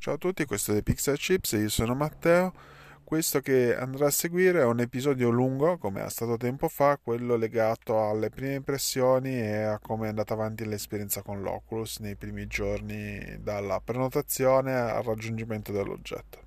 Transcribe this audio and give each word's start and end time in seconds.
Ciao 0.00 0.14
a 0.14 0.16
tutti, 0.16 0.44
questo 0.44 0.70
è 0.70 0.74
The 0.76 0.84
Pixel 0.84 1.18
Chips 1.18 1.52
io 1.52 1.68
sono 1.68 1.92
Matteo. 1.96 2.54
Questo 3.02 3.40
che 3.40 3.74
andrà 3.76 4.06
a 4.06 4.10
seguire 4.10 4.60
è 4.60 4.64
un 4.64 4.78
episodio 4.78 5.28
lungo, 5.28 5.76
come 5.76 6.04
è 6.04 6.08
stato 6.08 6.36
tempo 6.36 6.68
fa, 6.68 7.00
quello 7.02 7.34
legato 7.34 8.08
alle 8.08 8.30
prime 8.30 8.54
impressioni 8.54 9.40
e 9.40 9.56
a 9.62 9.80
come 9.80 10.06
è 10.06 10.10
andata 10.10 10.34
avanti 10.34 10.64
l'esperienza 10.64 11.22
con 11.22 11.42
l'Oculus 11.42 11.98
nei 11.98 12.14
primi 12.14 12.46
giorni 12.46 13.38
dalla 13.40 13.80
prenotazione 13.80 14.72
al 14.72 15.02
raggiungimento 15.02 15.72
dell'oggetto. 15.72 16.42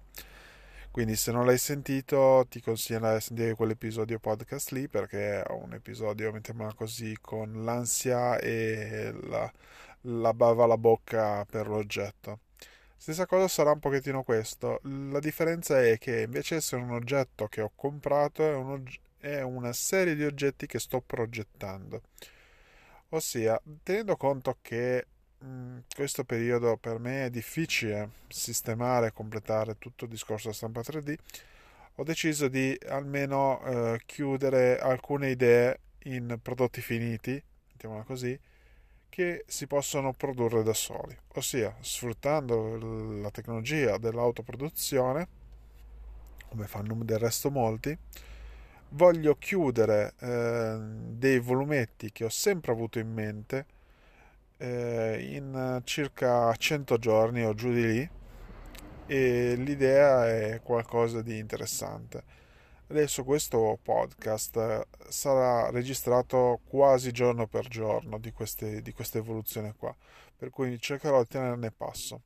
Quindi 0.89 1.18
se 1.18 1.33
non 1.33 1.45
l'hai 1.45 1.57
sentito 1.57 2.45
ti 2.49 2.61
consiglio 2.61 3.13
di 3.13 3.20
sentire 3.20 3.55
quell'episodio 3.55 4.18
podcast 4.18 4.71
lì 4.71 4.88
perché 4.88 5.43
è 5.43 5.52
un 5.52 5.73
episodio, 5.73 6.31
mettiamola 6.31 6.73
così, 6.73 7.18
con 7.20 7.65
l'ansia 7.65 8.38
e 8.39 9.13
la, 9.23 9.52
la 10.04 10.33
bava 10.33 10.63
alla 10.63 10.77
bocca 10.77 11.43
per 11.43 11.68
l'oggetto. 11.68 12.39
Stessa 13.02 13.25
cosa 13.25 13.47
sarà 13.47 13.71
un 13.71 13.79
pochettino 13.79 14.21
questo. 14.21 14.80
La 14.84 15.17
differenza 15.17 15.81
è 15.81 15.98
che 15.98 16.21
invece 16.21 16.53
di 16.53 16.59
essere 16.59 16.84
un 16.84 16.91
oggetto 16.91 17.48
che 17.48 17.62
ho 17.62 17.71
comprato 17.73 18.43
è, 18.43 18.53
og- 18.55 18.99
è 19.17 19.41
una 19.41 19.73
serie 19.73 20.13
di 20.13 20.23
oggetti 20.23 20.67
che 20.67 20.77
sto 20.77 21.02
progettando. 21.02 22.03
Ossia, 23.09 23.59
tenendo 23.81 24.16
conto 24.17 24.59
che 24.62 25.07
mh, 25.40 25.79
questo 25.95 26.23
periodo 26.26 26.77
per 26.77 26.99
me 26.99 27.26
è 27.26 27.29
difficile 27.31 28.12
sistemare 28.27 29.07
e 29.07 29.13
completare 29.13 29.79
tutto 29.79 30.04
il 30.05 30.12
discorso 30.12 30.52
stampa 30.52 30.81
3D, 30.81 31.15
ho 31.95 32.04
deciso 32.04 32.49
di 32.49 32.77
almeno 32.88 33.63
eh, 33.63 34.02
chiudere 34.05 34.77
alcune 34.77 35.31
idee 35.31 35.79
in 36.04 36.38
prodotti 36.40 36.81
finiti, 36.81 37.41
mettiamola 37.71 38.04
così, 38.04 38.40
che 39.11 39.43
si 39.45 39.67
possono 39.67 40.13
produrre 40.13 40.63
da 40.63 40.73
soli, 40.73 41.15
ossia 41.33 41.75
sfruttando 41.81 43.20
la 43.20 43.29
tecnologia 43.29 43.97
dell'autoproduzione, 43.97 45.27
come 46.48 46.65
fanno 46.65 46.95
del 47.03 47.20
resto 47.20 47.51
molti, 47.51 47.95
voglio 48.91 49.35
chiudere 49.35 50.13
eh, 50.18 50.77
dei 50.79 51.40
volumetti 51.40 52.13
che 52.13 52.23
ho 52.23 52.29
sempre 52.29 52.71
avuto 52.71 52.99
in 52.99 53.12
mente 53.12 53.65
eh, 54.57 55.27
in 55.35 55.81
circa 55.84 56.55
100 56.55 56.98
giorni 56.98 57.43
o 57.43 57.53
giù 57.53 57.73
di 57.73 57.85
lì 57.85 58.09
e 59.07 59.55
l'idea 59.55 60.29
è 60.29 60.62
qualcosa 60.63 61.21
di 61.21 61.37
interessante 61.37 62.23
Adesso 62.91 63.23
questo 63.23 63.79
podcast 63.81 64.57
eh, 64.57 64.85
sarà 65.07 65.69
registrato 65.69 66.59
quasi 66.66 67.13
giorno 67.13 67.47
per 67.47 67.69
giorno 67.69 68.17
di, 68.17 68.34
queste, 68.34 68.81
di 68.81 68.91
questa 68.91 69.17
evoluzione 69.17 69.73
qua, 69.78 69.95
per 70.35 70.50
cui 70.50 70.78
cercherò 70.78 71.22
di 71.22 71.29
tenerne 71.29 71.72
passo. 71.72 72.23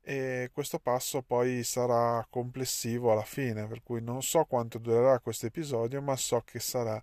E 0.00 0.48
questo 0.54 0.78
passo 0.78 1.20
poi 1.20 1.62
sarà 1.64 2.26
complessivo 2.30 3.12
alla 3.12 3.24
fine, 3.24 3.66
per 3.66 3.82
cui 3.82 4.00
non 4.00 4.22
so 4.22 4.46
quanto 4.46 4.78
durerà 4.78 5.18
questo 5.18 5.44
episodio, 5.44 6.00
ma 6.00 6.16
so 6.16 6.40
che 6.40 6.60
sarà 6.60 7.00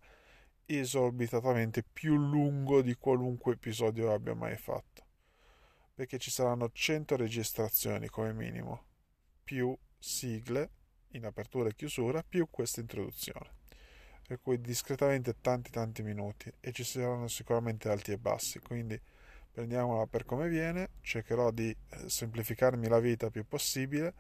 esorbitatamente 0.66 1.84
più 1.84 2.16
lungo 2.16 2.82
di 2.82 2.96
qualunque 2.96 3.54
episodio 3.54 4.12
abbia 4.12 4.34
mai 4.34 4.58
fatto. 4.58 5.06
Perché 5.94 6.18
ci 6.18 6.32
saranno 6.32 6.72
100 6.72 7.16
registrazioni 7.16 8.08
come 8.08 8.34
minimo, 8.34 8.86
più 9.44 9.78
sigle 10.00 10.72
in 11.12 11.26
apertura 11.26 11.70
e 11.70 11.76
chiusura 11.76 12.24
più 12.28 12.48
questa 12.50 12.82
introduzione 12.82 13.60
per 14.32 14.40
cui 14.42 14.62
discretamente 14.62 15.36
tanti 15.42 15.72
tanti 15.72 16.04
minuti 16.04 16.50
e 16.62 16.72
ci 16.72 16.86
saranno 16.86 17.28
sicuramente 17.28 17.90
alti 17.90 18.12
e 18.12 18.18
bassi 18.18 18.60
quindi 18.60 18.98
prendiamola 19.52 20.08
per 20.08 20.24
come 20.24 20.48
viene. 20.48 20.90
Cercherò 21.02 21.52
di 21.52 21.70
eh, 21.70 22.10
semplificarmi 22.10 22.88
la 22.88 23.00
vita 23.00 23.30
più 23.30 23.46
possibile 23.46 24.14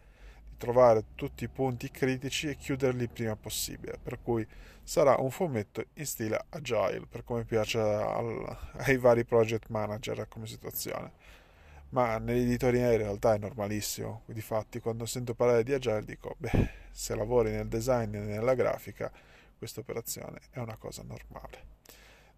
di 0.50 0.58
trovare 0.58 1.06
tutti 1.16 1.45
i 1.45 1.47
punti 1.47 1.89
critici 1.89 2.50
e 2.50 2.58
chiuderli 2.58 3.08
prima 3.08 3.36
possibile 3.38 3.97
per 4.03 4.22
cui 4.22 4.45
sarà 4.84 5.16
un 5.16 5.31
fumetto 5.31 5.86
in 5.94 6.06
stile 6.06 6.46
agile 6.50 7.06
per 7.07 7.24
come 7.24 7.46
piace 7.46 7.80
al, 7.80 8.57
ai 8.74 8.97
vari 8.97 9.24
project 9.24 9.69
manager 9.69 10.28
come 10.28 10.46
situazione 10.46 11.13
ma 11.91 12.18
nell'editoria 12.18 12.91
in 12.91 12.97
realtà 12.97 13.34
è 13.34 13.38
normalissimo. 13.38 14.24
Difatti, 14.25 14.79
quando 14.79 15.06
sento 15.06 15.34
parlare 15.34 15.63
di 15.63 15.74
Agile 15.74 16.03
dico, 16.03 16.35
beh, 16.38 16.69
se 16.91 17.16
lavori 17.16 17.52
nel 17.52 17.68
design 17.68 18.16
e 18.16 18.19
nella 18.19 18.53
grafica, 18.53 19.12
questa 19.57 19.79
operazione 19.79 20.40
è 20.51 20.59
una 20.59 20.78
cosa 20.78 21.03
normale. 21.03 21.69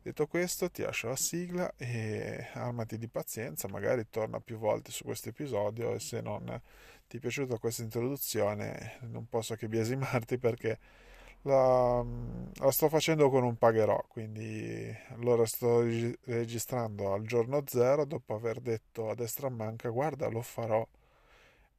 Detto 0.01 0.27
questo, 0.27 0.69
ti 0.69 0.81
lascio 0.81 1.07
la 1.07 1.15
sigla 1.15 1.73
e 1.77 2.49
armati 2.53 2.97
di 2.97 3.07
pazienza, 3.07 3.69
magari 3.69 4.09
torna 4.09 4.41
più 4.41 4.57
volte 4.57 4.91
su 4.91 5.05
questo 5.05 5.29
episodio 5.29 5.93
e 5.93 5.99
se 5.99 6.19
non 6.19 6.61
ti 7.07 7.17
è 7.17 7.19
piaciuta 7.21 7.57
questa 7.57 7.83
introduzione 7.83 8.97
non 9.03 9.29
posso 9.29 9.55
che 9.55 9.69
biasimarti 9.69 10.37
perché 10.37 10.77
la, 11.43 12.03
la, 12.55 12.71
sto 12.71 12.89
facendo 12.89 13.29
con 13.29 13.43
un 13.43 13.57
pagherò, 13.57 14.03
quindi 14.07 14.93
allora 15.11 15.45
sto 15.45 15.81
registrando 16.25 17.13
al 17.13 17.23
giorno 17.25 17.63
zero 17.65 18.05
dopo 18.05 18.35
aver 18.35 18.59
detto 18.59 19.09
a 19.09 19.15
destra 19.15 19.49
manca 19.49 19.89
guarda 19.89 20.27
lo 20.29 20.41
farò 20.41 20.85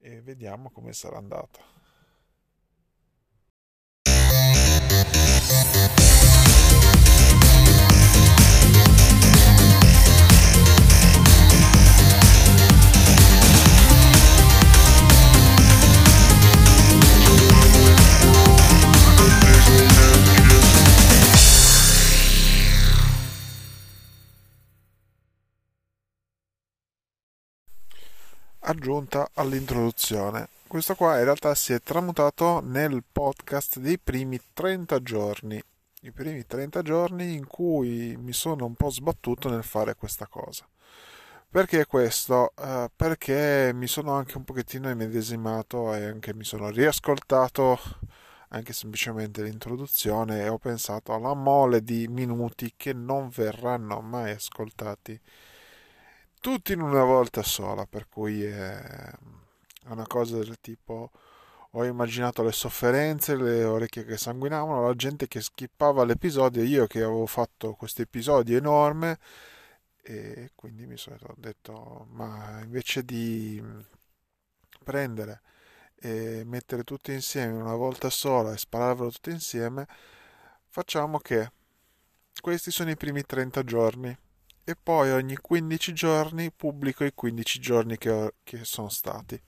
e 0.00 0.20
vediamo 0.20 0.70
come 0.70 0.92
sarà 0.92 1.16
andata. 1.16 1.73
Aggiunta 28.64 29.30
all'introduzione. 29.34 30.48
Questo 30.66 30.94
qua 30.94 31.18
in 31.18 31.24
realtà 31.24 31.54
si 31.54 31.72
è 31.72 31.80
tramutato 31.80 32.60
nel 32.64 33.02
podcast 33.10 33.78
dei 33.78 33.98
primi 33.98 34.40
30 34.52 35.02
giorni. 35.02 35.62
I 36.02 36.10
primi 36.10 36.46
30 36.46 36.82
giorni 36.82 37.34
in 37.34 37.46
cui 37.46 38.16
mi 38.18 38.32
sono 38.32 38.66
un 38.66 38.74
po' 38.74 38.90
sbattuto 38.90 39.48
nel 39.48 39.64
fare 39.64 39.94
questa 39.94 40.26
cosa. 40.26 40.66
Perché 41.48 41.86
questo? 41.86 42.52
Uh, 42.56 42.86
perché 42.94 43.70
mi 43.72 43.86
sono 43.86 44.12
anche 44.12 44.36
un 44.36 44.44
pochettino 44.44 44.90
immedesimato 44.90 45.94
e 45.94 46.06
anche 46.06 46.34
mi 46.34 46.44
sono 46.44 46.68
riascoltato 46.70 47.78
anche 48.48 48.72
semplicemente 48.72 49.42
l'introduzione 49.42 50.42
e 50.42 50.48
ho 50.48 50.58
pensato 50.58 51.12
alla 51.12 51.34
mole 51.34 51.82
di 51.82 52.08
minuti 52.08 52.72
che 52.76 52.92
non 52.92 53.28
verranno 53.28 54.00
mai 54.00 54.32
ascoltati 54.32 55.20
tutti 56.44 56.74
in 56.74 56.82
una 56.82 57.04
volta 57.04 57.42
sola, 57.42 57.86
per 57.86 58.06
cui 58.06 58.44
è 58.44 59.10
una 59.86 60.06
cosa 60.06 60.36
del 60.36 60.60
tipo 60.60 61.10
ho 61.70 61.84
immaginato 61.84 62.42
le 62.42 62.52
sofferenze, 62.52 63.34
le 63.34 63.64
orecchie 63.64 64.04
che 64.04 64.18
sanguinavano, 64.18 64.86
la 64.86 64.94
gente 64.94 65.26
che 65.26 65.40
skippava 65.40 66.04
l'episodio, 66.04 66.62
io 66.62 66.86
che 66.86 66.98
avevo 67.02 67.24
fatto 67.24 67.72
questo 67.72 68.02
episodio 68.02 68.58
enorme 68.58 69.18
e 70.02 70.50
quindi 70.54 70.84
mi 70.84 70.98
sono 70.98 71.16
detto 71.38 72.08
ma 72.10 72.60
invece 72.62 73.06
di 73.06 73.62
prendere 74.84 75.40
e 75.94 76.42
mettere 76.44 76.84
tutti 76.84 77.10
insieme 77.10 77.54
una 77.54 77.74
volta 77.74 78.10
sola 78.10 78.52
e 78.52 78.58
spararvelo 78.58 79.10
tutti 79.10 79.30
insieme, 79.30 79.86
facciamo 80.68 81.18
che 81.20 81.50
questi 82.38 82.70
sono 82.70 82.90
i 82.90 82.96
primi 82.98 83.24
30 83.24 83.64
giorni 83.64 84.18
e 84.64 84.76
poi 84.76 85.10
ogni 85.10 85.36
15 85.36 85.92
giorni 85.92 86.50
pubblico 86.50 87.04
i 87.04 87.12
15 87.14 87.60
giorni 87.60 87.98
che, 87.98 88.10
ho, 88.10 88.32
che 88.42 88.64
sono 88.64 88.88
stati. 88.88 89.40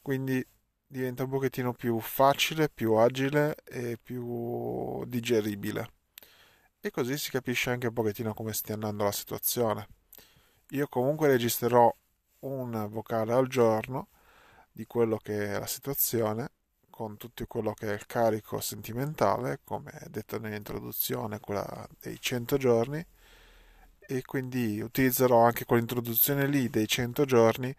Quindi 0.00 0.44
diventa 0.86 1.24
un 1.24 1.30
pochettino 1.30 1.72
più 1.72 1.98
facile, 2.00 2.68
più 2.68 2.94
agile 2.94 3.56
e 3.64 3.98
più 4.00 5.04
digeribile. 5.06 5.90
E 6.80 6.90
così 6.90 7.16
si 7.18 7.30
capisce 7.30 7.70
anche 7.70 7.88
un 7.88 7.92
pochettino 7.92 8.34
come 8.34 8.52
stia 8.52 8.74
andando 8.74 9.04
la 9.04 9.12
situazione. 9.12 9.88
Io 10.70 10.86
comunque 10.88 11.28
registrerò 11.28 11.94
un 12.40 12.86
vocale 12.90 13.32
al 13.32 13.48
giorno 13.48 14.08
di 14.70 14.86
quello 14.86 15.16
che 15.16 15.54
è 15.54 15.58
la 15.58 15.66
situazione, 15.66 16.50
con 16.90 17.16
tutto 17.16 17.46
quello 17.46 17.72
che 17.72 17.88
è 17.90 17.92
il 17.94 18.06
carico 18.06 18.60
sentimentale, 18.60 19.60
come 19.64 19.92
detto 20.08 20.38
nell'introduzione, 20.38 21.40
quella 21.40 21.86
dei 22.00 22.20
100 22.20 22.56
giorni, 22.56 23.04
e 24.06 24.22
quindi 24.22 24.80
utilizzerò 24.80 25.44
anche 25.44 25.64
quell'introduzione 25.64 26.46
lì 26.46 26.68
dei 26.68 26.86
100 26.86 27.24
giorni 27.24 27.74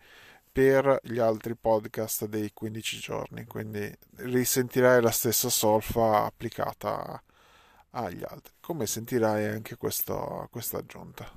per 0.52 1.00
gli 1.04 1.20
altri 1.20 1.56
podcast 1.56 2.26
dei 2.26 2.52
15 2.54 3.00
giorni, 3.00 3.46
quindi 3.46 3.92
risentirai 4.18 5.02
la 5.02 5.12
stessa 5.12 5.50
solfa 5.50 6.26
applicata 6.26 7.22
agli 7.92 8.24
altri, 8.24 8.54
come 8.60 8.86
sentirai 8.86 9.48
anche 9.48 9.76
questo, 9.78 10.48
questa 10.52 10.78
aggiunta. 10.78 11.30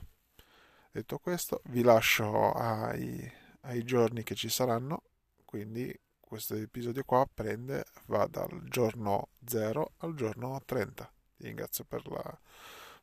Detto 0.90 1.18
questo, 1.18 1.60
vi 1.66 1.82
lascio 1.82 2.52
ai, 2.52 3.30
ai 3.62 3.84
giorni 3.84 4.22
che 4.22 4.34
ci 4.34 4.48
saranno 4.48 5.02
quindi 5.46 5.98
questo 6.20 6.54
episodio 6.54 7.02
qua 7.04 7.26
prende, 7.32 7.86
va 8.08 8.26
dal 8.26 8.62
giorno 8.64 9.28
0 9.46 9.92
al 9.98 10.14
giorno 10.14 10.60
30. 10.62 11.10
Ti 11.36 11.44
ringrazio 11.44 11.84
per 11.84 12.06
la 12.10 12.38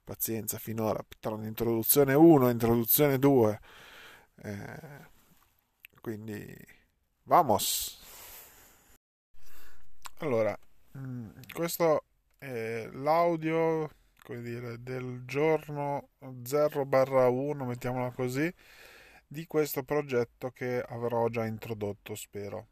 pazienza 0.04 0.58
finora 0.58 1.04
tra 1.20 1.34
un'introduzione 1.34 2.14
1 2.14 2.50
e 2.50 2.52
introduzione 2.52 3.20
2. 3.20 3.60
Eh, 4.44 5.08
quindi, 6.02 6.56
vamos! 7.24 8.02
Allora, 10.18 10.58
mm, 10.98 11.30
questo 11.54 12.06
è 12.38 12.90
l'audio 12.92 13.90
dire, 14.42 14.82
del 14.82 15.24
giorno 15.26 16.10
0-1, 16.20 17.66
mettiamola 17.66 18.12
così, 18.12 18.52
di 19.28 19.46
questo 19.46 19.84
progetto 19.84 20.52
che 20.52 20.82
avrò 20.82 21.28
già 21.28 21.46
introdotto, 21.46 22.16
spero. 22.16 22.68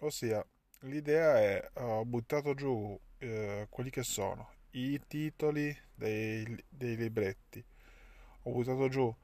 Ossia, 0.00 0.44
l'idea 0.80 1.38
è, 1.40 1.70
ho 1.74 2.04
buttato 2.04 2.54
giù 2.54 2.98
eh, 3.18 3.66
quelli 3.70 3.90
che 3.90 4.02
sono 4.02 4.50
i 4.70 5.00
titoli 5.06 5.74
dei, 5.96 6.64
dei 6.68 6.96
libretti, 6.96 7.64
ho 8.42 8.50
buttato 8.52 8.88
giù 8.88 9.14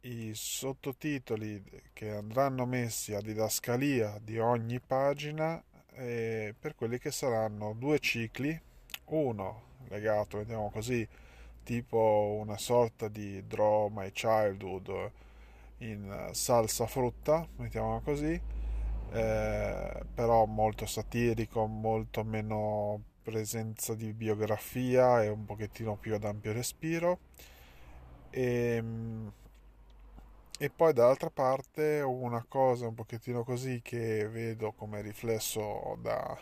i 0.00 0.32
sottotitoli 0.34 1.62
che 1.92 2.10
andranno 2.10 2.64
messi 2.64 3.14
a 3.14 3.20
didascalia 3.20 4.20
di 4.22 4.38
ogni 4.38 4.80
pagina 4.80 5.62
eh, 5.94 6.54
per 6.58 6.74
quelli 6.74 6.98
che 6.98 7.10
saranno 7.10 7.74
due 7.74 7.98
cicli, 7.98 8.58
uno 9.06 9.62
legato, 9.88 10.38
vediamo 10.38 10.70
così, 10.70 11.06
tipo 11.62 12.38
una 12.40 12.56
sorta 12.58 13.08
di 13.08 13.44
Draw 13.46 13.88
My 13.88 14.12
Childhood 14.12 15.10
in 15.78 16.28
salsa 16.32 16.86
frutta, 16.86 17.46
mettiamola 17.56 18.00
così, 18.00 18.40
eh, 19.12 20.02
però 20.14 20.44
molto 20.46 20.86
satirico, 20.86 21.66
molto 21.66 22.22
meno 22.24 23.02
presenza 23.26 23.94
di 23.96 24.12
biografia 24.12 25.20
e 25.24 25.28
un 25.28 25.44
pochettino 25.44 25.96
più 25.96 26.14
ad 26.14 26.22
ampio 26.22 26.52
respiro. 26.52 27.18
E, 28.30 28.76
ehm, 28.76 29.32
e 30.58 30.70
poi 30.70 30.92
dall'altra 30.92 31.30
parte 31.30 32.00
una 32.02 32.44
cosa 32.48 32.86
un 32.86 32.94
pochettino 32.94 33.42
così 33.44 33.80
che 33.82 34.28
vedo 34.28 34.72
come 34.72 35.02
riflesso 35.02 35.98
da, 36.00 36.38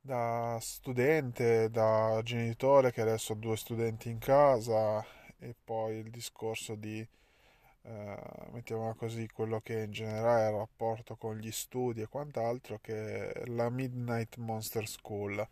da 0.00 0.58
studente, 0.60 1.70
da 1.70 2.20
genitore 2.22 2.92
che 2.92 3.00
adesso 3.00 3.32
ho 3.32 3.36
due 3.36 3.56
studenti 3.56 4.10
in 4.10 4.18
casa 4.18 5.04
e 5.38 5.54
poi 5.64 5.96
il 5.96 6.10
discorso 6.10 6.74
di 6.74 7.06
eh, 7.82 8.16
mettiamola 8.52 8.94
così 8.94 9.28
quello 9.28 9.60
che 9.60 9.82
in 9.82 9.92
generale 9.92 10.46
è 10.46 10.50
il 10.50 10.56
rapporto 10.56 11.16
con 11.16 11.36
gli 11.38 11.50
studi 11.50 12.02
e 12.02 12.08
quant'altro 12.08 12.78
che 12.80 13.32
è 13.32 13.46
la 13.46 13.70
Midnight 13.70 14.36
Monster 14.36 14.86
School. 14.86 15.46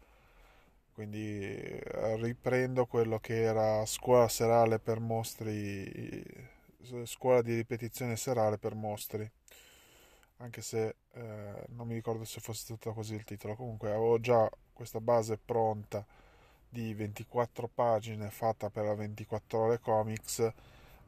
Quindi 0.93 1.43
eh, 1.43 2.17
riprendo 2.17 2.87
quello 2.87 3.19
che 3.19 3.43
era 3.43 3.85
scuola 3.87 4.29
serale 4.29 4.79
per 4.79 4.99
mostri 4.99 6.25
scuola 7.05 7.43
di 7.43 7.55
ripetizione 7.55 8.17
serale 8.17 8.59
per 8.59 8.75
mostri. 8.75 9.29
Anche 10.39 10.61
se 10.63 10.97
eh, 11.13 11.65
non 11.69 11.87
mi 11.87 11.95
ricordo 11.95 12.25
se 12.25 12.41
fosse 12.41 12.65
stato 12.65 12.93
così 12.93 13.15
il 13.15 13.25
titolo. 13.25 13.57
Comunque 13.57 13.91
avevo 13.91 14.21
già 14.21 14.49
questa 14.73 15.01
base 15.01 15.39
pronta 15.39 16.05
di 16.69 16.93
24 16.95 17.69
pagine 17.73 18.31
fatta 18.31 18.71
per 18.71 18.85
la 18.85 18.95
24 18.95 19.59
ore 19.59 19.81
comics 19.81 20.53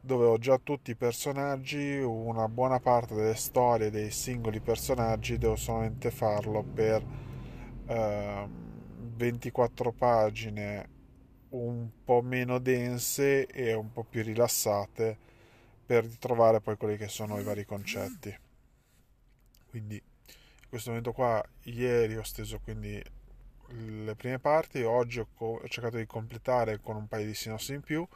dove 0.01 0.27
ho 0.27 0.39
già 0.39 0.59
tutti 0.59 0.93
i 0.93 0.97
personaggi 0.97 1.99
una 1.99 2.49
buona 2.49 2.81
parte 2.81 3.15
delle 3.15 3.35
storie 3.35 3.91
dei 3.91 4.11
singoli 4.11 4.61
personaggi 4.61 5.39
devo 5.39 5.57
solamente 5.57 6.11
farlo 6.11 6.63
per 6.63 7.05
eh, 7.87 8.49
24 9.17 9.93
pagine 9.93 10.89
un 11.51 11.89
po' 12.05 12.21
meno 12.23 12.59
dense 12.59 13.47
e 13.47 13.73
un 13.73 13.91
po' 13.93 14.05
più 14.05 14.23
rilassate 14.23 15.19
per 15.85 16.07
trovare 16.19 16.61
poi 16.61 16.77
quelli 16.77 16.97
che 16.97 17.09
sono 17.09 17.39
i 17.39 17.43
vari 17.43 17.65
concetti. 17.65 18.37
Quindi 19.71 19.95
in 19.95 20.69
questo 20.69 20.91
momento 20.91 21.13
qua, 21.13 21.43
ieri 21.63 22.17
ho 22.17 22.23
steso 22.23 22.59
quindi 22.59 23.03
le 23.71 24.15
prime 24.15 24.39
parti, 24.39 24.83
oggi 24.83 25.21
ho 25.21 25.69
cercato 25.69 25.97
di 25.97 26.07
completare 26.07 26.81
con 26.81 26.97
un 26.97 27.07
paio 27.07 27.27
di 27.27 27.35
sinossi 27.35 27.75
in 27.75 27.81
più, 27.81 28.07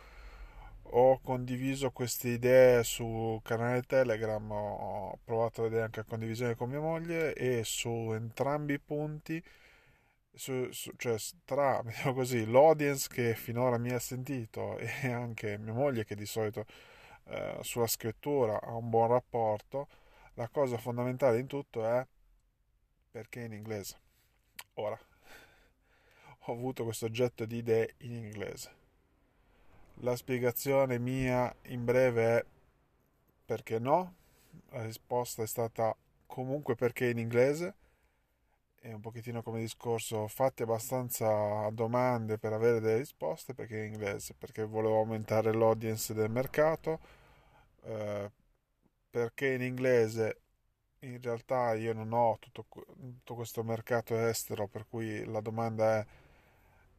ho 0.94 1.19
condiviso 1.21 1.91
queste 1.91 2.29
idee 2.29 2.85
su 2.85 3.41
canale 3.43 3.83
Telegram, 3.83 4.50
ho 4.50 5.19
provato 5.25 5.61
a 5.61 5.65
vedere 5.65 5.85
anche 5.85 6.00
la 6.00 6.06
condivisione 6.06 6.55
con 6.55 6.69
mia 6.71 6.81
moglie 6.81 7.35
e 7.35 7.62
su 7.65 8.12
entrambi 8.12 8.75
i 8.75 8.81
punti 8.81 9.43
su, 10.35 10.71
su, 10.73 10.93
cioè 10.97 11.17
tra 11.44 11.83
diciamo 11.85 12.15
così, 12.15 12.47
l'audience 12.50 13.09
che 13.09 13.35
finora 13.35 13.79
mi 13.79 13.91
ha 13.91 13.99
sentito 13.99 14.79
e 14.79 15.11
anche 15.11 15.59
mia 15.59 15.73
moglie 15.73 16.05
che 16.05 16.15
di 16.15 16.27
solito 16.27 16.65
eh, 17.25 17.59
sulla 17.62 17.87
scrittura 17.87 18.61
ha 18.61 18.75
un 18.75 18.89
buon 18.91 19.09
rapporto, 19.09 19.89
la 20.35 20.49
cosa 20.49 20.79
fondamentale 20.79 21.39
in 21.39 21.47
tutto 21.47 21.87
è 21.87 22.06
perché 23.11 23.41
in 23.41 23.53
inglese. 23.53 24.00
Ora, 24.75 24.99
ho 26.47 26.53
avuto 26.53 26.85
questo 26.85 27.06
oggetto 27.06 27.44
di 27.44 27.59
idee 27.59 27.94
in 27.99 28.12
inglese. 28.12 28.81
La 30.05 30.17
spiegazione 30.17 30.99
mia 30.99 31.55
in 31.67 31.85
breve 31.85 32.39
è 32.39 32.45
perché 33.45 33.79
no? 33.79 34.15
La 34.71 34.83
risposta 34.83 35.45
è 35.45 35.47
stata 35.47 35.97
comunque 36.27 36.75
perché 36.75 37.09
in 37.09 37.19
inglese. 37.19 37.75
È 38.81 38.93
un 38.93 39.01
pochettino 39.01 39.43
come 39.43 39.61
discorso 39.61 40.27
fatti 40.27 40.65
abbastanza 40.65 41.69
domande 41.71 42.37
per 42.37 42.53
avere 42.53 42.81
delle 42.81 42.99
risposte 42.99 43.55
perché 43.55 43.79
in 43.79 43.93
inglese 43.93 44.35
perché 44.37 44.65
volevo 44.65 44.99
aumentare 44.99 45.53
l'audience 45.53 46.13
del 46.15 46.31
mercato. 46.31 46.99
Eh, 47.85 48.31
perché 49.09 49.53
in 49.53 49.63
inglese 49.63 50.41
in 51.01 51.21
realtà 51.23 51.75
io 51.75 51.93
non 51.93 52.13
ho 52.13 52.39
tutto, 52.41 52.67
tutto, 52.69 53.35
questo 53.37 53.63
mercato 53.63 54.17
estero 54.19 54.67
per 54.67 54.87
cui 54.89 55.25
la 55.27 55.41
domanda 55.41 55.99
è 56.01 56.07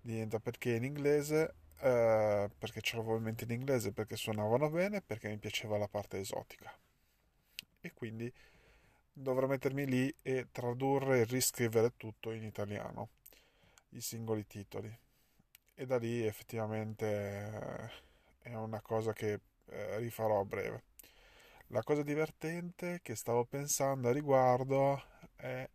diventa 0.01 0.39
perché 0.39 0.75
in 0.75 0.83
inglese 0.85 1.55
eh, 1.83 2.49
perché 2.57 2.81
ce 2.81 2.95
l'avevo 2.95 3.17
in 3.17 3.23
mente 3.23 3.43
in 3.43 3.51
inglese 3.51 3.91
perché 3.91 4.15
suonavano 4.15 4.69
bene 4.69 5.01
perché 5.01 5.27
mi 5.27 5.37
piaceva 5.37 5.77
la 5.77 5.87
parte 5.87 6.17
esotica 6.19 6.73
e 7.81 7.91
quindi 7.93 8.31
dovrò 9.11 9.45
mettermi 9.47 9.85
lì 9.85 10.15
e 10.21 10.47
tradurre 10.51 11.19
e 11.19 11.23
riscrivere 11.25 11.95
tutto 11.97 12.31
in 12.31 12.43
italiano, 12.43 13.09
i 13.89 14.01
singoli 14.01 14.47
titoli. 14.47 14.97
E 15.75 15.85
da 15.85 15.97
lì 15.97 16.25
effettivamente 16.25 17.91
è 18.39 18.53
una 18.55 18.81
cosa 18.81 19.11
che 19.13 19.39
eh, 19.65 19.97
rifarò 19.97 20.39
a 20.39 20.45
breve. 20.45 20.83
La 21.67 21.83
cosa 21.83 22.03
divertente 22.03 23.01
che 23.01 23.15
stavo 23.15 23.45
pensando 23.45 24.07
a 24.07 24.11
riguardo 24.13 25.03
è, 25.35 25.67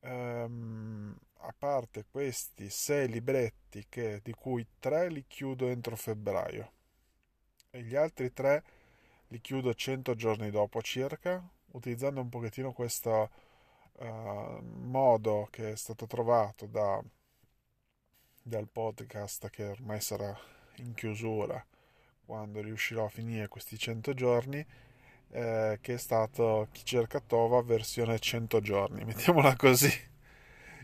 um, 0.00 1.16
a 1.44 1.54
parte 1.56 2.04
questi 2.10 2.70
sei 2.70 3.08
libretti 3.08 3.86
che, 3.88 4.20
di 4.22 4.32
cui 4.32 4.66
tre 4.78 5.08
li 5.08 5.24
chiudo 5.26 5.68
entro 5.68 5.96
febbraio 5.96 6.72
e 7.70 7.82
gli 7.82 7.96
altri 7.96 8.32
tre 8.32 8.62
li 9.28 9.40
chiudo 9.40 9.72
100 9.72 10.14
giorni 10.14 10.50
dopo 10.50 10.82
circa, 10.82 11.42
utilizzando 11.72 12.20
un 12.20 12.28
pochettino 12.28 12.72
questo 12.72 13.30
uh, 13.92 14.58
modo 14.60 15.48
che 15.50 15.72
è 15.72 15.76
stato 15.76 16.06
trovato 16.06 16.66
da, 16.66 17.02
dal 18.42 18.68
podcast 18.68 19.48
che 19.48 19.64
ormai 19.64 20.00
sarà 20.02 20.36
in 20.76 20.92
chiusura 20.94 21.64
quando 22.24 22.60
riuscirò 22.60 23.06
a 23.06 23.08
finire 23.08 23.48
questi 23.48 23.78
100 23.78 24.14
giorni 24.14 24.64
eh, 25.30 25.78
che 25.80 25.94
è 25.94 25.98
stato 25.98 26.68
Chi 26.72 26.84
cerca 26.84 27.20
Tova 27.20 27.62
versione 27.62 28.18
100 28.18 28.60
giorni, 28.60 29.04
mettiamola 29.04 29.56
così, 29.56 29.90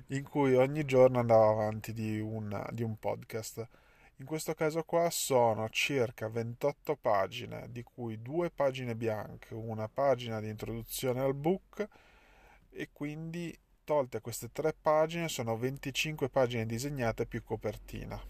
in 0.09 0.23
cui 0.23 0.55
ogni 0.55 0.85
giorno 0.85 1.19
andavo 1.19 1.51
avanti 1.51 1.93
di, 1.93 2.21
una, 2.21 2.67
di 2.73 2.83
un 2.83 2.99
podcast. 2.99 3.67
In 4.17 4.27
questo 4.27 4.55
caso 4.55 4.83
qua 4.83 5.11
sono 5.11 5.69
circa 5.69 6.29
28 6.29 6.97
pagine, 6.97 7.69
di 7.71 7.83
cui 7.83 8.21
due 8.21 8.51
pagine 8.51 8.95
bianche, 8.97 9.55
una 9.55 9.89
pagina 9.89 10.41
di 10.41 10.49
introduzione 10.49 11.21
al 11.21 11.35
book 11.35 11.87
e 12.71 12.89
quindi 12.93 13.57
tolte 13.85 14.21
queste 14.21 14.51
tre 14.53 14.75
pagine 14.75 15.29
sono 15.29 15.57
25 15.57 16.29
pagine 16.29 16.67
disegnate 16.67 17.27
più 17.27 17.43
copertina. 17.45 18.21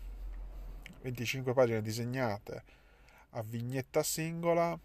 25 1.03 1.53
pagine 1.55 1.81
disegnate 1.81 2.63
a 3.31 3.43
vignetta 3.43 4.03
singola 4.03 4.79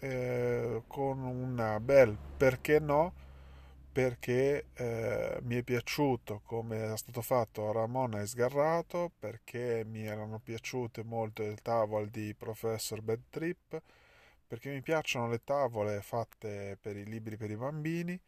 eh, 0.00 0.82
con 0.86 1.20
un 1.20 1.78
bel 1.80 2.16
perché 2.36 2.80
no 2.80 3.12
perché 3.92 4.68
eh, 4.74 5.38
mi 5.42 5.56
è 5.56 5.62
piaciuto 5.62 6.40
come 6.44 6.78
era 6.78 6.96
stato 6.96 7.20
fatto 7.20 7.70
Ramona 7.72 8.20
e 8.20 8.26
Sgarrato, 8.26 9.12
perché 9.18 9.84
mi 9.84 10.06
erano 10.06 10.38
piaciute 10.38 11.04
molto 11.04 11.42
il 11.42 11.60
tavolo 11.60 12.06
di 12.06 12.34
Professor 12.34 13.02
Bad 13.02 13.24
Trip, 13.28 13.82
perché 14.46 14.70
mi 14.70 14.80
piacciono 14.80 15.28
le 15.28 15.42
tavole 15.44 16.00
fatte 16.00 16.78
per 16.80 16.96
i 16.96 17.04
libri 17.04 17.36
per 17.36 17.50
i 17.50 17.56
bambini 17.56 18.18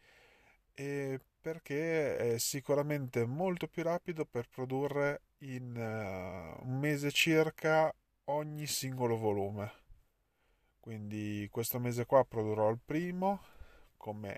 e 0.73 1.19
perché 1.41 2.17
è 2.17 2.37
sicuramente 2.39 3.25
molto 3.25 3.67
più 3.67 3.83
rapido 3.83 4.25
per 4.25 4.47
produrre 4.49 5.21
in 5.39 5.75
uh, 5.75 6.65
un 6.65 6.79
mese 6.79 7.11
circa 7.11 7.93
ogni 8.25 8.67
singolo 8.67 9.17
volume. 9.17 9.71
Quindi 10.79 11.47
questo 11.51 11.79
mese 11.79 12.05
qua 12.05 12.23
produrrò 12.25 12.69
il 12.69 12.79
primo 12.83 13.41
come 13.97 14.37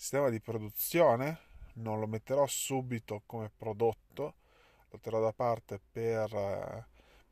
sistema 0.00 0.30
di 0.30 0.40
produzione, 0.40 1.40
non 1.74 2.00
lo 2.00 2.06
metterò 2.06 2.46
subito 2.46 3.20
come 3.26 3.50
prodotto, 3.54 4.34
lo 4.88 4.98
terrò 4.98 5.20
da 5.20 5.34
parte 5.34 5.78
per, 5.92 6.32
uh, 6.32 6.82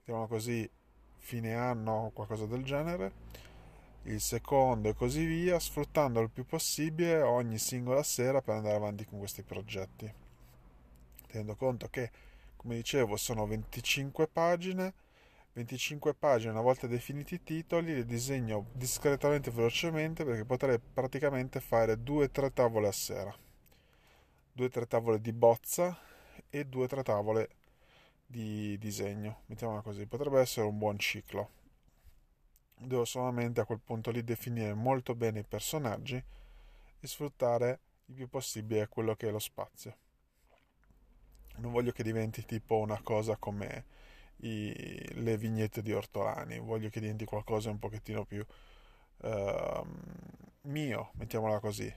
diciamo 0.05 0.27
così, 0.27 0.71
fine 1.17 1.55
anno 1.55 1.93
o 1.93 2.11
qualcosa 2.11 2.45
del 2.45 2.63
genere, 2.65 3.13
il 4.03 4.21
secondo 4.21 4.91
e 4.91 4.95
così 4.95 5.25
via, 5.25 5.59
sfruttando 5.59 6.21
il 6.21 6.29
più 6.29 6.45
possibile 6.45 7.23
ogni 7.23 7.57
singola 7.57 8.03
sera 8.03 8.43
per 8.43 8.57
andare 8.57 8.77
avanti 8.77 9.07
con 9.07 9.19
questi 9.19 9.43
progetti. 9.43 10.13
Tenendo 11.27 11.57
conto 11.57 11.89
che, 11.89 12.11
come 12.55 12.75
dicevo, 12.75 13.17
sono 13.17 13.47
25 13.47 14.29
pagine, 14.29 14.93
25 15.59 16.15
pagine, 16.15 16.53
una 16.53 16.61
volta 16.61 16.87
definiti 16.87 17.35
i 17.35 17.43
titoli, 17.43 17.93
le 17.93 18.05
disegno 18.05 18.67
discretamente 18.75 19.51
velocemente 19.51 20.25
perché 20.25 20.45
potrei 20.45 20.79
praticamente 20.79 21.59
fare 21.59 21.95
2-3 21.95 22.53
tavole 22.53 22.87
a 22.87 22.93
sera. 22.93 23.35
2-3 24.57 24.87
tavole 24.87 25.21
di 25.21 25.33
bozza 25.33 25.99
e 26.49 26.69
2-3 26.69 27.03
tavole 27.03 27.49
di 28.25 28.79
disegno, 28.79 29.41
mettiamola 29.47 29.81
così, 29.81 30.07
potrebbe 30.07 30.39
essere 30.39 30.65
un 30.65 30.79
buon 30.79 30.97
ciclo. 30.97 31.51
Devo 32.77 33.05
solamente 33.05 33.61
a 33.61 33.65
quel 33.65 33.81
punto 33.85 34.13
lì 34.13 34.23
definire 34.23 34.75
molto 34.75 35.17
bene 35.17 35.41
i 35.41 35.45
personaggi 35.45 36.23
e 37.01 37.07
sfruttare 37.07 37.81
il 38.07 38.15
più 38.15 38.29
possibile 38.29 38.87
quello 38.87 39.17
che 39.17 39.27
è 39.27 39.33
lo 39.33 39.41
spazio. 39.41 39.97
Non 41.57 41.73
voglio 41.73 41.91
che 41.91 42.05
diventi 42.05 42.45
tipo 42.45 42.77
una 42.77 43.01
cosa 43.03 43.35
come 43.37 43.97
i, 44.39 45.21
le 45.21 45.37
vignette 45.37 45.83
di 45.83 45.93
Ortolani, 45.93 46.59
voglio 46.59 46.89
che 46.89 47.01
diventi 47.01 47.25
qualcosa 47.25 47.71
un 47.71 47.79
pochettino 47.79 48.25
più 48.25 48.45
uh, 49.23 49.87
mio, 50.63 51.11
mettiamola 51.15 51.61
così. 51.61 51.93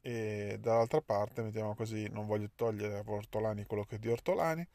E 0.00 0.56
dall'altra 0.60 1.00
parte, 1.00 1.42
mettiamola 1.42 1.74
così, 1.74 2.08
non 2.08 2.26
voglio 2.26 2.50
togliere 2.54 2.98
a 2.98 3.02
Ortolani 3.04 3.64
quello 3.64 3.84
che 3.84 3.96
è 3.96 3.98
di 3.98 4.08
Ortolani, 4.08 4.66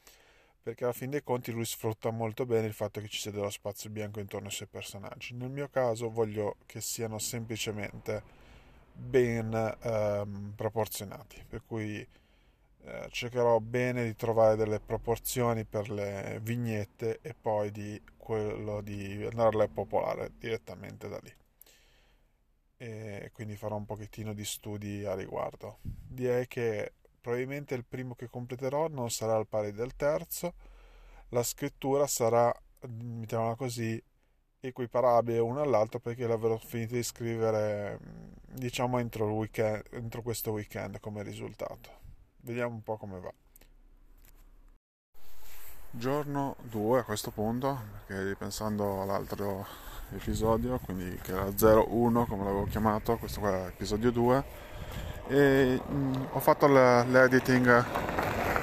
perché 0.62 0.84
alla 0.84 0.94
fin 0.94 1.10
dei 1.10 1.24
conti 1.24 1.52
lui 1.52 1.66
sfrutta 1.66 2.12
molto 2.12 2.46
bene 2.46 2.68
il 2.68 2.74
fatto 2.74 3.00
che 3.00 3.08
ci 3.08 3.20
sia 3.20 3.32
dello 3.32 3.50
spazio 3.50 3.90
bianco 3.90 4.20
intorno 4.20 4.48
ai 4.48 4.54
suoi 4.54 4.68
personaggi. 4.68 5.34
Nel 5.34 5.50
mio 5.50 5.70
caso 5.70 6.10
voglio 6.10 6.58
che 6.66 6.82
siano 6.82 7.20
semplicemente 7.20 8.22
ben 8.94 9.54
ehm, 9.82 10.54
proporzionati, 10.56 11.44
per 11.48 11.64
cui 11.66 12.06
eh, 12.88 13.10
cercherò 13.12 13.60
bene 13.60 14.06
di 14.06 14.16
trovare 14.16 14.56
delle 14.56 14.80
proporzioni 14.80 15.66
per 15.66 15.90
le 15.90 16.40
vignette 16.42 17.20
e 17.22 17.34
poi 17.34 17.70
di 17.70 18.02
quello 18.16 18.80
di 18.80 19.28
andarle 19.30 19.66
a 19.66 19.68
popolare 19.68 20.32
direttamente 20.38 21.10
da 21.10 21.20
lì. 21.22 21.34
E 22.78 23.32
quindi 23.34 23.58
farò 23.58 23.76
un 23.76 23.86
pochettino 23.86 24.34
di 24.34 24.46
studi 24.46 25.04
a 25.04 25.16
riguardo. 25.16 25.80
Direi 25.82 26.48
che 26.48 26.94
probabilmente 27.20 27.76
il 27.76 27.84
primo 27.84 28.16
che 28.16 28.30
completerò 28.30 28.88
non 28.88 29.10
sarà 29.10 29.36
al 29.36 29.48
pari 29.48 29.74
del 29.74 29.96
terzo, 29.98 30.54
la 31.30 31.44
scrittura 31.44 32.08
sarà, 32.08 32.54
mettiamola 32.88 33.56
così, 33.56 34.02
equiparabile 34.62 35.40
uno 35.40 35.62
all'altro 35.62 36.00
perché 36.00 36.26
l'avrò 36.26 36.58
finito 36.58 36.96
di 36.96 37.04
scrivere 37.04 38.00
diciamo 38.46 39.00
entro, 39.00 39.32
weekend, 39.34 39.84
entro 39.92 40.22
questo 40.22 40.52
weekend 40.52 41.00
come 41.02 41.22
risultato. 41.24 42.07
Vediamo 42.48 42.76
un 42.76 42.82
po' 42.82 42.96
come 42.96 43.20
va. 43.20 43.30
Giorno 45.90 46.56
2 46.62 47.00
a 47.00 47.04
questo 47.04 47.30
punto, 47.30 47.78
perché 47.92 48.24
ripensando 48.24 49.02
all'altro 49.02 49.68
episodio, 50.14 50.80
quindi 50.80 51.14
che 51.18 51.34
era 51.34 51.52
01 51.52 52.26
come 52.26 52.46
l'avevo 52.46 52.64
chiamato, 52.64 53.18
questo 53.18 53.42
qua 53.42 53.66
è 53.66 53.68
episodio 53.68 54.12
2 54.12 54.44
e 55.28 55.82
mh, 55.86 55.94
mm, 55.94 56.14
ho 56.32 56.40
fatto 56.40 56.68
l'editing 56.68 57.66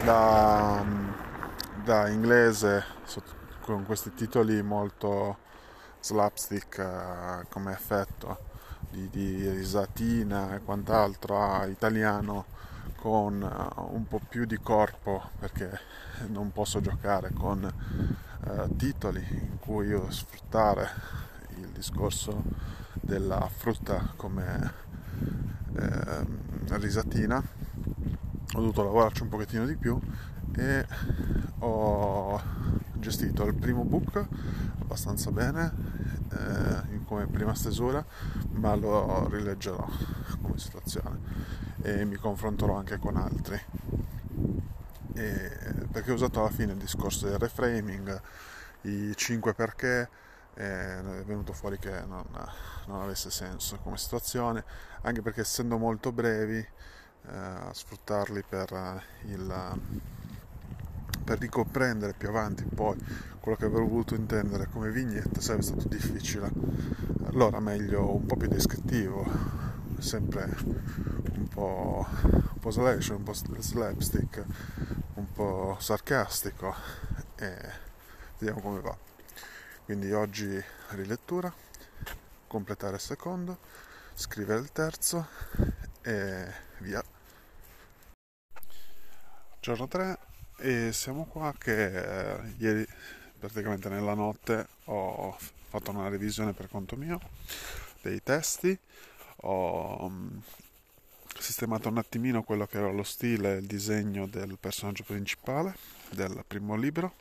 da, 0.02 0.82
mm, 0.82 1.10
da 1.84 2.08
inglese 2.08 2.84
con 3.60 3.84
questi 3.84 4.14
titoli 4.14 4.62
molto 4.62 5.36
slapstick 6.00 6.78
uh, 6.78 7.46
come 7.50 7.72
effetto 7.72 8.52
di, 8.88 9.10
di, 9.10 9.46
risatina 9.50 10.54
e 10.54 10.60
quant'altro 10.60 11.38
a 11.38 11.66
italiano 11.66 12.46
con 12.96 13.42
uh, 13.42 13.94
un 13.94 14.06
po' 14.06 14.20
più 14.28 14.44
di 14.44 14.58
corpo 14.58 15.30
perché 15.38 15.78
non 16.28 16.52
posso 16.52 16.80
giocare 16.80 17.32
con 17.32 17.62
uh, 17.64 18.76
titoli 18.76 19.24
in 19.30 19.58
cui 19.58 19.88
io 19.88 20.10
sfruttare 20.10 20.88
il 21.56 21.68
discorso 21.68 22.42
della 22.92 23.48
frutta 23.48 24.12
come 24.16 24.72
eh, 25.76 26.26
risatina. 26.76 27.36
Ho 27.36 28.60
dovuto 28.60 28.82
lavorarci 28.82 29.22
un 29.22 29.28
pochettino 29.28 29.66
di 29.66 29.76
più 29.76 29.98
e 30.56 30.86
ho 31.58 32.40
gestito 32.94 33.44
il 33.44 33.54
primo 33.54 33.84
book 33.84 34.26
abbastanza 34.80 35.30
bene 35.30 35.72
eh, 36.30 37.02
come 37.04 37.26
prima 37.26 37.54
stesura 37.54 38.04
ma 38.52 38.74
lo 38.74 39.28
rileggerò 39.28 39.86
come 40.42 40.58
situazione 40.58 41.18
e 41.82 42.04
mi 42.04 42.16
confronterò 42.16 42.76
anche 42.76 42.98
con 42.98 43.16
altri. 43.16 43.60
E 45.16 45.50
perché 45.90 46.10
ho 46.10 46.14
usato 46.14 46.40
alla 46.40 46.50
fine 46.50 46.72
il 46.72 46.78
discorso 46.78 47.28
del 47.28 47.38
reframing 47.38 48.20
i 48.82 49.12
5 49.14 49.54
perché 49.54 50.08
è 50.54 51.00
venuto 51.24 51.52
fuori 51.52 51.78
che 51.78 51.90
non, 52.06 52.24
non, 52.86 53.02
avesse 53.02 53.30
senso 53.30 53.78
come 53.82 53.96
situazione, 53.96 54.64
anche 55.02 55.20
perché 55.20 55.40
essendo 55.42 55.78
molto 55.78 56.12
brevi, 56.12 56.56
eh, 56.56 57.68
sfruttarli 57.72 58.44
per, 58.48 59.02
il, 59.24 59.80
per 61.24 61.38
ricomprendere 61.38 62.12
più 62.12 62.28
avanti 62.28 62.64
poi 62.64 62.96
quello 63.40 63.56
che 63.56 63.64
avrei 63.64 63.86
voluto 63.86 64.14
intendere 64.14 64.68
come 64.70 64.90
vignette 64.90 65.40
sarebbe 65.40 65.62
stato 65.62 65.88
difficile. 65.88 66.50
Allora 67.24 67.60
meglio 67.60 68.14
un 68.14 68.26
po' 68.26 68.36
più 68.36 68.48
descrittivo, 68.48 69.26
sempre 69.98 70.54
un 71.32 71.48
po', 71.48 72.06
un 72.22 72.58
po 72.60 72.70
slash, 72.70 73.08
un 73.08 73.22
po' 73.22 73.32
slapstick, 73.32 74.44
un 75.14 75.32
po' 75.32 75.76
sarcastico 75.80 76.74
e 77.36 77.56
vediamo 78.38 78.60
come 78.60 78.80
va. 78.80 78.96
Quindi 79.84 80.12
oggi 80.12 80.62
rilettura, 80.90 81.52
completare 82.46 82.94
il 82.94 83.00
secondo, 83.00 83.58
scrivere 84.14 84.60
il 84.60 84.72
terzo 84.72 85.26
e 86.02 86.46
via. 86.78 87.02
Giorno 89.60 89.88
3 89.88 90.18
e 90.58 90.92
siamo 90.92 91.24
qua 91.26 91.52
che 91.56 92.34
eh, 92.34 92.54
ieri 92.58 92.86
praticamente 93.38 93.88
nella 93.88 94.14
notte 94.14 94.66
ho 94.84 95.36
fatto 95.68 95.90
una 95.90 96.08
revisione 96.08 96.52
per 96.52 96.68
conto 96.68 96.96
mio 96.96 97.20
dei 98.00 98.22
testi, 98.22 98.78
ho 99.36 100.08
mm, 100.08 100.38
sistemato 101.38 101.88
un 101.88 101.98
attimino 101.98 102.42
quello 102.42 102.66
che 102.66 102.78
era 102.78 102.90
lo 102.90 103.02
stile 103.02 103.56
il 103.56 103.66
disegno 103.66 104.26
del 104.26 104.56
personaggio 104.58 105.04
principale 105.04 105.76
del 106.10 106.44
primo 106.46 106.76
libro. 106.76 107.14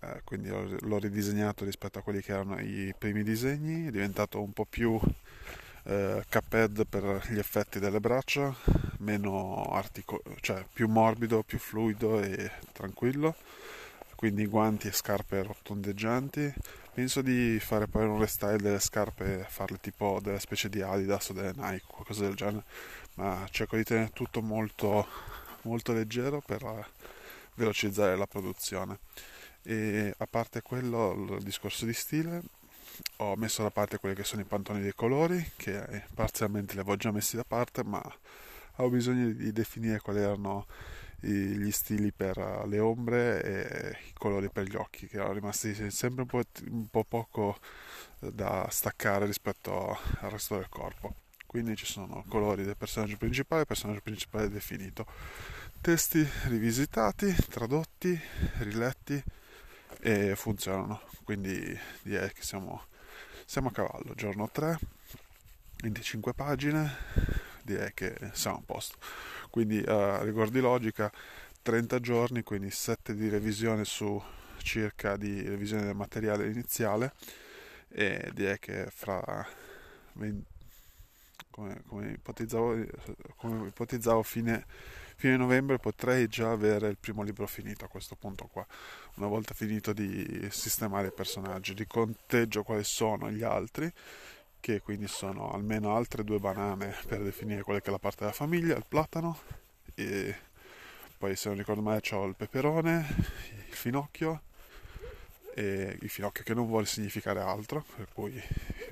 Eh, 0.00 0.20
quindi 0.24 0.48
l'ho 0.48 0.98
ridisegnato 0.98 1.64
rispetto 1.64 1.98
a 1.98 2.02
quelli 2.02 2.20
che 2.20 2.32
erano 2.32 2.58
i 2.60 2.94
primi 2.96 3.22
disegni, 3.22 3.86
è 3.86 3.90
diventato 3.90 4.40
un 4.40 4.52
po' 4.52 4.64
più 4.64 4.98
eh, 5.88 6.22
caped 6.28 6.86
per 6.86 7.26
gli 7.30 7.38
effetti 7.38 7.78
delle 7.78 7.98
braccia, 7.98 8.54
meno 8.98 9.62
artico- 9.72 10.22
cioè 10.40 10.64
più 10.70 10.86
morbido, 10.86 11.42
più 11.42 11.58
fluido 11.58 12.20
e 12.20 12.50
tranquillo, 12.72 13.34
quindi 14.14 14.46
guanti 14.46 14.88
e 14.88 14.92
scarpe 14.92 15.42
rotondeggianti. 15.42 16.52
Penso 16.92 17.22
di 17.22 17.58
fare 17.60 17.86
poi 17.86 18.04
un 18.04 18.18
restyle 18.18 18.58
delle 18.58 18.80
scarpe, 18.80 19.46
farle 19.48 19.78
tipo 19.80 20.18
delle 20.22 20.40
specie 20.40 20.68
di 20.68 20.82
Adidas 20.82 21.30
o 21.30 21.32
delle 21.32 21.52
Nike, 21.56 21.84
qualcosa 21.86 22.24
del 22.24 22.34
genere, 22.34 22.64
ma 23.14 23.46
cerco 23.50 23.76
di 23.76 23.84
tenere 23.84 24.10
tutto 24.12 24.42
molto, 24.42 25.06
molto 25.62 25.92
leggero 25.92 26.42
per 26.44 26.86
velocizzare 27.54 28.16
la 28.16 28.26
produzione 28.26 28.98
e 29.62 30.14
a 30.16 30.26
parte 30.26 30.62
quello 30.62 31.36
il 31.36 31.42
discorso 31.42 31.84
di 31.84 31.92
stile 31.92 32.42
ho 33.16 33.36
messo 33.36 33.62
da 33.62 33.70
parte 33.70 33.98
quelli 33.98 34.14
che 34.14 34.24
sono 34.24 34.42
i 34.42 34.44
pantoni 34.44 34.80
dei 34.80 34.94
colori 34.94 35.52
che 35.56 36.04
parzialmente 36.14 36.74
li 36.74 36.80
avevo 36.80 36.96
già 36.96 37.10
messi 37.10 37.36
da 37.36 37.44
parte 37.44 37.84
ma 37.84 38.00
avevo 38.74 38.94
bisogno 38.94 39.30
di 39.30 39.52
definire 39.52 40.00
quali 40.00 40.20
erano 40.20 40.66
gli 41.20 41.70
stili 41.72 42.12
per 42.12 42.36
le 42.66 42.78
ombre 42.78 43.42
e 43.42 43.98
i 44.08 44.12
colori 44.12 44.48
per 44.50 44.64
gli 44.64 44.76
occhi 44.76 45.08
che 45.08 45.16
erano 45.16 45.32
rimasti 45.32 45.74
sempre 45.90 46.22
un 46.22 46.28
po', 46.28 46.42
un 46.70 46.88
po 46.88 47.04
poco 47.04 47.58
da 48.20 48.68
staccare 48.70 49.26
rispetto 49.26 49.98
al 50.20 50.30
resto 50.30 50.54
del 50.56 50.68
corpo. 50.68 51.14
Quindi 51.46 51.76
ci 51.76 51.86
sono 51.86 52.24
colori 52.28 52.62
del 52.62 52.76
personaggio 52.76 53.16
principale 53.16 53.64
personaggio 53.64 54.00
principale 54.00 54.48
definito. 54.48 55.06
Testi 55.80 56.26
rivisitati 56.44 57.34
tradotti 57.48 58.18
riletti 58.58 59.22
e 60.08 60.36
funzionano. 60.36 61.02
Quindi 61.22 61.78
direi 62.02 62.32
che 62.32 62.42
siamo, 62.42 62.84
siamo 63.44 63.68
a 63.68 63.72
cavallo. 63.72 64.14
Giorno 64.14 64.48
3 64.50 64.78
25 65.82 66.32
pagine 66.32 66.96
direi 67.62 67.92
che 67.92 68.16
siamo 68.32 68.56
a 68.56 68.62
posto. 68.64 68.96
Quindi 69.50 69.82
a 69.86 70.20
uh, 70.20 70.24
rigor 70.24 70.48
di 70.48 70.60
logica 70.60 71.12
30 71.60 72.00
giorni 72.00 72.42
quindi 72.42 72.70
7 72.70 73.14
di 73.14 73.28
revisione 73.28 73.84
su 73.84 74.20
circa 74.62 75.16
di 75.16 75.42
revisione 75.42 75.84
del 75.84 75.94
materiale 75.94 76.48
iniziale 76.48 77.12
e 77.90 78.30
direi 78.32 78.58
che 78.58 78.86
fra 78.90 79.46
20, 80.14 80.46
come, 81.50 81.82
come, 81.86 82.10
ipotizzavo, 82.12 82.76
come 83.36 83.68
ipotizzavo 83.68 84.22
fine, 84.22 84.64
fine 85.20 85.36
novembre 85.36 85.78
potrei 85.78 86.28
già 86.28 86.52
avere 86.52 86.86
il 86.86 86.96
primo 86.96 87.24
libro 87.24 87.44
finito 87.48 87.84
a 87.84 87.88
questo 87.88 88.14
punto 88.14 88.46
qua 88.46 88.64
una 89.14 89.26
volta 89.26 89.52
finito 89.52 89.92
di 89.92 90.46
sistemare 90.48 91.08
i 91.08 91.12
personaggi 91.12 91.74
di 91.74 91.88
conteggio 91.88 92.62
quali 92.62 92.84
sono 92.84 93.28
gli 93.28 93.42
altri 93.42 93.92
che 94.60 94.80
quindi 94.80 95.08
sono 95.08 95.50
almeno 95.50 95.96
altre 95.96 96.22
due 96.22 96.38
banane 96.38 96.94
per 97.08 97.20
definire 97.20 97.64
quella 97.64 97.80
che 97.80 97.88
è 97.88 97.90
la 97.90 97.98
parte 97.98 98.20
della 98.20 98.32
famiglia 98.32 98.76
il 98.76 98.84
platano 98.86 99.40
e 99.96 100.36
poi 101.18 101.34
se 101.34 101.48
non 101.48 101.58
ricordo 101.58 101.82
male 101.82 102.00
ho 102.12 102.24
il 102.24 102.36
peperone 102.36 103.04
il 103.68 103.74
finocchio 103.74 104.42
e 105.52 105.98
il 106.00 106.08
finocchio 106.08 106.44
che 106.44 106.54
non 106.54 106.68
vuole 106.68 106.86
significare 106.86 107.40
altro, 107.40 107.84
per 107.96 108.06
cui 108.12 108.40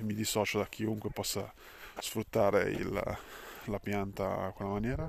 mi 0.00 0.14
dissocio 0.14 0.59
da 0.59 0.66
chiunque 0.66 1.11
possa 1.11 1.52
sfruttare 2.00 2.64
il, 2.71 3.18
la 3.66 3.78
pianta 3.78 4.47
a 4.47 4.50
quella 4.50 4.73
maniera, 4.73 5.09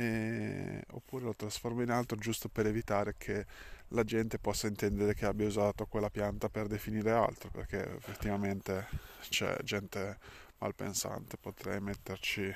e, 0.00 0.82
oppure 0.92 1.24
lo 1.24 1.34
trasformo 1.34 1.82
in 1.82 1.90
altro 1.90 2.16
giusto 2.16 2.48
per 2.48 2.66
evitare 2.66 3.16
che 3.18 3.44
la 3.88 4.02
gente 4.02 4.38
possa 4.38 4.66
intendere 4.66 5.12
che 5.12 5.26
abbia 5.26 5.46
usato 5.46 5.84
quella 5.84 6.08
pianta 6.08 6.48
per 6.48 6.68
definire 6.68 7.10
altro, 7.10 7.50
perché 7.50 7.96
effettivamente 7.96 8.88
c'è 9.28 9.58
gente 9.62 10.18
malpensante, 10.56 11.36
potrei 11.36 11.80
metterci 11.80 12.50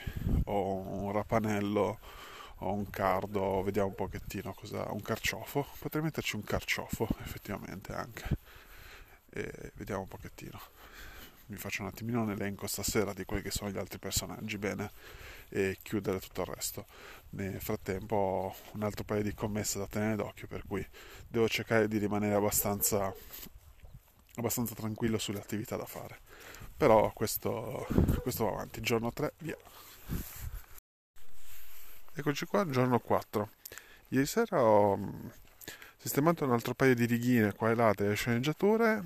o 0.44 0.74
un 0.74 1.12
rapanello 1.12 1.98
ho 2.58 2.72
un 2.72 2.88
cardo, 2.88 3.62
vediamo 3.62 3.88
un 3.88 3.94
pochettino 3.94 4.54
cosa, 4.54 4.90
un 4.92 5.02
carciofo, 5.02 5.66
potrei 5.80 6.02
metterci 6.02 6.36
un 6.36 6.44
carciofo 6.44 7.08
effettivamente 7.18 7.92
anche, 7.92 8.26
e 9.28 9.72
vediamo 9.74 10.02
un 10.02 10.08
pochettino. 10.08 10.58
Mi 11.46 11.56
faccio 11.56 11.82
un 11.82 11.88
attimino 11.88 12.22
un 12.22 12.30
elenco 12.30 12.66
stasera 12.66 13.12
di 13.12 13.26
quelli 13.26 13.42
che 13.42 13.50
sono 13.50 13.70
gli 13.70 13.76
altri 13.76 13.98
personaggi, 13.98 14.56
bene, 14.56 14.92
e 15.48 15.78
chiudere 15.82 16.20
tutto 16.20 16.42
il 16.42 16.46
resto. 16.48 16.86
Nel 17.30 17.60
frattempo 17.60 18.16
ho 18.16 18.54
un 18.72 18.82
altro 18.82 19.04
paio 19.04 19.22
di 19.22 19.34
commesse 19.34 19.78
da 19.78 19.86
tenere 19.86 20.16
d'occhio, 20.16 20.46
per 20.46 20.64
cui 20.66 20.86
devo 21.26 21.48
cercare 21.48 21.88
di 21.88 21.98
rimanere 21.98 22.34
abbastanza, 22.34 23.12
abbastanza 24.36 24.74
tranquillo 24.74 25.18
sulle 25.18 25.40
attività 25.40 25.76
da 25.76 25.86
fare. 25.86 26.20
Però 26.76 27.12
questo, 27.12 27.86
questo 28.22 28.44
va 28.44 28.50
avanti, 28.50 28.80
giorno 28.80 29.12
3, 29.12 29.32
via. 29.38 29.56
Eccoci 32.16 32.46
qua, 32.46 32.68
giorno 32.68 33.00
4. 33.00 33.48
Ieri 34.08 34.26
sera 34.26 34.62
ho 34.62 34.96
mm, 34.96 35.26
sistemato 35.96 36.44
un 36.44 36.52
altro 36.52 36.74
paio 36.74 36.94
di 36.94 37.06
righine 37.06 37.52
qua 37.54 37.70
e 37.70 37.74
là 37.74 37.92
delle 37.92 38.14
sceneggiature, 38.14 39.02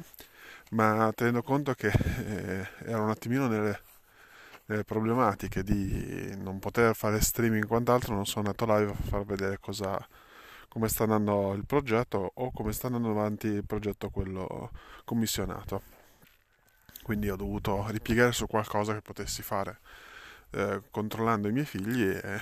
ma 0.71 1.11
tenendo 1.15 1.43
conto 1.43 1.73
che 1.73 1.89
eh, 1.89 2.69
ero 2.85 3.05
un 3.05 3.11
attimino 3.11 3.49
nelle, 3.49 3.81
nelle, 4.69 4.85
problematiche 4.85 5.63
di 5.63 6.35
non 6.37 6.59
poter 6.59 6.95
fare 6.95 7.21
streaming 7.21 7.65
e 7.65 7.67
quant'altro, 7.67 8.15
non 8.15 8.27
sono 8.27 8.47
andato 8.47 8.65
live 8.67 8.91
a 8.93 8.95
far 8.95 9.25
vedere 9.25 9.59
cosa, 9.59 9.99
come 10.69 10.89
sta 10.89 11.05
andando 11.05 11.53
il 11.55 11.65
progetto 11.65 12.33
o 12.35 12.51
come 12.53 12.73
sta 12.73 12.87
andando 12.87 13.11
avanti 13.11 13.47
il 13.49 13.65
progetto 13.65 14.11
quello 14.11 14.71
commissionato. 15.05 15.83
Quindi 17.03 17.31
ho 17.31 17.37
dovuto 17.37 17.87
ripiegare 17.89 18.33
su 18.33 18.47
qualcosa 18.47 18.93
che 18.93 19.01
potessi 19.01 19.43
fare 19.43 19.79
eh, 20.51 20.83
controllando 20.91 21.49
i 21.49 21.53
miei 21.53 21.65
figli 21.65 22.03
e 22.07 22.41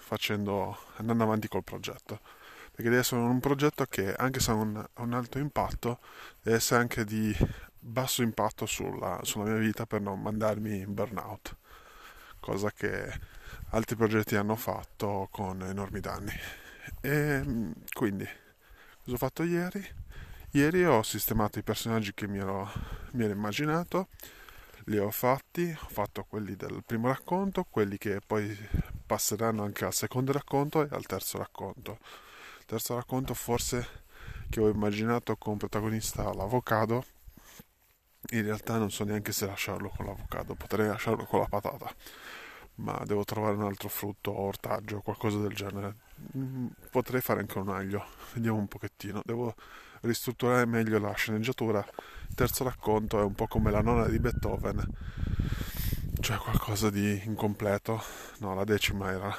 facendo, 0.00 0.78
andando 0.96 1.24
avanti 1.24 1.48
col 1.48 1.64
progetto. 1.64 2.20
Perché 2.72 2.90
deve 2.90 2.98
essere 2.98 3.20
un 3.20 3.40
progetto 3.40 3.84
che, 3.86 4.14
anche 4.14 4.40
se 4.40 4.50
ha 4.50 4.54
un, 4.54 4.86
un, 4.96 5.12
alto 5.14 5.38
impatto, 5.38 5.98
deve 6.42 6.56
essere 6.58 6.80
anche 6.80 7.04
di 7.04 7.34
basso 7.78 8.22
impatto 8.22 8.66
sulla, 8.66 9.20
sulla 9.22 9.44
mia 9.44 9.58
vita 9.58 9.86
per 9.86 10.00
non 10.00 10.20
mandarmi 10.20 10.78
in 10.80 10.94
burnout. 10.94 11.56
Cosa 12.46 12.70
che 12.70 13.12
altri 13.70 13.96
progetti 13.96 14.36
hanno 14.36 14.54
fatto 14.54 15.26
con 15.32 15.64
enormi 15.64 15.98
danni. 15.98 16.30
E 17.00 17.42
quindi, 17.92 18.24
cosa 19.02 19.14
ho 19.14 19.16
fatto 19.16 19.42
ieri? 19.42 19.84
Ieri 20.52 20.84
ho 20.84 21.02
sistemato 21.02 21.58
i 21.58 21.64
personaggi 21.64 22.14
che 22.14 22.28
mi 22.28 22.38
ero, 22.38 22.70
mi 23.14 23.24
ero 23.24 23.32
immaginato, 23.32 24.10
li 24.84 24.96
ho 24.96 25.10
fatti, 25.10 25.76
ho 25.76 25.88
fatto 25.88 26.22
quelli 26.22 26.54
del 26.54 26.84
primo 26.86 27.08
racconto, 27.08 27.66
quelli 27.68 27.98
che 27.98 28.20
poi 28.24 28.56
passeranno 29.04 29.64
anche 29.64 29.84
al 29.84 29.92
secondo 29.92 30.30
racconto 30.30 30.82
e 30.82 30.88
al 30.92 31.04
terzo 31.04 31.38
racconto. 31.38 31.98
Il 32.60 32.64
terzo 32.64 32.94
racconto 32.94 33.34
forse 33.34 34.04
che 34.48 34.60
ho 34.60 34.68
immaginato 34.68 35.34
con 35.34 35.56
protagonista 35.56 36.32
l'avocado, 36.32 37.04
in 38.30 38.42
realtà 38.42 38.76
non 38.78 38.90
so 38.90 39.04
neanche 39.04 39.32
se 39.32 39.46
lasciarlo 39.46 39.88
con 39.88 40.06
l'avocado, 40.06 40.54
potrei 40.54 40.88
lasciarlo 40.88 41.24
con 41.24 41.40
la 41.40 41.46
patata, 41.46 41.94
ma 42.76 43.00
devo 43.04 43.24
trovare 43.24 43.56
un 43.56 43.62
altro 43.62 43.88
frutto, 43.88 44.38
ortaggio, 44.38 45.00
qualcosa 45.00 45.38
del 45.38 45.54
genere. 45.54 45.96
Mm, 46.36 46.66
potrei 46.90 47.20
fare 47.20 47.40
anche 47.40 47.58
un 47.58 47.68
aglio, 47.68 48.04
vediamo 48.34 48.58
un 48.58 48.68
pochettino, 48.68 49.22
devo 49.24 49.54
ristrutturare 50.02 50.66
meglio 50.66 50.98
la 50.98 51.12
sceneggiatura. 51.12 51.84
Il 52.28 52.34
terzo 52.34 52.64
racconto 52.64 53.20
è 53.20 53.22
un 53.22 53.34
po' 53.34 53.46
come 53.46 53.70
la 53.70 53.80
nonna 53.80 54.06
di 54.08 54.18
Beethoven 54.18 54.84
c'è 56.26 56.38
qualcosa 56.38 56.90
di 56.90 57.22
incompleto. 57.24 58.02
No, 58.38 58.54
la 58.56 58.64
decima 58.64 59.12
era 59.12 59.32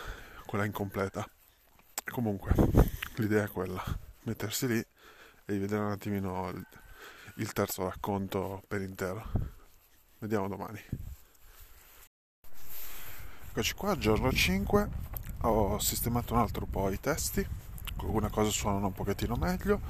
quella 0.45 0.63
incompleta. 0.63 1.27
Comunque, 2.09 2.53
l'idea 3.15 3.43
è 3.43 3.49
quella, 3.49 3.83
mettersi 4.23 4.67
lì 4.67 4.77
e 4.77 5.59
vedere 5.59 5.83
un 5.83 5.91
attimino 5.91 6.49
il 7.35 7.51
terzo 7.51 7.83
racconto 7.83 8.63
per 8.69 8.81
intero. 8.81 9.29
Vediamo 10.19 10.47
domani. 10.47 10.81
Eccoci 13.57 13.73
qua, 13.73 13.97
giorno 13.97 14.31
5. 14.31 14.89
Ho 15.41 15.79
sistemato 15.79 16.35
un 16.35 16.41
altro 16.41 16.67
po' 16.67 16.91
i 16.91 16.99
testi, 16.99 17.43
alcune 18.01 18.29
cose 18.29 18.51
suonano 18.51 18.85
un 18.85 18.93
pochettino 18.93 19.33
meglio. 19.33 19.81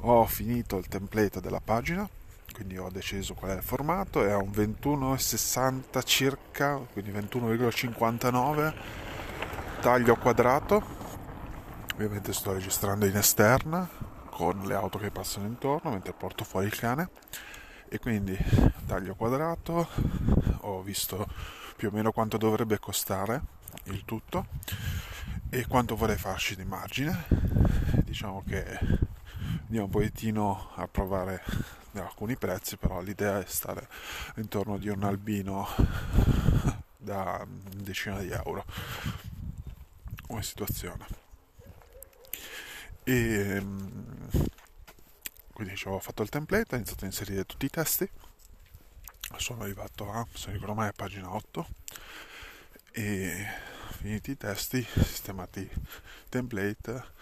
Ho 0.00 0.26
finito 0.26 0.78
il 0.78 0.88
template 0.88 1.40
della 1.40 1.60
pagina 1.60 2.08
quindi 2.52 2.76
ho 2.76 2.90
deciso 2.90 3.34
qual 3.34 3.52
è 3.52 3.54
il 3.54 3.62
formato. 3.62 4.24
È 4.24 4.34
un 4.34 4.50
21,60 4.50 6.04
circa 6.04 6.74
quindi 6.92 7.12
21,59 7.12 8.74
taglio 9.80 10.16
quadrato. 10.16 10.82
Ovviamente 11.94 12.32
sto 12.32 12.52
registrando 12.52 13.06
in 13.06 13.14
esterna 13.14 13.88
con 14.28 14.62
le 14.64 14.74
auto 14.74 14.98
che 14.98 15.12
passano 15.12 15.46
intorno 15.46 15.90
mentre 15.90 16.14
porto 16.14 16.42
fuori 16.42 16.66
il 16.66 16.76
cane. 16.76 17.10
E 17.88 18.00
quindi 18.00 18.36
taglio 18.86 19.14
quadrato. 19.14 19.86
Ho 20.62 20.82
visto 20.82 21.57
più 21.78 21.88
o 21.88 21.92
meno 21.92 22.10
quanto 22.10 22.38
dovrebbe 22.38 22.80
costare 22.80 23.40
il 23.84 24.04
tutto 24.04 24.46
e 25.48 25.64
quanto 25.68 25.94
vorrei 25.94 26.16
farci 26.16 26.56
di 26.56 26.64
margine 26.64 27.24
diciamo 28.02 28.42
che 28.44 28.64
andiamo 29.60 29.84
un 29.84 29.90
pochettino 29.90 30.70
a 30.74 30.88
provare 30.88 31.40
alcuni 31.92 32.36
prezzi, 32.36 32.76
però 32.76 33.00
l'idea 33.00 33.38
è 33.38 33.44
stare 33.46 33.88
intorno 34.36 34.76
di 34.76 34.88
un 34.88 35.04
albino 35.04 35.68
da 36.96 37.46
decina 37.76 38.18
di 38.18 38.30
euro 38.30 38.64
come 40.26 40.42
situazione. 40.42 41.06
E 43.04 43.64
quindi 45.52 45.74
ho 45.84 45.98
fatto 46.00 46.22
il 46.22 46.28
template, 46.28 46.74
ho 46.74 46.76
iniziato 46.78 47.04
a 47.04 47.06
inserire 47.06 47.46
tutti 47.46 47.66
i 47.66 47.70
testi. 47.70 48.08
Sono 49.36 49.62
arrivato 49.62 50.10
a, 50.10 50.26
se 50.32 50.50
ricordo 50.50 50.74
mai, 50.74 50.88
a 50.88 50.92
pagina 50.92 51.32
8 51.34 51.66
e 52.92 53.46
finiti 53.98 54.32
i 54.32 54.36
testi, 54.36 54.82
sistemati 54.82 55.70
template 56.28 57.16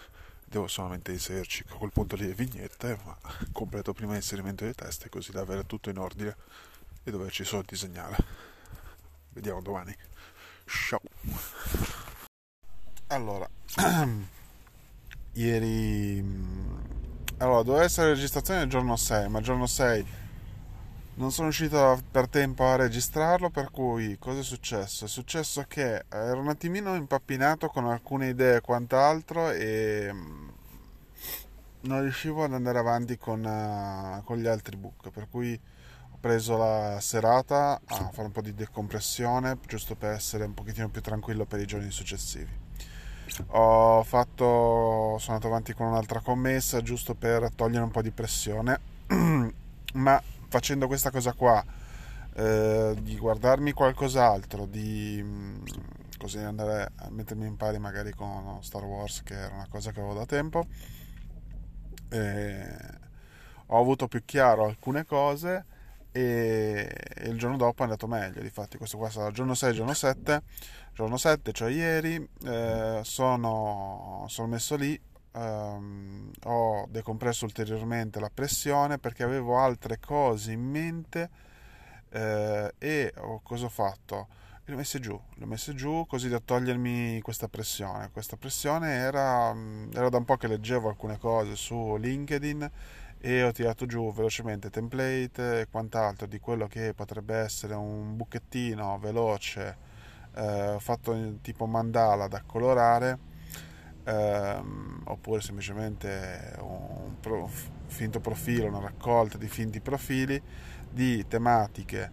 devo 0.49 0.67
solamente 0.67 1.11
inserirci 1.11 1.65
a 1.69 1.75
quel 1.75 1.91
punto 1.91 2.15
lì 2.15 2.25
le 2.25 2.33
vignette 2.33 2.97
ma 3.03 3.17
completo 3.51 3.93
prima 3.93 4.13
l'inserimento 4.13 4.63
dei 4.63 4.73
testi 4.73 5.09
così 5.09 5.31
da 5.31 5.41
avere 5.41 5.65
tutto 5.65 5.89
in 5.89 5.97
ordine 5.97 6.35
e 7.03 7.11
doverci 7.11 7.43
solo 7.43 7.63
disegnare. 7.65 8.15
Vediamo 9.29 9.61
domani. 9.61 9.95
Ciao. 10.65 11.01
Allora 13.07 13.47
ieri 15.33 16.23
allora 17.37 17.61
doveva 17.61 17.83
essere 17.83 18.07
la 18.07 18.13
registrazione 18.13 18.63
il 18.63 18.69
giorno 18.69 18.95
6 18.95 19.29
ma 19.29 19.37
il 19.39 19.45
giorno 19.45 19.67
6 19.67 20.05
non 21.17 21.31
sono 21.31 21.47
riuscito 21.47 21.99
per 22.11 22.27
tempo 22.27 22.65
a 22.65 22.75
registrarlo 22.75 23.49
per 23.49 23.71
cui 23.71 24.17
cosa 24.19 24.39
è 24.39 24.43
successo? 24.43 25.05
è 25.05 25.07
successo 25.07 25.65
che 25.67 26.05
ero 26.09 26.39
un 26.39 26.49
attimino 26.49 26.95
impappinato 26.95 27.67
con 27.69 27.87
alcune 27.87 28.29
idee 28.29 28.57
e 28.57 28.61
quant'altro 28.61 29.49
e 29.49 30.13
non 31.81 32.01
riuscivo 32.01 32.43
ad 32.43 32.53
andare 32.53 32.77
avanti 32.77 33.17
con, 33.17 33.43
uh, 33.43 34.23
con 34.23 34.37
gli 34.37 34.47
altri 34.47 34.75
book 34.75 35.09
per 35.09 35.27
cui 35.29 35.59
ho 36.11 36.17
preso 36.19 36.55
la 36.55 36.99
serata 36.99 37.81
a 37.83 38.09
fare 38.11 38.27
un 38.27 38.31
po' 38.31 38.41
di 38.41 38.53
decompressione 38.53 39.57
giusto 39.65 39.95
per 39.95 40.11
essere 40.11 40.45
un 40.45 40.53
pochettino 40.53 40.89
più 40.89 41.01
tranquillo 41.01 41.45
per 41.45 41.59
i 41.59 41.65
giorni 41.65 41.89
successivi 41.89 42.65
ho 43.47 44.03
fatto 44.03 45.17
sono 45.17 45.35
andato 45.35 45.47
avanti 45.47 45.73
con 45.73 45.87
un'altra 45.87 46.19
commessa 46.19 46.83
giusto 46.83 47.15
per 47.15 47.49
togliere 47.55 47.83
un 47.83 47.91
po' 47.91 48.03
di 48.03 48.11
pressione 48.11 48.79
ma 49.93 50.21
facendo 50.47 50.87
questa 50.87 51.11
cosa 51.11 51.33
qua 51.33 51.63
eh, 52.35 52.95
di 53.01 53.17
guardarmi 53.17 53.71
qualcos'altro 53.73 54.65
di 54.65 55.19
mm, 55.23 55.65
così 56.17 56.37
andare 56.39 56.91
a 56.95 57.09
mettermi 57.09 57.45
in 57.45 57.55
pari 57.55 57.79
magari 57.79 58.11
con 58.13 58.59
Star 58.61 58.83
Wars 58.83 59.23
che 59.23 59.33
era 59.33 59.53
una 59.53 59.67
cosa 59.69 59.91
che 59.91 59.99
avevo 59.99 60.15
da 60.15 60.25
tempo 60.25 60.65
eh, 62.09 62.77
ho 63.67 63.79
avuto 63.79 64.07
più 64.07 64.23
chiaro 64.23 64.65
alcune 64.65 65.05
cose 65.05 65.65
e, 66.11 66.89
e, 67.15 67.27
il 67.27 67.37
giorno 67.37 67.57
dopo 67.57 67.81
è 67.81 67.83
andato 67.83 68.07
meglio 68.07 68.41
difatti 68.41 68.77
questo 68.77 68.97
qua 68.97 69.09
sarà 69.09 69.31
giorno 69.31 69.53
6 69.53 69.73
giorno 69.73 69.93
7 69.93 70.41
giorno 70.93 71.17
7 71.17 71.51
cioè 71.51 71.71
ieri 71.71 72.27
eh, 72.45 73.01
sono, 73.03 74.25
sono 74.27 74.47
messo 74.47 74.75
lì 74.75 74.99
ehm, 75.37 76.31
ho 76.45 76.87
decompresso 76.89 77.45
ulteriormente 77.45 78.19
la 78.19 78.31
pressione 78.33 78.97
perché 78.97 79.23
avevo 79.23 79.59
altre 79.59 79.99
cose 79.99 80.51
in 80.51 80.61
mente 80.61 81.29
eh, 82.09 82.73
e 82.77 83.13
oh, 83.17 83.41
cosa 83.43 83.65
ho 83.65 83.69
fatto? 83.69 84.27
Le 84.65 84.73
ho 84.73 84.77
messe 84.77 84.99
giù, 84.99 85.19
le 85.35 85.43
ho 85.45 85.47
messe 85.47 85.73
giù 85.75 86.05
così 86.07 86.27
da 86.27 86.39
togliermi 86.39 87.21
questa 87.21 87.47
pressione. 87.47 88.09
Questa 88.11 88.35
pressione 88.35 88.93
era, 88.95 89.53
mm, 89.53 89.91
era 89.93 90.09
da 90.09 90.17
un 90.17 90.25
po' 90.25 90.35
che 90.37 90.47
leggevo 90.47 90.89
alcune 90.89 91.17
cose 91.17 91.55
su 91.55 91.95
LinkedIn 91.97 92.71
e 93.19 93.43
ho 93.43 93.51
tirato 93.51 93.85
giù 93.85 94.11
velocemente 94.13 94.69
template 94.69 95.61
e 95.61 95.67
quant'altro 95.69 96.27
di 96.27 96.39
quello 96.39 96.67
che 96.67 96.93
potrebbe 96.93 97.35
essere 97.35 97.73
un 97.75 98.15
buchettino 98.15 98.99
veloce 98.99 99.77
eh, 100.35 100.77
fatto 100.79 101.37
tipo 101.41 101.65
mandala 101.65 102.27
da 102.27 102.43
colorare 102.45 103.35
ehm, 104.07 105.01
oppure 105.05 105.41
semplicemente 105.41 106.55
un 106.61 107.19
pro, 107.19 107.49
finto 107.87 108.19
profilo, 108.19 108.67
una 108.67 108.79
raccolta 108.79 109.37
di 109.37 109.47
finti 109.47 109.81
profili 109.81 110.41
di 110.89 111.25
tematiche 111.27 112.11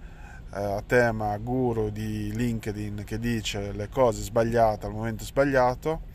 eh, 0.52 0.60
a 0.60 0.82
tema 0.82 1.36
guru 1.38 1.90
di 1.90 2.34
LinkedIn 2.34 3.04
che 3.04 3.18
dice 3.18 3.72
le 3.72 3.88
cose 3.88 4.22
sbagliate 4.22 4.86
al 4.86 4.92
momento 4.92 5.24
sbagliato 5.24 6.12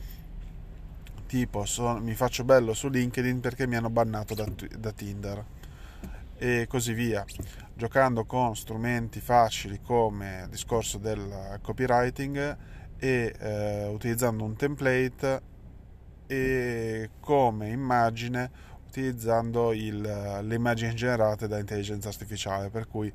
tipo 1.26 1.64
sono, 1.66 2.00
mi 2.00 2.16
faccio 2.16 2.44
bello 2.44 2.74
su 2.74 2.90
LinkedIn 2.90 3.40
perché 3.40 3.68
mi 3.68 3.76
hanno 3.76 3.92
bannato 3.92 4.34
da, 4.34 4.46
da 4.78 4.92
Tinder 4.92 5.46
e 6.38 6.66
così 6.68 6.94
via. 6.94 7.24
Giocando 7.76 8.26
con 8.26 8.56
strumenti 8.56 9.20
facili 9.20 9.80
come 9.82 10.42
il 10.46 10.50
discorso 10.50 10.98
del 10.98 11.60
copywriting 11.62 12.58
e 12.98 13.36
eh, 13.38 13.88
utilizzando 13.88 14.44
un 14.44 14.56
template 14.56 15.42
e 16.32 17.10
come 17.20 17.70
immagine 17.70 18.52
utilizzando 18.88 19.74
il, 19.74 20.00
le 20.44 20.56
immagini 20.56 20.94
generate 20.94 21.48
da 21.48 21.58
intelligenza 21.58 22.10
artificiale 22.10 22.70
per 22.70 22.88
cui 22.88 23.12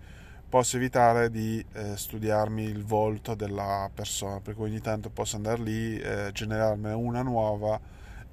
posso 0.48 0.76
evitare 0.76 1.30
di 1.30 1.64
eh, 1.74 1.96
studiarmi 1.96 2.64
il 2.64 2.84
volto 2.84 3.36
della 3.36 3.88
persona 3.94 4.40
per 4.40 4.54
cui 4.54 4.64
ogni 4.68 4.80
tanto 4.80 5.10
posso 5.10 5.36
andare 5.36 5.62
lì 5.62 5.96
eh, 5.98 6.30
generarne 6.32 6.92
una 6.92 7.22
nuova 7.22 7.80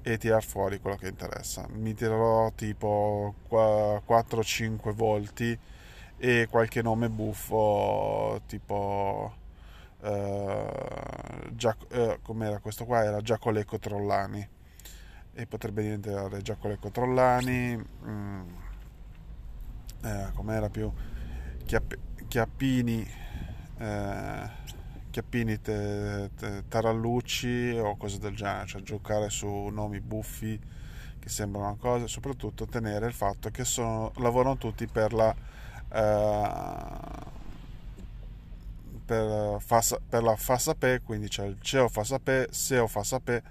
e 0.02 0.18
tirar 0.18 0.42
fuori 0.42 0.80
quello 0.80 0.96
che 0.96 1.06
interessa. 1.08 1.66
Mi 1.70 1.94
tirerò 1.94 2.50
tipo 2.52 3.34
4-5 3.48 4.90
volti 4.92 5.56
e 6.18 6.48
qualche 6.50 6.82
nome 6.82 7.08
buffo 7.08 8.42
tipo 8.46 9.32
eh, 10.00 10.66
Giac- 11.52 11.86
eh, 11.92 12.18
com'era 12.22 12.58
questo 12.58 12.84
qua? 12.84 13.04
Era 13.04 13.20
Giacolecco 13.20 13.78
Trollani 13.78 14.51
e 15.34 15.46
potrebbe 15.46 15.82
diventare 15.82 16.42
Giacolecco 16.42 16.90
Trollani 16.90 17.76
mm, 17.76 18.42
eh, 20.04 20.30
com'era 20.34 20.68
più? 20.68 20.92
Chiapp- 21.64 21.94
Chiappini 22.28 23.06
eh, 23.78 24.50
Chiappini 25.10 25.60
te, 25.60 26.30
te, 26.36 26.64
Tarallucci 26.68 27.78
o 27.78 27.96
cose 27.96 28.18
del 28.18 28.34
genere 28.34 28.66
cioè 28.66 28.82
giocare 28.82 29.30
su 29.30 29.48
nomi 29.48 30.00
buffi 30.00 30.58
che 31.18 31.28
sembrano 31.28 31.68
una 31.68 31.76
cosa 31.78 32.06
soprattutto 32.06 32.66
tenere 32.66 33.06
il 33.06 33.12
fatto 33.12 33.50
che 33.50 33.64
sono, 33.64 34.12
lavorano 34.16 34.58
tutti 34.58 34.86
per 34.86 35.12
la 35.12 35.34
eh, 35.92 37.30
per, 39.04 39.60
fa, 39.60 39.82
per 40.08 40.22
la 40.22 40.36
fa 40.36 40.58
sapere 40.58 41.00
quindi 41.00 41.28
c'è 41.28 41.44
il 41.46 41.58
CEO 41.60 41.88
fa 41.88 42.04
sapere 42.04 42.48
SEO 42.52 42.86
fa 42.86 43.02
sapere 43.02 43.42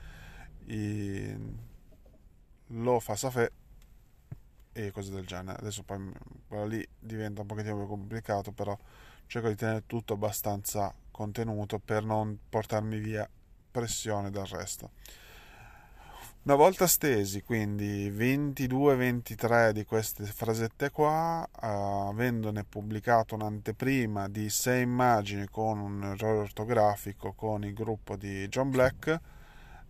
lo 2.71 2.99
fa 2.99 3.15
sapere 3.15 3.51
e 4.73 4.91
cose 4.91 5.11
del 5.11 5.25
genere. 5.25 5.59
Adesso 5.59 5.83
poi 5.83 6.11
quello 6.47 6.65
lì 6.65 6.87
diventa 6.99 7.41
un 7.41 7.47
pochettino 7.47 7.77
più 7.77 7.87
complicato, 7.87 8.51
però 8.51 8.77
cerco 9.27 9.47
di 9.47 9.55
tenere 9.55 9.83
tutto 9.85 10.13
abbastanza 10.13 10.93
contenuto 11.11 11.79
per 11.79 12.03
non 12.03 12.37
portarmi 12.49 12.97
via 12.99 13.29
pressione 13.71 14.29
dal 14.29 14.47
resto. 14.47 14.91
Una 16.43 16.55
volta 16.55 16.87
stesi 16.87 17.43
quindi 17.43 18.09
22-23 18.09 19.69
di 19.69 19.85
queste 19.85 20.25
frasette 20.25 20.89
qua, 20.89 21.47
uh, 21.47 22.09
avendone 22.09 22.63
pubblicato 22.63 23.35
un'anteprima 23.35 24.27
di 24.27 24.49
6 24.49 24.81
immagini 24.81 25.47
con 25.51 25.77
un 25.77 26.03
errore 26.03 26.39
ortografico 26.39 27.33
con 27.33 27.63
il 27.63 27.75
gruppo 27.75 28.15
di 28.15 28.47
John 28.47 28.71
Black, 28.71 29.19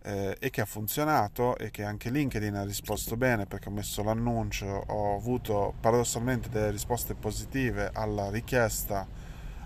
eh, 0.02 0.36
e 0.38 0.50
che 0.50 0.60
ha 0.60 0.64
funzionato 0.64 1.56
e 1.56 1.70
che 1.70 1.84
anche 1.84 2.10
LinkedIn 2.10 2.54
ha 2.54 2.64
risposto 2.64 3.16
bene 3.16 3.46
perché 3.46 3.68
ho 3.68 3.72
messo 3.72 4.02
l'annuncio, 4.02 4.66
ho 4.66 5.16
avuto 5.16 5.74
paradossalmente 5.80 6.48
delle 6.48 6.70
risposte 6.70 7.14
positive 7.14 7.90
alla 7.92 8.30
richiesta 8.30 9.06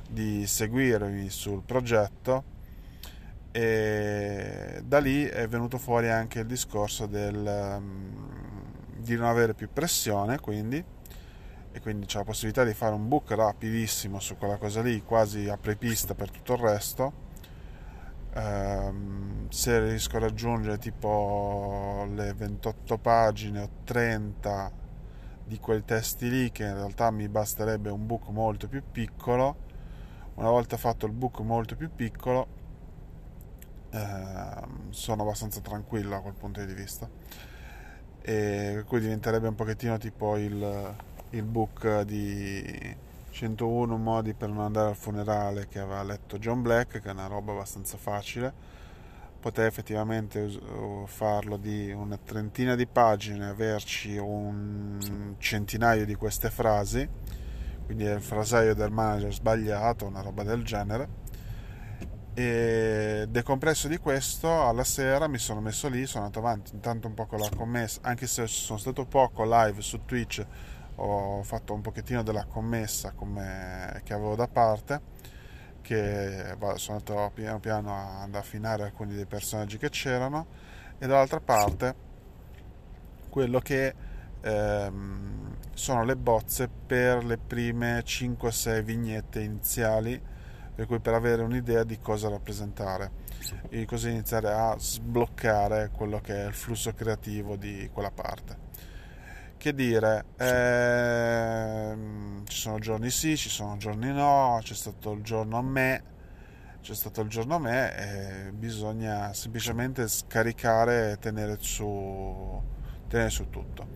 di 0.08 0.46
seguirmi 0.46 1.28
sul 1.30 1.62
progetto 1.62 2.54
e 3.50 4.82
da 4.84 4.98
lì 4.98 5.24
è 5.24 5.48
venuto 5.48 5.78
fuori 5.78 6.10
anche 6.10 6.40
il 6.40 6.46
discorso 6.46 7.06
del, 7.06 7.76
um, 7.78 8.94
di 8.98 9.16
non 9.16 9.26
avere 9.26 9.54
più 9.54 9.68
pressione 9.72 10.38
quindi 10.38 10.84
e 11.72 11.80
quindi 11.80 12.06
c'è 12.06 12.18
la 12.18 12.24
possibilità 12.24 12.64
di 12.64 12.74
fare 12.74 12.94
un 12.94 13.08
book 13.08 13.30
rapidissimo 13.32 14.20
su 14.20 14.36
quella 14.36 14.58
cosa 14.58 14.82
lì 14.82 15.02
quasi 15.02 15.48
a 15.48 15.56
prepista 15.56 16.14
per 16.14 16.30
tutto 16.30 16.52
il 16.52 16.58
resto 16.58 17.25
Um, 18.36 19.48
se 19.48 19.80
riesco 19.80 20.16
a 20.16 20.20
raggiungere 20.20 20.76
tipo 20.76 22.06
le 22.12 22.34
28 22.34 22.98
pagine 22.98 23.60
o 23.60 23.68
30 23.84 24.72
di 25.44 25.58
quei 25.58 25.82
testi 25.84 26.28
lì 26.28 26.52
che 26.52 26.64
in 26.64 26.74
realtà 26.74 27.10
mi 27.10 27.28
basterebbe 27.28 27.88
un 27.88 28.04
book 28.04 28.28
molto 28.28 28.68
più 28.68 28.82
piccolo 28.92 29.64
una 30.34 30.50
volta 30.50 30.76
fatto 30.76 31.06
il 31.06 31.12
book 31.12 31.40
molto 31.40 31.76
più 31.76 31.90
piccolo 31.94 32.46
ehm, 33.90 34.90
sono 34.90 35.22
abbastanza 35.22 35.60
tranquillo 35.60 36.16
a 36.16 36.20
quel 36.20 36.34
punto 36.34 36.64
di 36.64 36.74
vista. 36.74 37.08
E 38.20 38.82
cui 38.86 39.00
diventerebbe 39.00 39.48
un 39.48 39.54
pochettino 39.54 39.98
tipo 39.98 40.36
il, 40.36 40.94
il 41.30 41.42
book 41.44 42.02
di 42.02 42.96
101 43.36 43.98
modi 43.98 44.32
per 44.32 44.48
non 44.48 44.64
andare 44.64 44.88
al 44.88 44.96
funerale 44.96 45.68
che 45.68 45.78
aveva 45.78 46.02
letto 46.02 46.38
John 46.38 46.62
Black, 46.62 47.02
che 47.02 47.08
è 47.10 47.12
una 47.12 47.26
roba 47.26 47.52
abbastanza 47.52 47.98
facile. 47.98 48.50
Poteva 49.38 49.68
effettivamente 49.68 50.48
farlo 51.04 51.58
di 51.58 51.92
una 51.92 52.16
trentina 52.16 52.74
di 52.74 52.86
pagine, 52.86 53.46
averci 53.46 54.16
un 54.16 55.34
centinaio 55.36 56.06
di 56.06 56.14
queste 56.14 56.48
frasi, 56.48 57.06
quindi 57.84 58.06
è 58.06 58.14
il 58.14 58.22
frasaio 58.22 58.74
del 58.74 58.90
manager 58.90 59.34
sbagliato, 59.34 60.06
una 60.06 60.22
roba 60.22 60.42
del 60.42 60.64
genere. 60.64 61.24
E 62.32 63.26
decompresso 63.28 63.86
di 63.86 63.98
questo, 63.98 64.66
alla 64.66 64.84
sera 64.84 65.28
mi 65.28 65.38
sono 65.38 65.60
messo 65.60 65.90
lì, 65.90 66.06
sono 66.06 66.24
andato 66.24 66.44
avanti 66.44 66.74
intanto 66.74 67.06
un 67.06 67.12
po' 67.12 67.26
con 67.26 67.38
la 67.38 67.50
commessa, 67.54 68.00
anche 68.02 68.26
se 68.26 68.46
sono 68.46 68.78
stato 68.78 69.04
poco 69.04 69.44
live 69.44 69.82
su 69.82 70.06
Twitch 70.06 70.44
ho 70.96 71.42
fatto 71.42 71.74
un 71.74 71.80
pochettino 71.80 72.22
della 72.22 72.44
commessa 72.44 73.12
come, 73.12 74.00
che 74.04 74.14
avevo 74.14 74.34
da 74.34 74.48
parte 74.48 75.34
che 75.82 76.56
sono 76.76 76.98
andato 76.98 77.30
piano 77.32 77.60
piano 77.60 78.22
ad 78.22 78.34
affinare 78.34 78.82
alcuni 78.82 79.14
dei 79.14 79.26
personaggi 79.26 79.78
che 79.78 79.88
c'erano 79.88 80.46
e 80.98 81.06
dall'altra 81.06 81.38
parte 81.38 81.94
quello 83.28 83.60
che 83.60 83.94
ehm, 84.40 85.56
sono 85.74 86.04
le 86.04 86.16
bozze 86.16 86.68
per 86.68 87.24
le 87.24 87.36
prime 87.36 88.00
5-6 88.00 88.82
vignette 88.82 89.40
iniziali 89.42 90.20
per 90.74 90.86
cui 90.86 90.98
per 90.98 91.14
avere 91.14 91.42
un'idea 91.42 91.84
di 91.84 91.98
cosa 92.00 92.28
rappresentare. 92.28 93.24
E 93.70 93.86
così 93.86 94.10
iniziare 94.10 94.52
a 94.52 94.74
sbloccare 94.78 95.90
quello 95.90 96.20
che 96.20 96.34
è 96.34 96.46
il 96.46 96.54
flusso 96.54 96.92
creativo 96.92 97.56
di 97.56 97.88
quella 97.92 98.10
parte 98.10 98.65
che 99.56 99.74
dire 99.74 100.24
ehm, 100.36 101.66
ci 102.46 102.56
sono 102.56 102.78
giorni 102.78 103.10
sì 103.10 103.36
ci 103.36 103.48
sono 103.48 103.76
giorni 103.76 104.12
no 104.12 104.58
c'è 104.62 104.74
stato 104.74 105.12
il 105.12 105.22
giorno 105.22 105.62
me 105.62 106.14
c'è 106.82 106.94
stato 106.94 107.20
il 107.22 107.28
giorno 107.28 107.58
me 107.58 107.96
e 107.96 108.52
bisogna 108.52 109.32
semplicemente 109.34 110.06
scaricare 110.06 111.12
e 111.12 111.18
tenere 111.18 111.56
su, 111.58 112.62
tenere 113.08 113.30
su 113.30 113.50
tutto 113.50 113.88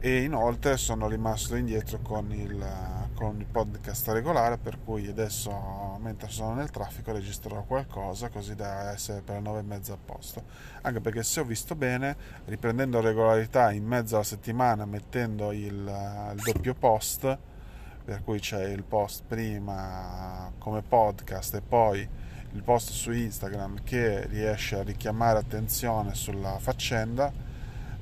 e 0.00 0.22
inoltre 0.22 0.76
sono 0.76 1.08
rimasto 1.08 1.56
indietro 1.56 1.98
con 2.00 2.30
il, 2.30 2.64
con 3.14 3.40
il 3.40 3.46
podcast 3.46 4.06
regolare 4.08 4.56
per 4.56 4.78
cui 4.84 5.08
adesso 5.08 5.98
mentre 6.00 6.28
sono 6.28 6.54
nel 6.54 6.70
traffico 6.70 7.10
registrerò 7.10 7.64
qualcosa 7.64 8.28
così 8.28 8.54
da 8.54 8.92
essere 8.92 9.22
per 9.22 9.36
le 9.36 9.40
nove 9.40 9.58
e 9.58 9.62
mezza 9.62 9.94
a 9.94 9.98
posto. 10.02 10.44
Anche 10.82 11.00
perché 11.00 11.24
se 11.24 11.40
ho 11.40 11.44
visto 11.44 11.74
bene 11.74 12.16
riprendendo 12.44 13.00
regolarità 13.00 13.72
in 13.72 13.84
mezzo 13.84 14.14
alla 14.14 14.24
settimana 14.24 14.84
mettendo 14.84 15.50
il, 15.50 15.72
il 15.72 16.42
doppio 16.44 16.74
post 16.74 17.38
per 18.04 18.22
cui 18.22 18.38
c'è 18.38 18.68
il 18.68 18.84
post 18.84 19.24
prima 19.26 20.52
come 20.58 20.82
podcast 20.82 21.56
e 21.56 21.60
poi 21.60 22.08
il 22.52 22.62
post 22.62 22.90
su 22.90 23.10
Instagram 23.10 23.82
che 23.82 24.26
riesce 24.28 24.78
a 24.78 24.82
richiamare 24.82 25.40
attenzione 25.40 26.14
sulla 26.14 26.58
faccenda 26.60 27.46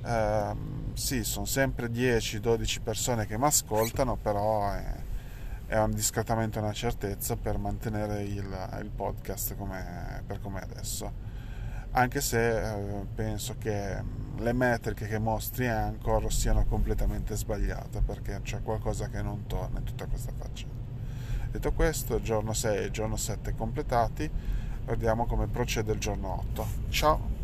eh, 0.07 0.55
sì, 0.95 1.25
sono 1.25 1.47
sempre 1.47 1.89
10-12 1.89 2.81
persone 2.83 3.27
che 3.27 3.37
mi 3.37 3.45
ascoltano, 3.45 4.17
però 4.17 4.73
è, 4.73 4.95
è 5.67 5.79
un, 5.79 5.91
discretamente 5.91 6.59
una 6.59 6.73
certezza 6.73 7.37
per 7.37 7.59
mantenere 7.59 8.23
il, 8.23 8.79
il 8.81 8.91
podcast 8.95 9.57
come, 9.57 10.23
per 10.27 10.41
come 10.41 10.61
è 10.61 10.63
adesso. 10.63 11.25
Anche 11.91 12.21
se 12.21 12.75
eh, 12.75 13.07
penso 13.15 13.57
che 13.59 14.03
le 14.37 14.53
metriche 14.53 15.07
che 15.07 15.19
mostri 15.19 15.67
Anchor 15.67 16.31
siano 16.33 16.67
completamente 16.67 17.35
sbagliate 17.37 18.03
perché 18.03 18.41
c'è 18.43 18.63
qualcosa 18.63 19.09
che 19.09 19.23
non 19.23 19.47
torna 19.47 19.79
in 19.79 19.85
tutta 19.85 20.07
questa 20.07 20.33
faccenda. 20.37 20.75
Detto 21.51 21.73
questo, 21.73 22.21
giorno 22.21 22.53
6 22.53 22.85
e 22.85 22.91
giorno 22.91 23.17
7 23.17 23.55
completati, 23.55 24.31
vediamo 24.85 25.27
come 25.27 25.47
procede 25.47 25.93
il 25.93 25.99
giorno 25.99 26.45
8. 26.51 26.67
Ciao! 26.91 27.36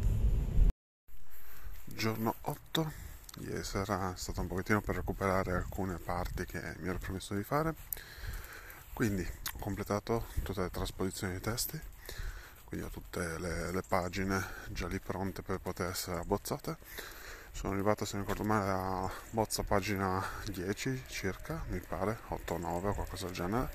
Giorno 2.03 2.35
8, 2.41 2.93
ieri 3.43 3.62
sera 3.62 4.12
è 4.12 4.17
stato 4.17 4.41
un 4.41 4.49
pochettino 4.49 4.81
per 4.81 4.97
recuperare 4.97 5.53
alcune 5.53 5.99
parti 5.99 6.45
che 6.45 6.61
mi 6.79 6.88
ero 6.88 6.99
promesso 6.99 7.33
di 7.33 7.45
fare, 7.45 7.77
quindi 8.93 9.23
ho 9.23 9.59
completato 9.61 10.27
tutte 10.43 10.62
le 10.62 10.71
trasposizioni 10.71 11.35
di 11.35 11.41
testi, 11.41 11.81
quindi 12.65 12.87
ho 12.87 12.91
tutte 12.91 13.38
le, 13.38 13.71
le 13.71 13.83
pagine 13.87 14.45
già 14.71 14.88
lì 14.88 14.99
pronte 14.99 15.43
per 15.43 15.61
poter 15.61 15.91
essere 15.91 16.19
abbozzate. 16.19 16.77
Sono 17.53 17.73
arrivato, 17.73 18.05
se 18.05 18.17
mi 18.17 18.23
ricordo 18.23 18.43
male, 18.43 18.69
a 18.69 19.11
bozza 19.31 19.62
pagina 19.62 20.21
10 20.47 21.05
circa, 21.07 21.62
mi 21.69 21.79
pare, 21.79 22.19
8-9 22.31 22.65
o 22.65 22.95
qualcosa 22.95 23.27
del 23.27 23.35
genere, 23.35 23.71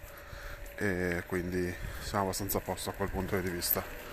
e 0.76 1.24
quindi 1.28 1.74
siamo 2.04 2.26
abbastanza 2.26 2.58
a 2.58 2.62
posto 2.62 2.90
a 2.90 2.94
quel 2.94 3.10
punto 3.10 3.40
di 3.40 3.50
vista 3.50 4.07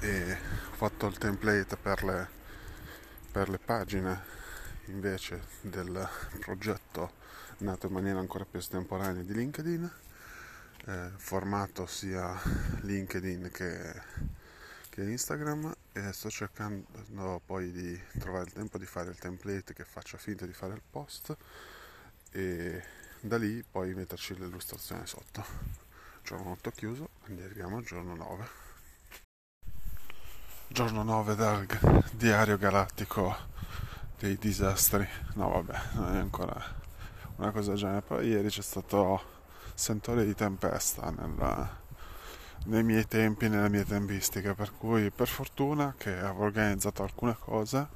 e 0.00 0.32
ho 0.32 0.74
fatto 0.76 1.06
il 1.06 1.18
template 1.18 1.76
per 1.76 2.02
le, 2.04 2.28
per 3.30 3.50
le 3.50 3.58
pagine 3.58 4.38
invece 4.86 5.42
del 5.60 6.08
progetto 6.40 7.12
nato 7.58 7.86
in 7.86 7.92
maniera 7.92 8.18
ancora 8.18 8.46
più 8.46 8.58
estemporanea 8.58 9.22
di 9.22 9.34
LinkedIn. 9.34 9.92
Eh, 10.86 11.10
formato 11.16 11.84
sia 11.84 12.34
LinkedIn 12.80 13.50
che, 13.52 14.02
che 14.88 15.02
Instagram. 15.02 15.74
E 15.92 16.12
sto 16.12 16.30
cercando 16.30 17.40
poi 17.44 17.70
di 17.70 18.00
trovare 18.18 18.44
il 18.44 18.52
tempo 18.52 18.78
di 18.78 18.86
fare 18.86 19.10
il 19.10 19.18
template 19.18 19.74
che 19.74 19.84
faccia 19.84 20.16
finta 20.16 20.46
di 20.46 20.54
fare 20.54 20.74
il 20.74 20.82
post. 20.88 21.36
E 22.32 22.82
da 23.20 23.36
lì 23.36 23.62
poi 23.62 23.94
metterci 23.94 24.34
l'illustrazione 24.34 25.06
sotto. 25.06 25.44
Giorno 26.22 26.52
8 26.52 26.70
chiuso 26.70 27.08
andiamo 27.26 27.78
al 27.78 27.84
giorno 27.84 28.14
9 28.14 28.69
giorno 30.72 31.02
9 31.02 31.34
dal 31.34 31.66
diario 32.12 32.56
galattico 32.56 33.36
dei 34.18 34.38
disastri. 34.38 35.06
No, 35.34 35.50
vabbè, 35.50 35.78
non 35.94 36.14
è 36.14 36.18
ancora 36.18 36.62
una 37.36 37.50
cosa 37.50 37.70
del 37.70 37.78
genere. 37.80 38.02
Poi 38.02 38.28
ieri 38.28 38.48
c'è 38.48 38.62
stato 38.62 39.20
sentore 39.74 40.24
di 40.24 40.32
tempesta 40.32 41.10
nella, 41.10 41.68
nei 42.66 42.84
miei 42.84 43.06
tempi, 43.08 43.48
nelle 43.48 43.68
mie 43.68 43.84
tempistiche, 43.84 44.54
per 44.54 44.72
cui 44.72 45.10
per 45.10 45.26
fortuna 45.26 45.92
che 45.98 46.16
avevo 46.16 46.44
organizzato 46.44 47.02
alcune 47.02 47.36
cose 47.36 47.88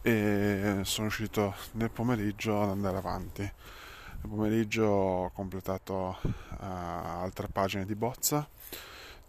e 0.00 0.80
sono 0.84 1.08
uscito 1.08 1.56
nel 1.72 1.90
pomeriggio 1.90 2.62
ad 2.62 2.68
andare 2.68 2.96
avanti. 2.96 3.42
Nel 3.42 4.28
pomeriggio 4.28 4.84
ho 4.84 5.30
completato 5.30 6.18
uh, 6.22 6.56
altre 6.58 7.48
pagine 7.48 7.84
di 7.84 7.96
bozza 7.96 8.48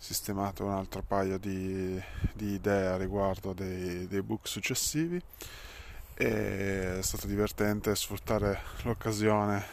sistemato 0.05 0.63
un 0.63 0.71
altro 0.71 1.01
paio 1.01 1.39
di, 1.39 1.99
di 2.33 2.53
idee 2.53 2.95
riguardo 2.95 3.53
dei, 3.53 4.07
dei 4.07 4.21
book 4.21 4.47
successivi. 4.47 5.19
E 6.13 6.99
è 6.99 7.01
stato 7.01 7.25
divertente 7.25 7.95
sfruttare 7.95 8.61
l'occasione 8.83 9.65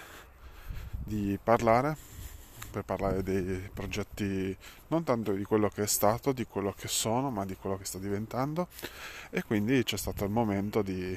di 1.04 1.38
parlare 1.42 1.96
per 2.70 2.82
parlare 2.82 3.22
dei 3.22 3.68
progetti 3.74 4.56
non 4.86 5.04
tanto 5.04 5.32
di 5.32 5.44
quello 5.44 5.68
che 5.68 5.82
è 5.82 5.86
stato, 5.86 6.32
di 6.32 6.46
quello 6.46 6.72
che 6.72 6.88
sono, 6.88 7.30
ma 7.30 7.44
di 7.44 7.54
quello 7.54 7.76
che 7.76 7.84
sta 7.84 7.98
diventando. 7.98 8.68
E 9.28 9.42
quindi 9.42 9.82
c'è 9.84 9.98
stato 9.98 10.24
il 10.24 10.30
momento 10.30 10.80
di 10.80 11.14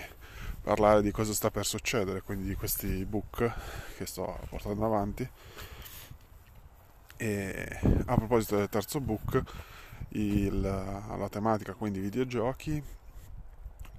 parlare 0.62 1.02
di 1.02 1.12
cosa 1.12 1.34
sta 1.34 1.50
per 1.50 1.66
succedere, 1.66 2.22
quindi 2.22 2.50
di 2.50 2.56
questi 2.56 3.06
book 3.06 3.50
che 3.96 4.06
sto 4.06 4.40
portando 4.50 4.86
avanti 4.86 5.30
e 7.18 7.80
a 8.06 8.16
proposito 8.16 8.58
del 8.58 8.70
terzo 8.70 9.00
book, 9.00 9.42
il, 10.10 10.60
la 10.62 11.28
tematica 11.30 11.74
quindi 11.74 12.00
videogiochi, 12.00 12.82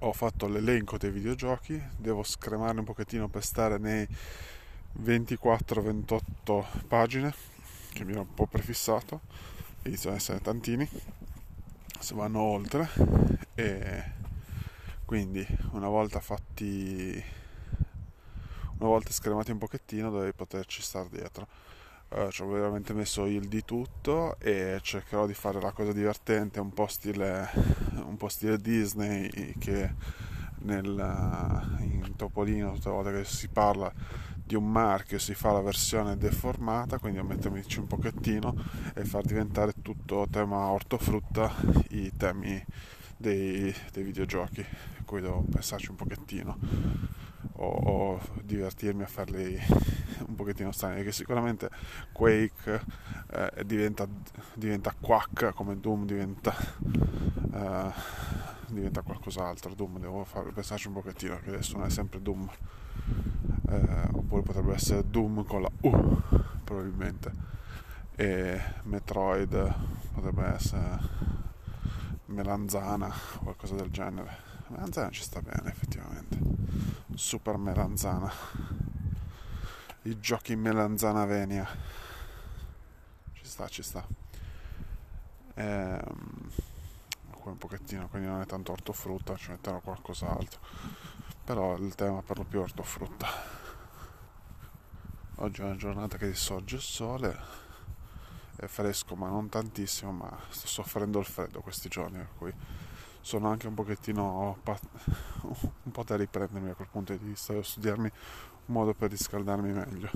ho 0.00 0.12
fatto 0.12 0.46
l'elenco 0.46 0.98
dei 0.98 1.10
videogiochi, 1.10 1.80
devo 1.96 2.22
scremarne 2.22 2.80
un 2.80 2.86
pochettino 2.86 3.28
per 3.28 3.44
stare 3.44 3.78
nei 3.78 4.06
24-28 5.02 6.64
pagine 6.86 7.34
che 7.92 8.04
mi 8.04 8.12
ero 8.12 8.20
un 8.20 8.34
po' 8.34 8.46
prefissato, 8.46 9.22
iniziano 9.84 10.16
ad 10.16 10.20
essere 10.20 10.40
tantini, 10.40 10.88
se 11.98 12.14
vanno 12.14 12.40
oltre 12.40 12.88
e 13.54 14.04
quindi 15.06 15.46
una 15.70 15.88
volta 15.88 16.20
fatti 16.20 17.24
una 18.78 18.88
volta 18.88 19.10
scremati 19.10 19.50
un 19.50 19.58
pochettino 19.58 20.10
dovevi 20.10 20.34
poterci 20.34 20.82
stare 20.82 21.08
dietro 21.08 21.46
Uh, 22.08 22.30
ci 22.30 22.42
ho 22.42 22.46
veramente 22.46 22.92
messo 22.92 23.26
il 23.26 23.48
di 23.48 23.64
tutto 23.64 24.38
e 24.38 24.78
cercherò 24.80 25.26
di 25.26 25.34
fare 25.34 25.60
la 25.60 25.72
cosa 25.72 25.92
divertente, 25.92 26.60
un 26.60 26.72
po' 26.72 26.86
stile, 26.86 27.50
un 28.04 28.16
po 28.16 28.28
stile 28.28 28.58
Disney 28.58 29.54
che 29.58 29.92
nel, 30.60 31.76
in 31.80 32.12
Topolino 32.14 32.72
tutte 32.74 32.88
le 32.88 32.94
volte 32.94 33.12
che 33.12 33.24
si 33.24 33.48
parla 33.48 33.92
di 34.32 34.54
un 34.54 34.70
marchio 34.70 35.18
si 35.18 35.34
fa 35.34 35.50
la 35.50 35.60
versione 35.60 36.16
deformata, 36.16 37.00
quindi 37.00 37.20
mettermici 37.22 37.80
un 37.80 37.88
pochettino 37.88 38.54
e 38.94 39.04
far 39.04 39.24
diventare 39.24 39.72
tutto 39.82 40.28
tema 40.30 40.70
ortofrutta 40.70 41.52
i 41.88 42.12
temi 42.16 42.64
dei, 43.16 43.74
dei 43.90 44.04
videogiochi, 44.04 44.64
cui 45.04 45.20
devo 45.20 45.44
pensarci 45.50 45.90
un 45.90 45.96
pochettino 45.96 46.58
o, 47.52 47.66
o 47.66 48.20
divertirmi 48.42 49.02
a 49.02 49.06
farli 49.06 49.58
un 50.26 50.34
pochettino 50.34 50.72
strani 50.72 51.02
che 51.02 51.12
sicuramente 51.12 51.70
Quake 52.12 52.80
eh, 53.30 53.64
diventa, 53.64 54.06
diventa 54.54 54.94
Quack 54.98 55.52
come 55.54 55.78
Doom 55.78 56.06
diventa 56.06 56.54
eh, 57.52 58.24
diventa 58.68 59.02
qualcos'altro. 59.02 59.74
Doom 59.74 59.98
devo 59.98 60.24
far, 60.24 60.52
pensarci 60.52 60.88
un 60.88 60.94
pochettino 60.94 61.38
che 61.40 61.50
adesso 61.50 61.76
non 61.76 61.86
è 61.86 61.90
sempre 61.90 62.20
Doom 62.20 62.48
eh, 63.68 64.08
oppure 64.12 64.42
potrebbe 64.42 64.74
essere 64.74 65.08
Doom 65.08 65.44
con 65.44 65.62
la 65.62 65.70
U 65.82 66.20
probabilmente. 66.64 67.54
E 68.16 68.60
Metroid 68.84 69.74
potrebbe 70.12 70.46
essere 70.46 70.98
melanzana 72.26 73.06
o 73.08 73.42
qualcosa 73.42 73.74
del 73.74 73.90
genere 73.90 74.45
melanzana 74.68 75.10
ci 75.10 75.22
sta 75.22 75.40
bene 75.40 75.70
effettivamente 75.70 76.38
super 77.14 77.56
melanzana 77.56 78.32
i 80.02 80.20
giochi 80.20 80.54
melanzana 80.54 81.24
venia 81.24 81.66
ci 83.32 83.44
sta, 83.44 83.68
ci 83.68 83.82
sta. 83.82 84.06
Ehm, 85.54 86.50
qui 87.30 87.50
un 87.50 87.58
pochettino, 87.58 88.08
quindi 88.08 88.28
non 88.28 88.40
è 88.40 88.46
tanto 88.46 88.72
ortofrutta, 88.72 89.36
ci 89.36 89.50
metterò 89.50 89.80
qualcos'altro. 89.80 90.60
Però 91.44 91.76
il 91.76 91.94
tema 91.94 92.22
per 92.22 92.38
lo 92.38 92.44
più 92.44 92.60
ortofrutta. 92.60 93.28
Oggi 95.36 95.60
è 95.60 95.64
una 95.64 95.76
giornata 95.76 96.16
che 96.16 96.34
sorge 96.34 96.76
il 96.76 96.82
sole, 96.82 97.38
è 98.56 98.66
fresco 98.66 99.14
ma 99.16 99.28
non 99.28 99.48
tantissimo, 99.48 100.12
ma 100.12 100.38
sto 100.48 100.66
soffrendo 100.66 101.18
il 101.18 101.26
freddo 101.26 101.60
questi 101.60 101.88
giorni, 101.88 102.18
per 102.18 102.30
cui 102.36 102.54
sono 103.26 103.50
anche 103.50 103.66
un 103.66 103.74
pochettino 103.74 104.56
un 104.62 105.90
po' 105.90 106.04
da 106.04 106.14
riprendermi 106.14 106.68
da 106.68 106.74
quel 106.74 106.86
punto 106.88 107.12
di 107.12 107.24
vista, 107.24 107.50
devo 107.50 107.64
studiarmi 107.64 108.08
un 108.66 108.72
modo 108.72 108.94
per 108.94 109.10
riscaldarmi 109.10 109.72
meglio. 109.72 110.08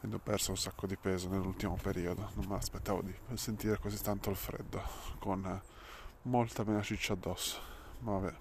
Ed 0.00 0.14
ho 0.14 0.20
perso 0.20 0.52
un 0.52 0.56
sacco 0.56 0.86
di 0.86 0.96
peso 0.96 1.28
nell'ultimo 1.28 1.76
periodo, 1.82 2.30
non 2.34 2.44
me 2.46 2.54
l'aspettavo 2.54 3.02
di 3.02 3.12
sentire 3.34 3.76
così 3.80 4.00
tanto 4.00 4.30
il 4.30 4.36
freddo, 4.36 4.80
con 5.18 5.60
molta 6.22 6.62
meno 6.62 6.80
ciccia 6.80 7.14
addosso. 7.14 7.58
Ma 8.00 8.12
vabbè, 8.12 8.34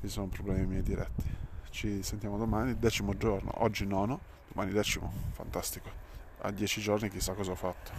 ci 0.00 0.08
sono 0.08 0.28
problemi 0.28 0.64
miei 0.64 0.82
diretti. 0.82 1.30
Ci 1.68 2.02
sentiamo 2.02 2.38
domani, 2.38 2.78
decimo 2.78 3.14
giorno, 3.18 3.50
oggi 3.56 3.84
nono, 3.84 4.18
domani 4.50 4.72
decimo, 4.72 5.12
fantastico. 5.32 5.90
A 6.40 6.50
dieci 6.50 6.80
giorni 6.80 7.10
chissà 7.10 7.34
cosa 7.34 7.50
ho 7.50 7.54
fatto. 7.54 7.92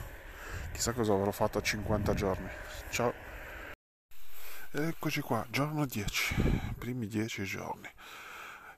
Chissà 0.74 0.94
cosa 0.94 1.14
avrò 1.14 1.30
fatto 1.30 1.60
a 1.60 1.62
50 1.62 2.14
giorni. 2.16 2.50
Ciao. 2.90 3.25
Eccoci 4.78 5.22
qua, 5.22 5.48
giorno 5.50 5.86
10, 5.86 6.74
primi 6.78 7.08
10 7.08 7.46
giorni 7.46 7.90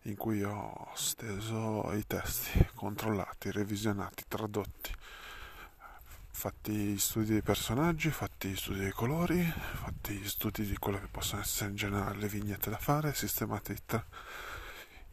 in 0.03 0.15
cui 0.15 0.43
ho 0.43 0.91
steso 0.93 1.91
i 1.93 2.05
testi, 2.05 2.67
controllati, 2.75 3.49
revisionati, 3.49 4.25
tradotti, 4.27 4.93
fatti 6.29 6.99
studi 6.99 7.31
dei 7.31 7.41
personaggi, 7.41 8.11
fatti 8.11 8.55
studi 8.55 8.81
dei 8.81 8.91
colori, 8.91 9.41
fatti 9.41 10.23
studi 10.27 10.67
di 10.67 10.77
quello 10.77 10.99
che 10.99 11.07
possono 11.07 11.41
essere 11.41 11.71
in 11.71 11.75
generale 11.77 12.19
le 12.19 12.27
vignette 12.27 12.69
da 12.69 12.77
fare, 12.77 13.15
sistemati 13.15 13.71
i 13.71 13.81
tre, 13.83 14.05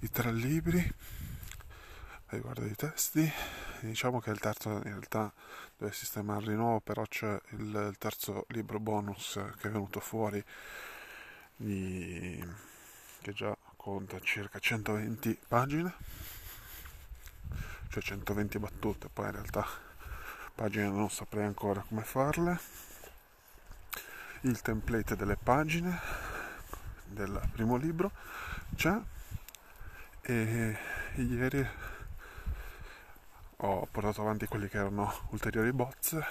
i 0.01 0.11
tre 0.11 0.35
libri 0.35 0.87
riguardo 2.27 2.67
i 2.67 2.75
testi. 2.75 3.33
Diciamo 3.85 4.19
che 4.19 4.31
il 4.31 4.41
terzo 4.41 4.71
in 4.71 4.83
realtà 4.83 5.31
deve 5.77 5.93
sistemare 5.93 6.47
di 6.47 6.55
nuovo, 6.55 6.81
però 6.81 7.05
c'è 7.05 7.39
il, 7.51 7.89
il 7.91 7.97
terzo 7.99 8.47
libro 8.49 8.81
bonus 8.81 9.39
che 9.59 9.69
è 9.69 9.71
venuto 9.71 10.01
fuori 10.01 10.43
di, 11.55 12.43
che 13.21 13.33
già 13.35 13.55
conta 13.77 14.19
circa 14.21 14.59
120 14.59 15.39
pagine, 15.47 15.95
cioè 17.91 18.03
120 18.03 18.59
battute, 18.59 19.09
poi 19.13 19.27
in 19.27 19.33
realtà 19.33 19.67
pagine 20.55 20.89
non 20.89 21.11
saprei 21.11 21.45
ancora 21.45 21.85
come 21.87 22.05
farle. 22.05 22.59
Il 24.41 24.63
template 24.63 25.15
delle 25.15 25.37
pagine 25.37 26.01
del 27.05 27.39
primo 27.53 27.77
libro 27.77 28.11
c'è. 28.77 28.99
E 30.23 30.79
ieri 31.17 31.69
ho 33.65 33.89
portato 33.91 34.21
avanti 34.21 34.47
quelli 34.47 34.69
che 34.69 34.77
erano 34.77 35.11
ulteriori 35.31 35.73
bozze, 35.73 36.23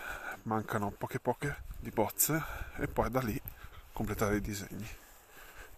mancano 0.43 0.93
poche 0.95 1.19
poche 1.19 1.63
di 1.79 1.89
bozze 1.89 2.41
e 2.77 2.87
poi 2.87 3.09
da 3.09 3.21
lì 3.21 3.39
completare 3.91 4.35
i 4.35 4.41
disegni. 4.41 4.87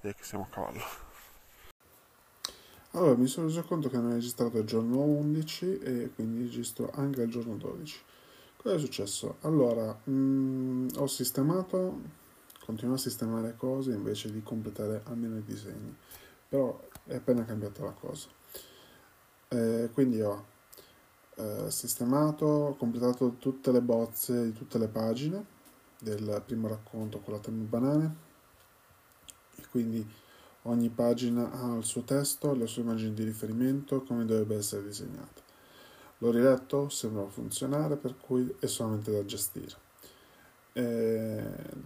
Direi 0.01 0.15
che 0.15 0.23
siamo 0.23 0.47
a 0.49 0.53
cavallo. 0.53 0.83
Allora, 2.91 3.15
mi 3.15 3.27
sono 3.27 3.47
reso 3.47 3.63
conto 3.63 3.89
che 3.89 3.97
non 3.97 4.11
è 4.11 4.13
registrato 4.15 4.57
il 4.57 4.65
giorno 4.65 4.99
11 5.01 5.79
e 5.79 6.11
quindi 6.13 6.43
registro 6.43 6.91
anche 6.93 7.21
il 7.21 7.29
giorno 7.29 7.55
12. 7.55 8.01
Cosa 8.57 8.75
è 8.75 8.79
successo? 8.79 9.37
Allora, 9.41 9.97
mh, 10.03 10.11
mm, 10.11 10.87
ho 10.97 11.07
sistemato, 11.07 12.01
continuo 12.65 12.95
a 12.95 12.97
sistemare 12.97 13.55
cose 13.55 13.91
invece 13.91 14.31
di 14.31 14.41
completare 14.43 15.01
almeno 15.05 15.37
i 15.37 15.43
disegni, 15.43 15.95
però 16.49 16.77
è 17.05 17.15
appena 17.15 17.45
cambiata 17.45 17.83
la 17.83 17.91
cosa. 17.91 18.27
Eh, 19.47 19.89
quindi 19.93 20.21
ho 20.21 20.53
eh, 21.35 21.69
sistemato, 21.69 22.45
ho 22.45 22.75
completato 22.75 23.35
tutte 23.37 23.71
le 23.71 23.81
bozze 23.81 24.45
di 24.45 24.53
tutte 24.53 24.77
le 24.77 24.87
pagine 24.87 25.53
del 25.99 26.41
primo 26.45 26.67
racconto 26.67 27.19
con 27.19 27.33
la 27.33 27.39
trama 27.39 27.63
banane 27.63 28.15
e 29.55 29.65
quindi 29.69 30.23
Ogni 30.67 30.89
pagina 30.89 31.51
ha 31.51 31.75
il 31.75 31.83
suo 31.83 32.01
testo, 32.01 32.55
le 32.55 32.65
sue 32.65 32.81
immagini 32.81 33.13
di 33.13 33.23
riferimento, 33.23 34.01
come 34.01 34.25
dovrebbe 34.25 34.55
essere 34.55 34.83
disegnata. 34.83 35.43
L'ho 36.17 36.31
riletto, 36.31 36.89
sembra 36.89 37.27
funzionare, 37.27 37.97
per 37.97 38.17
cui 38.17 38.51
è 38.59 38.65
solamente 38.65 39.11
da 39.11 39.23
gestire. 39.25 39.83
E 40.73 41.43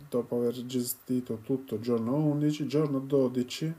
dopo 0.07 0.37
aver 0.37 0.65
gestito 0.65 1.39
tutto 1.43 1.79
giorno 1.79 2.15
11, 2.15 2.67
giorno 2.67 2.99
12 2.99 3.75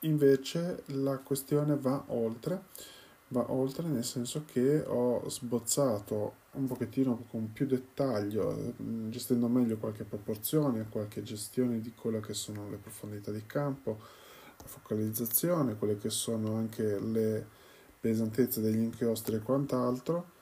invece 0.00 0.84
la 0.86 1.18
questione 1.18 1.76
va 1.76 2.04
oltre, 2.08 2.66
va 3.32 3.50
oltre 3.52 3.86
nel 3.86 4.04
senso 4.04 4.44
che 4.44 4.80
ho 4.80 5.28
sbozzato 5.28 6.34
un 6.52 6.66
pochettino 6.66 7.24
con 7.28 7.52
più 7.52 7.66
dettaglio, 7.66 8.74
gestendo 9.08 9.48
meglio 9.48 9.76
qualche 9.76 10.04
proporzione, 10.04 10.88
qualche 10.88 11.22
gestione 11.22 11.80
di 11.80 11.92
quello 11.94 12.20
che 12.20 12.34
sono 12.34 12.68
le 12.68 12.76
profondità 12.76 13.30
di 13.30 13.44
campo, 13.46 13.98
focalizzazione, 14.64 15.76
quelle 15.76 15.96
che 15.96 16.10
sono 16.10 16.56
anche 16.56 16.98
le 16.98 17.46
pesantezze 18.00 18.60
degli 18.60 18.80
inchiostri 18.80 19.36
e 19.36 19.40
quant'altro 19.40 20.38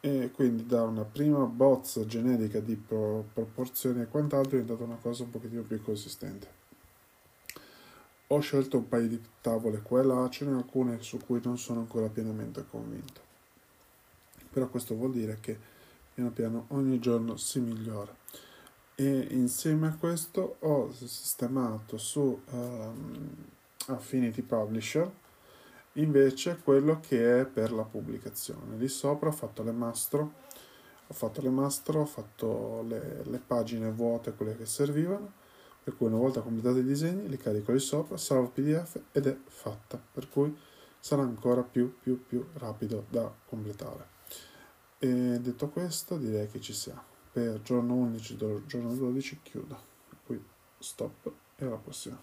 e 0.00 0.30
quindi 0.32 0.66
da 0.66 0.82
una 0.82 1.04
prima 1.04 1.44
bozza 1.44 2.04
generica 2.04 2.60
di 2.60 2.76
pro- 2.76 3.24
proporzioni 3.32 4.02
e 4.02 4.08
quant'altro 4.08 4.58
è 4.58 4.60
diventata 4.60 4.84
una 4.84 4.98
cosa 5.00 5.22
un 5.22 5.30
pochettino 5.30 5.62
più 5.62 5.80
consistente. 5.82 6.62
Ho 8.34 8.40
scelto 8.40 8.78
un 8.78 8.88
paio 8.88 9.06
di 9.06 9.22
tavole 9.40 9.80
qua 9.80 10.00
e 10.00 10.04
là, 10.04 10.28
ce 10.28 10.44
ne 10.44 10.56
alcune 10.56 11.00
su 11.02 11.18
cui 11.18 11.40
non 11.44 11.56
sono 11.56 11.78
ancora 11.78 12.08
pienamente 12.08 12.64
convinto. 12.68 13.20
Però 14.50 14.66
questo 14.66 14.96
vuol 14.96 15.12
dire 15.12 15.38
che 15.40 15.56
piano 16.12 16.30
piano 16.30 16.64
ogni 16.70 16.98
giorno 16.98 17.36
si 17.36 17.60
migliora. 17.60 18.12
E 18.96 19.28
insieme 19.30 19.86
a 19.86 19.96
questo 19.96 20.56
ho 20.58 20.92
sistemato 20.92 21.96
su 21.96 22.40
um, 22.50 23.36
Affinity 23.86 24.42
Publisher 24.42 25.08
invece 25.92 26.58
quello 26.62 26.98
che 26.98 27.42
è 27.42 27.44
per 27.44 27.70
la 27.70 27.84
pubblicazione. 27.84 28.76
Lì 28.76 28.88
sopra 28.88 29.28
ho 29.28 29.32
fatto 29.32 29.62
le 29.62 29.70
mastro, 29.70 30.32
ho 31.06 31.14
fatto 31.14 31.40
le 31.40 31.50
mastro, 31.50 32.00
ho 32.00 32.06
fatto 32.06 32.84
le, 32.88 33.22
le 33.22 33.38
pagine 33.38 33.92
vuote, 33.92 34.32
quelle 34.32 34.56
che 34.56 34.66
servivano, 34.66 35.42
per 35.84 35.96
cui 35.96 36.06
una 36.06 36.16
volta 36.16 36.40
completati 36.40 36.78
i 36.78 36.84
disegni 36.84 37.28
li 37.28 37.36
carico 37.36 37.70
lì 37.70 37.78
sopra, 37.78 38.16
salvo 38.16 38.48
PDF 38.48 38.98
ed 39.12 39.26
è 39.26 39.38
fatta, 39.46 40.02
per 40.12 40.30
cui 40.30 40.56
sarà 40.98 41.20
ancora 41.20 41.62
più 41.62 41.98
più 42.00 42.24
più 42.26 42.48
rapido 42.54 43.04
da 43.10 43.30
completare. 43.44 44.08
E 44.98 45.38
detto 45.40 45.68
questo 45.68 46.16
direi 46.16 46.48
che 46.48 46.60
ci 46.62 46.72
siamo. 46.72 47.12
Per 47.30 47.60
giorno 47.60 47.94
11, 47.94 48.36
giorno 48.66 48.94
12 48.94 49.40
chiudo, 49.42 49.78
qui 50.24 50.42
stop 50.78 51.30
e 51.56 51.64
alla 51.66 51.76
prossima. 51.76 52.18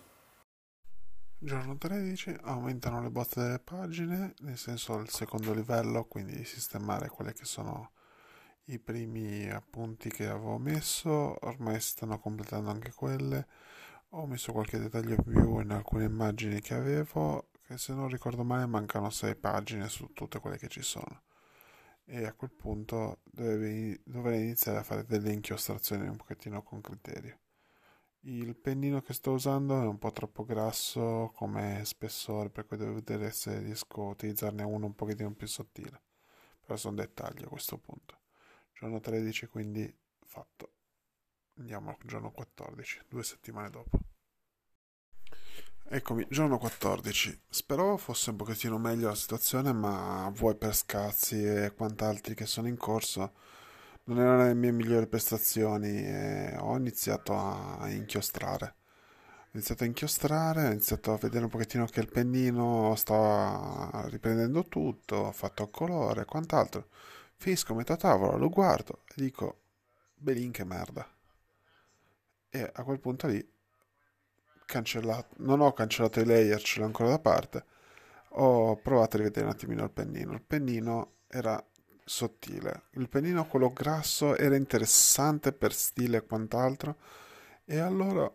Giorno 1.37 1.77
13 1.77 2.37
aumentano 2.41 3.01
le 3.01 3.09
bozze 3.11 3.41
delle 3.41 3.59
pagine, 3.59 4.33
nel 4.39 4.57
senso 4.57 4.93
al 4.93 5.09
secondo 5.09 5.53
livello, 5.53 6.05
quindi 6.05 6.43
sistemare 6.43 7.09
quelle 7.09 7.33
che 7.33 7.45
sono 7.45 7.91
i 8.65 8.79
primi 8.79 9.49
appunti 9.49 10.09
che 10.09 10.27
avevo 10.27 10.57
messo, 10.57 11.35
ormai 11.45 11.79
stanno 11.79 12.19
completando 12.19 12.69
anche 12.69 12.93
quelle. 12.93 13.47
Ho 14.09 14.25
messo 14.27 14.51
qualche 14.51 14.77
dettaglio 14.77 15.15
più 15.21 15.59
in 15.59 15.71
alcune 15.71 16.05
immagini 16.05 16.61
che 16.61 16.73
avevo, 16.73 17.49
che 17.61 17.77
se 17.77 17.93
non 17.93 18.07
ricordo 18.09 18.43
male 18.43 18.65
mancano 18.65 19.09
6 19.09 19.35
pagine 19.35 19.87
su 19.89 20.13
tutte 20.13 20.39
quelle 20.39 20.57
che 20.57 20.67
ci 20.67 20.81
sono. 20.81 21.23
E 22.05 22.25
a 22.25 22.33
quel 22.33 22.51
punto 22.51 23.21
dovrei, 23.23 23.99
dovrei 24.05 24.41
iniziare 24.43 24.79
a 24.79 24.83
fare 24.83 25.05
delle 25.05 25.31
inchiostrazioni 25.31 26.07
un 26.07 26.17
pochettino 26.17 26.61
con 26.63 26.81
criterio. 26.81 27.39
Il 28.21 28.55
pennino 28.55 29.01
che 29.01 29.13
sto 29.13 29.31
usando 29.31 29.81
è 29.81 29.85
un 29.85 29.97
po' 29.97 30.11
troppo 30.11 30.45
grasso 30.45 31.31
come 31.33 31.81
spessore, 31.85 32.49
per 32.49 32.67
cui 32.67 32.77
devo 32.77 32.93
vedere 32.93 33.31
se 33.31 33.59
riesco 33.59 34.03
a 34.03 34.09
utilizzarne 34.09 34.63
uno 34.63 34.85
un 34.87 34.95
pochettino 34.95 35.33
più 35.33 35.47
sottile. 35.47 36.01
Però 36.61 36.75
sono 36.75 36.95
dettagli 36.95 37.43
a 37.43 37.47
questo 37.47 37.77
punto. 37.77 38.20
Giorno 38.81 38.99
13 38.99 39.45
quindi 39.45 39.95
fatto. 40.25 40.71
Andiamo 41.59 41.91
al 41.91 41.97
giorno 42.03 42.31
14, 42.31 43.01
due 43.07 43.23
settimane 43.23 43.69
dopo. 43.69 43.99
Eccomi, 45.87 46.25
giorno 46.27 46.57
14. 46.57 47.43
Speravo 47.47 47.95
fosse 47.97 48.31
un 48.31 48.37
pochettino 48.37 48.79
meglio 48.79 49.09
la 49.09 49.13
situazione, 49.13 49.71
ma 49.71 50.31
vuoi 50.33 50.55
per 50.55 50.75
scazzi 50.75 51.43
e 51.45 51.73
quant'altri 51.75 52.33
che 52.33 52.47
sono 52.47 52.67
in 52.67 52.77
corso 52.77 53.33
non 54.05 54.17
erano 54.17 54.45
le 54.45 54.55
mie 54.55 54.71
migliori 54.71 55.05
prestazioni 55.05 56.03
e 56.03 56.55
ho 56.57 56.75
iniziato 56.75 57.37
a 57.37 57.87
inchiostrare. 57.87 58.75
Ho 59.45 59.49
iniziato 59.51 59.83
a 59.83 59.85
inchiostrare, 59.85 60.65
ho 60.65 60.71
iniziato 60.71 61.13
a 61.13 61.17
vedere 61.17 61.43
un 61.43 61.51
pochettino 61.51 61.85
che 61.85 61.99
il 61.99 62.09
pennino 62.09 62.95
stava 62.95 64.07
riprendendo 64.07 64.67
tutto, 64.67 65.17
ho 65.17 65.31
fatto 65.31 65.69
colore 65.69 66.21
e 66.21 66.25
quant'altro, 66.25 66.87
Finisco 67.41 67.73
metà 67.73 67.97
tavola, 67.97 68.37
lo 68.37 68.49
guardo 68.49 69.01
e 69.07 69.13
dico, 69.15 69.61
belin 70.13 70.51
che 70.51 70.63
merda. 70.63 71.11
E 72.47 72.71
a 72.71 72.83
quel 72.83 72.99
punto 72.99 73.25
lì, 73.25 73.43
cancellato, 74.67 75.33
non 75.37 75.59
ho 75.59 75.73
cancellato 75.73 76.19
i 76.19 76.25
layer, 76.25 76.61
ce 76.61 76.79
l'ho 76.79 76.85
ancora 76.85 77.09
da 77.09 77.17
parte, 77.17 77.65
ho 78.33 78.75
provato 78.75 79.15
a 79.15 79.19
rivedere 79.21 79.47
un 79.47 79.53
attimino 79.53 79.83
il 79.83 79.89
pennino. 79.89 80.33
Il 80.33 80.43
pennino 80.43 81.21
era 81.25 81.67
sottile, 82.05 82.83
il 82.91 83.09
pennino 83.09 83.47
quello 83.47 83.73
grasso 83.73 84.37
era 84.37 84.55
interessante 84.55 85.51
per 85.51 85.73
stile 85.73 86.17
e 86.17 86.25
quant'altro, 86.27 86.97
e 87.65 87.79
allora 87.79 88.31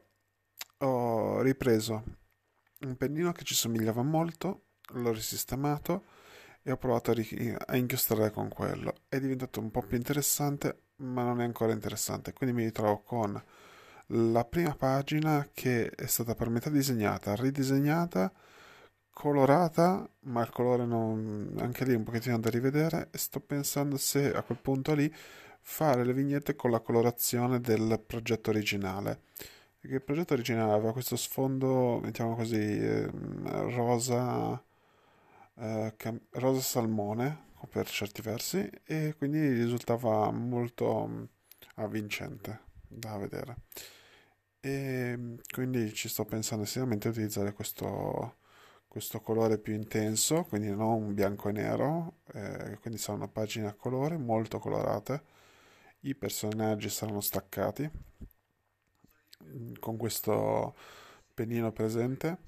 ho 0.78 1.40
ripreso 1.42 2.02
un 2.80 2.96
pennino 2.96 3.30
che 3.30 3.44
ci 3.44 3.54
somigliava 3.54 4.02
molto, 4.02 4.70
l'ho 4.94 5.12
risistemato 5.12 6.15
e 6.66 6.72
ho 6.72 6.76
provato 6.76 7.12
a, 7.12 7.14
ri- 7.14 7.54
a 7.56 7.76
inchiostrare 7.76 8.32
con 8.32 8.48
quello. 8.48 8.92
È 9.08 9.20
diventato 9.20 9.60
un 9.60 9.70
po' 9.70 9.82
più 9.82 9.96
interessante, 9.96 10.86
ma 10.96 11.22
non 11.22 11.40
è 11.40 11.44
ancora 11.44 11.72
interessante. 11.72 12.32
Quindi 12.32 12.56
mi 12.56 12.64
ritrovo 12.64 13.02
con 13.02 13.40
la 14.06 14.44
prima 14.44 14.74
pagina 14.74 15.48
che 15.54 15.88
è 15.90 16.06
stata 16.06 16.34
per 16.34 16.48
metà 16.48 16.68
disegnata, 16.68 17.36
ridisegnata, 17.36 18.32
colorata, 19.12 20.10
ma 20.22 20.42
il 20.42 20.50
colore 20.50 20.84
non, 20.86 21.54
anche 21.60 21.84
lì 21.84 21.94
un 21.94 22.02
pochettino 22.02 22.36
da 22.40 22.50
rivedere 22.50 23.10
e 23.12 23.18
sto 23.18 23.38
pensando 23.38 23.96
se 23.96 24.34
a 24.34 24.42
quel 24.42 24.58
punto 24.60 24.92
lì 24.92 25.12
fare 25.60 26.04
le 26.04 26.12
vignette 26.12 26.56
con 26.56 26.72
la 26.72 26.80
colorazione 26.80 27.60
del 27.60 28.02
progetto 28.04 28.50
originale. 28.50 29.20
Perché 29.78 29.96
il 29.96 30.02
progetto 30.02 30.34
originale 30.34 30.72
aveva 30.72 30.92
questo 30.92 31.14
sfondo, 31.14 32.00
mettiamo 32.02 32.34
così, 32.34 32.56
eh, 32.56 33.08
rosa 33.70 34.60
eh, 35.58 35.94
rosa 36.32 36.60
salmone 36.60 37.44
per 37.70 37.88
certi 37.88 38.22
versi 38.22 38.68
e 38.84 39.14
quindi 39.16 39.38
risultava 39.52 40.30
molto 40.30 41.06
mm, 41.06 41.24
avvincente 41.76 42.60
da 42.88 43.16
vedere. 43.16 43.56
E 44.60 45.14
mm, 45.16 45.36
quindi 45.52 45.92
ci 45.94 46.08
sto 46.08 46.24
pensando 46.24 46.64
seriamente 46.64 47.10
di 47.10 47.14
utilizzare 47.16 47.52
questo, 47.52 48.36
questo 48.88 49.20
colore 49.20 49.58
più 49.58 49.74
intenso 49.74 50.44
quindi 50.44 50.70
non 50.70 51.14
bianco 51.14 51.48
e 51.48 51.52
nero 51.52 52.18
eh, 52.32 52.78
quindi 52.80 52.98
sarà 52.98 53.16
una 53.18 53.28
pagina 53.28 53.68
a 53.70 53.74
colore 53.74 54.16
molto 54.16 54.58
colorate. 54.58 55.34
I 56.00 56.14
personaggi 56.14 56.88
saranno 56.88 57.20
staccati 57.20 57.90
mm, 59.44 59.74
con 59.80 59.96
questo 59.96 60.74
pennino 61.34 61.72
presente 61.72 62.38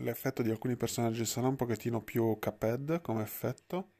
l'effetto 0.00 0.42
di 0.42 0.50
alcuni 0.50 0.76
personaggi 0.76 1.24
sarà 1.24 1.48
un 1.48 1.56
pochettino 1.56 2.02
più 2.02 2.38
caped 2.38 3.00
come 3.00 3.22
effetto 3.22 3.92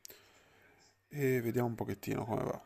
e 1.09 1.41
vediamo 1.41 1.69
un 1.69 1.75
pochettino 1.75 2.25
come 2.25 2.45
va. 2.45 2.63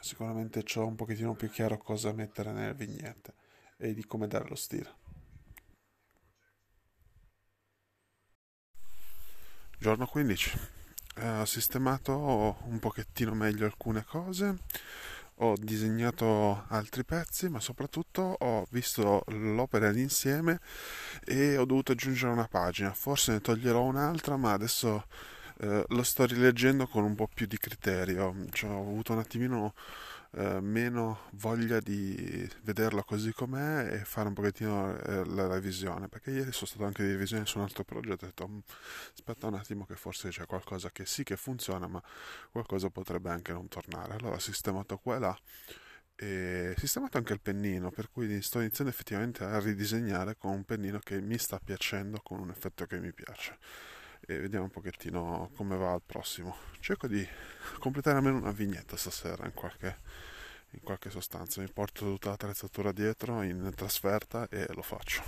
Sicuramente 0.00 0.62
ho 0.76 0.86
un 0.86 0.96
pochettino 0.96 1.34
più 1.34 1.48
chiaro 1.48 1.78
cosa 1.78 2.12
mettere 2.12 2.52
nelle 2.52 2.74
vignette 2.74 3.34
e 3.76 3.94
di 3.94 4.04
come 4.04 4.28
dare 4.28 4.48
lo 4.48 4.54
stile. 4.54 5.02
Giorno 9.78 10.06
15. 10.06 10.58
Eh, 11.16 11.28
ho 11.38 11.44
sistemato 11.44 12.58
un 12.64 12.78
pochettino 12.80 13.34
meglio 13.34 13.64
alcune 13.64 14.04
cose 14.04 14.58
ho 15.38 15.54
disegnato 15.56 16.64
altri 16.68 17.04
pezzi, 17.04 17.48
ma 17.48 17.60
soprattutto 17.60 18.36
ho 18.38 18.66
visto 18.70 19.24
l'opera 19.28 19.90
d'insieme 19.90 20.60
e 21.24 21.56
ho 21.56 21.64
dovuto 21.64 21.92
aggiungere 21.92 22.32
una 22.32 22.48
pagina. 22.48 22.92
Forse 22.92 23.32
ne 23.32 23.40
toglierò 23.40 23.82
un'altra, 23.82 24.36
ma 24.36 24.52
adesso 24.52 25.06
eh, 25.58 25.84
lo 25.86 26.02
sto 26.02 26.24
rileggendo 26.26 26.86
con 26.86 27.04
un 27.04 27.14
po' 27.14 27.28
più 27.32 27.46
di 27.46 27.58
criterio. 27.58 28.34
Cioè, 28.50 28.70
ho 28.70 28.80
avuto 28.80 29.12
un 29.12 29.18
attimino 29.18 29.74
eh, 30.36 30.60
meno 30.60 31.28
voglia 31.32 31.78
di 31.80 32.48
vederlo 32.62 33.02
così 33.04 33.32
com'è 33.32 33.92
e 33.92 34.04
fare 34.04 34.28
un 34.28 34.34
pochettino 34.34 34.98
eh, 34.98 35.24
la 35.26 35.46
revisione 35.46 36.08
perché 36.08 36.30
ieri 36.30 36.52
sono 36.52 36.66
stato 36.66 36.84
anche 36.84 37.04
di 37.04 37.10
revisione 37.12 37.46
su 37.46 37.58
un 37.58 37.64
altro 37.64 37.84
progetto 37.84 38.24
e 38.24 38.28
ho 38.28 38.30
detto 38.30 38.48
mm, 38.48 38.58
aspetta 39.12 39.46
un 39.46 39.54
attimo 39.54 39.84
che 39.86 39.94
forse 39.94 40.30
c'è 40.30 40.46
qualcosa 40.46 40.90
che 40.90 41.06
sì 41.06 41.22
che 41.22 41.36
funziona 41.36 41.86
ma 41.86 42.02
qualcosa 42.50 42.90
potrebbe 42.90 43.30
anche 43.30 43.52
non 43.52 43.68
tornare. 43.68 44.14
Allora 44.14 44.36
ho 44.36 44.38
sistemato 44.40 44.98
qua 44.98 45.16
e 45.16 45.18
là 45.20 45.38
e 46.16 46.74
sistemato 46.78 47.18
anche 47.18 47.32
il 47.32 47.40
pennino 47.40 47.90
per 47.90 48.10
cui 48.10 48.40
sto 48.42 48.60
iniziando 48.60 48.92
effettivamente 48.92 49.44
a 49.44 49.58
ridisegnare 49.58 50.36
con 50.36 50.52
un 50.52 50.64
pennino 50.64 51.00
che 51.00 51.20
mi 51.20 51.38
sta 51.38 51.58
piacendo 51.58 52.20
con 52.22 52.38
un 52.38 52.50
effetto 52.50 52.86
che 52.86 52.98
mi 53.00 53.12
piace 53.12 53.58
e 54.26 54.38
vediamo 54.38 54.64
un 54.64 54.70
pochettino 54.70 55.50
come 55.54 55.76
va 55.76 55.92
al 55.92 56.02
prossimo. 56.04 56.56
Cerco 56.80 57.06
di 57.06 57.26
completare 57.78 58.18
almeno 58.18 58.38
una 58.38 58.52
vignetta 58.52 58.96
stasera 58.96 59.44
in 59.44 59.52
qualche, 59.52 59.98
in 60.70 60.80
qualche 60.80 61.10
sostanza. 61.10 61.60
Mi 61.60 61.70
porto 61.70 62.04
tutta 62.04 62.30
l'attrezzatura 62.30 62.92
dietro 62.92 63.42
in 63.42 63.72
trasferta 63.74 64.48
e 64.48 64.66
lo 64.72 64.82
faccio. 64.82 65.22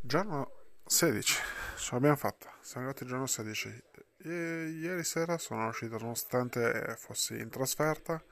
Giorno 0.00 0.50
16, 0.86 1.38
ce 1.76 1.92
l'abbiamo 1.92 2.16
fatta. 2.16 2.52
Siamo 2.60 2.86
arrivati 2.86 3.04
al 3.04 3.08
giorno 3.08 3.26
16. 3.26 3.82
E 4.24 4.68
ieri 4.80 5.02
sera 5.04 5.38
sono 5.38 5.64
riuscito, 5.64 5.98
nonostante 5.98 6.94
fossi 6.98 7.38
in 7.38 7.48
trasferta, 7.48 8.22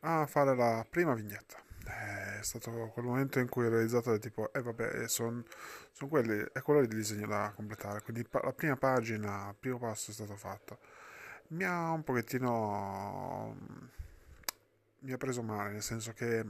a 0.00 0.26
fare 0.26 0.54
la 0.54 0.86
prima 0.88 1.14
vignetta 1.14 1.68
è 1.90 2.42
stato 2.42 2.70
quel 2.92 3.04
momento 3.04 3.38
in 3.38 3.48
cui 3.48 3.66
ho 3.66 3.68
realizzato 3.68 4.18
tipo, 4.18 4.52
eh 4.52 4.62
vabbè, 4.62 5.08
sono 5.08 5.42
son 5.92 6.08
quelli, 6.08 6.44
è 6.52 6.62
quello 6.62 6.80
il 6.80 6.88
disegno 6.88 7.26
da 7.26 7.52
completare, 7.54 8.02
quindi 8.02 8.26
la 8.30 8.52
prima 8.52 8.76
pagina, 8.76 9.48
il 9.50 9.56
primo 9.58 9.78
passo 9.78 10.10
è 10.10 10.14
stato 10.14 10.36
fatto. 10.36 10.78
Mi 11.48 11.64
ha 11.64 11.90
un 11.90 12.02
pochettino, 12.04 13.56
mi 15.00 15.12
ha 15.12 15.16
preso 15.16 15.42
male, 15.42 15.72
nel 15.72 15.82
senso 15.82 16.12
che 16.12 16.44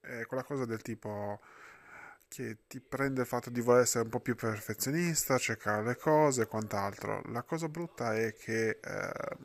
è 0.00 0.24
quella 0.26 0.44
cosa 0.44 0.64
del 0.64 0.82
tipo 0.82 1.40
che 2.28 2.58
ti 2.66 2.80
prende 2.80 3.20
il 3.20 3.26
fatto 3.26 3.48
di 3.50 3.60
voler 3.60 3.82
essere 3.82 4.04
un 4.04 4.10
po' 4.10 4.20
più 4.20 4.34
perfezionista, 4.34 5.38
cercare 5.38 5.84
le 5.84 5.96
cose 5.96 6.42
e 6.42 6.46
quant'altro. 6.46 7.22
La 7.26 7.42
cosa 7.42 7.68
brutta 7.68 8.14
è 8.16 8.34
che 8.34 8.80
eh, 8.82 9.36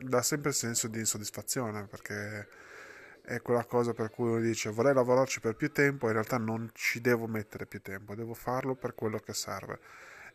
dà 0.00 0.20
sempre 0.22 0.50
il 0.50 0.54
senso 0.54 0.88
di 0.88 0.98
insoddisfazione 0.98 1.86
perché 1.86 2.46
è 3.24 3.40
quella 3.40 3.64
cosa 3.64 3.94
per 3.94 4.10
cui 4.10 4.28
uno 4.28 4.40
dice 4.40 4.68
vorrei 4.70 4.92
lavorarci 4.92 5.40
per 5.40 5.56
più 5.56 5.72
tempo, 5.72 6.06
in 6.06 6.12
realtà 6.12 6.36
non 6.36 6.70
ci 6.74 7.00
devo 7.00 7.26
mettere 7.26 7.64
più 7.66 7.80
tempo, 7.80 8.14
devo 8.14 8.34
farlo 8.34 8.74
per 8.74 8.94
quello 8.94 9.18
che 9.18 9.32
serve. 9.32 9.80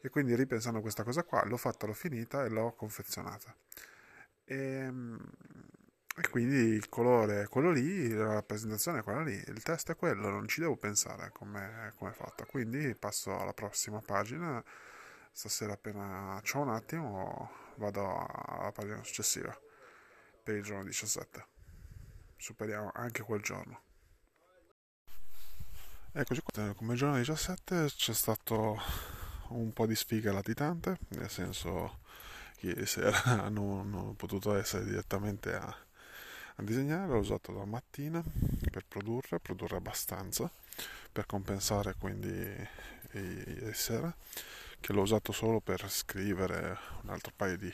E 0.01 0.09
quindi 0.09 0.33
ripensando 0.35 0.79
a 0.79 0.81
questa 0.81 1.03
cosa 1.03 1.23
qua, 1.23 1.43
l'ho 1.45 1.57
fatta, 1.57 1.85
l'ho 1.85 1.93
finita 1.93 2.43
e 2.43 2.49
l'ho 2.49 2.73
confezionata. 2.73 3.55
E, 4.43 4.55
ehm, 4.55 5.19
e 6.17 6.29
quindi 6.29 6.55
il 6.55 6.89
colore 6.89 7.43
è 7.43 7.47
quello 7.47 7.71
lì, 7.71 8.09
la 8.09 8.33
rappresentazione 8.33 8.99
è 8.99 9.03
quella 9.03 9.21
lì, 9.23 9.35
il 9.47 9.61
testo 9.63 9.91
è 9.91 9.95
quello, 9.95 10.29
non 10.29 10.47
ci 10.47 10.59
devo 10.59 10.75
pensare 10.75 11.29
come 11.31 11.93
è 11.95 12.11
fatta. 12.11 12.45
Quindi 12.45 12.95
passo 12.95 13.37
alla 13.39 13.53
prossima 13.53 14.01
pagina, 14.01 14.63
stasera 15.31 15.73
appena 15.73 16.41
ho 16.53 16.59
un 16.59 16.69
attimo 16.69 17.51
vado 17.75 18.25
alla 18.25 18.71
pagina 18.71 19.03
successiva 19.03 19.57
per 20.43 20.55
il 20.55 20.63
giorno 20.63 20.83
17 20.83 21.58
superiamo 22.39 22.89
anche 22.93 23.21
quel 23.21 23.41
giorno. 23.41 23.81
Eccoci 26.11 26.41
qua, 26.41 26.73
come 26.73 26.95
giorno 26.95 27.17
17 27.17 27.85
c'è 27.85 28.13
stato 28.13 28.81
un 29.49 29.71
po' 29.73 29.85
di 29.85 29.95
sfiga 29.95 30.31
latitante, 30.31 30.97
nel 31.09 31.29
senso 31.29 31.99
che 32.57 32.67
ieri 32.67 32.85
sera 32.85 33.47
non, 33.49 33.89
non 33.89 34.07
ho 34.07 34.13
potuto 34.13 34.55
essere 34.55 34.85
direttamente 34.85 35.53
a, 35.53 35.65
a 35.67 36.63
disegnare, 36.63 37.13
ho 37.13 37.19
usato 37.19 37.51
la 37.51 37.65
mattina 37.65 38.23
per 38.71 38.85
produrre, 38.87 39.39
produrre 39.39 39.77
abbastanza 39.77 40.49
per 41.11 41.25
compensare 41.25 41.95
quindi 41.95 42.29
ieri 43.11 43.73
sera, 43.73 44.13
che 44.79 44.93
l'ho 44.93 45.01
usato 45.01 45.31
solo 45.31 45.59
per 45.59 45.89
scrivere 45.89 46.77
un 47.03 47.09
altro 47.09 47.33
paio 47.35 47.57
di, 47.57 47.71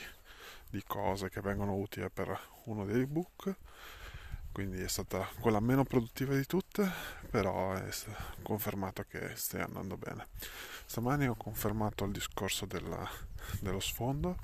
di 0.70 0.84
cose 0.86 1.30
che 1.30 1.40
vengono 1.42 1.76
utili 1.76 2.10
per 2.10 2.38
uno 2.66 2.86
dei 2.86 3.06
book 3.06 3.56
quindi 4.56 4.82
è 4.82 4.88
stata 4.88 5.28
quella 5.42 5.60
meno 5.60 5.84
produttiva 5.84 6.34
di 6.34 6.46
tutte, 6.46 6.90
però 7.30 7.74
è 7.74 7.90
confermato 8.42 9.04
che 9.04 9.36
stai 9.36 9.60
andando 9.60 9.98
bene. 9.98 10.28
Stamani 10.86 11.28
ho 11.28 11.36
confermato 11.36 12.06
il 12.06 12.14
discorso 12.14 12.66
della, 12.66 13.06
dello 13.60 13.82
sfondo, 13.82 14.38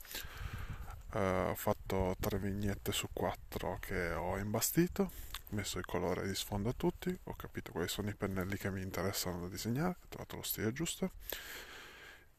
uh, 1.13 1.17
ho 1.17 1.55
fatto 1.55 2.17
tre 2.19 2.39
vignette 2.39 2.91
su 2.91 3.07
quattro 3.13 3.77
che 3.79 4.11
ho 4.11 4.37
imbastito, 4.37 5.03
ho 5.03 5.55
messo 5.55 5.79
il 5.79 5.85
colore 5.85 6.27
di 6.27 6.35
sfondo 6.35 6.67
a 6.67 6.73
tutti, 6.75 7.17
ho 7.23 7.35
capito 7.37 7.71
quali 7.71 7.87
sono 7.87 8.09
i 8.09 8.13
pennelli 8.13 8.57
che 8.57 8.69
mi 8.69 8.81
interessano 8.81 9.39
da 9.39 9.47
disegnare, 9.47 9.91
ho 9.91 10.07
trovato 10.09 10.35
lo 10.35 10.43
stile 10.43 10.73
giusto. 10.73 11.11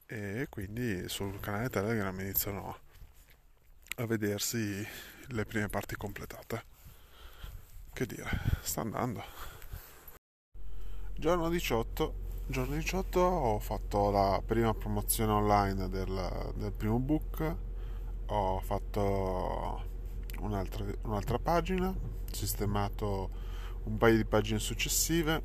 E 0.05 0.47
quindi 0.51 1.09
sul 1.09 1.41
canale 1.41 1.70
Telegram 1.70 2.20
iniziano 2.20 2.79
a 3.97 4.05
vedersi 4.05 4.87
le 5.29 5.47
prime 5.47 5.68
parti 5.68 5.97
completate 5.97 6.72
che 7.93 8.07
dire, 8.07 8.28
sta 8.61 8.80
andando. 8.80 9.22
Giorno 11.14 11.49
18, 11.49 12.14
giorno 12.47 12.74
18 12.74 13.20
ho 13.20 13.59
fatto 13.59 14.11
la 14.11 14.43
prima 14.45 14.74
promozione 14.74 15.32
online 15.32 15.88
del, 15.88 16.53
del 16.57 16.72
primo 16.72 16.99
book 16.99 17.57
ho 18.26 18.61
fatto 18.61 19.84
un'altra, 20.40 20.84
un'altra 21.03 21.38
pagina, 21.38 21.95
sistemato 22.30 23.40
un 23.84 23.99
paio 23.99 24.16
di 24.16 24.24
pagine 24.24 24.59
successive 24.59 25.43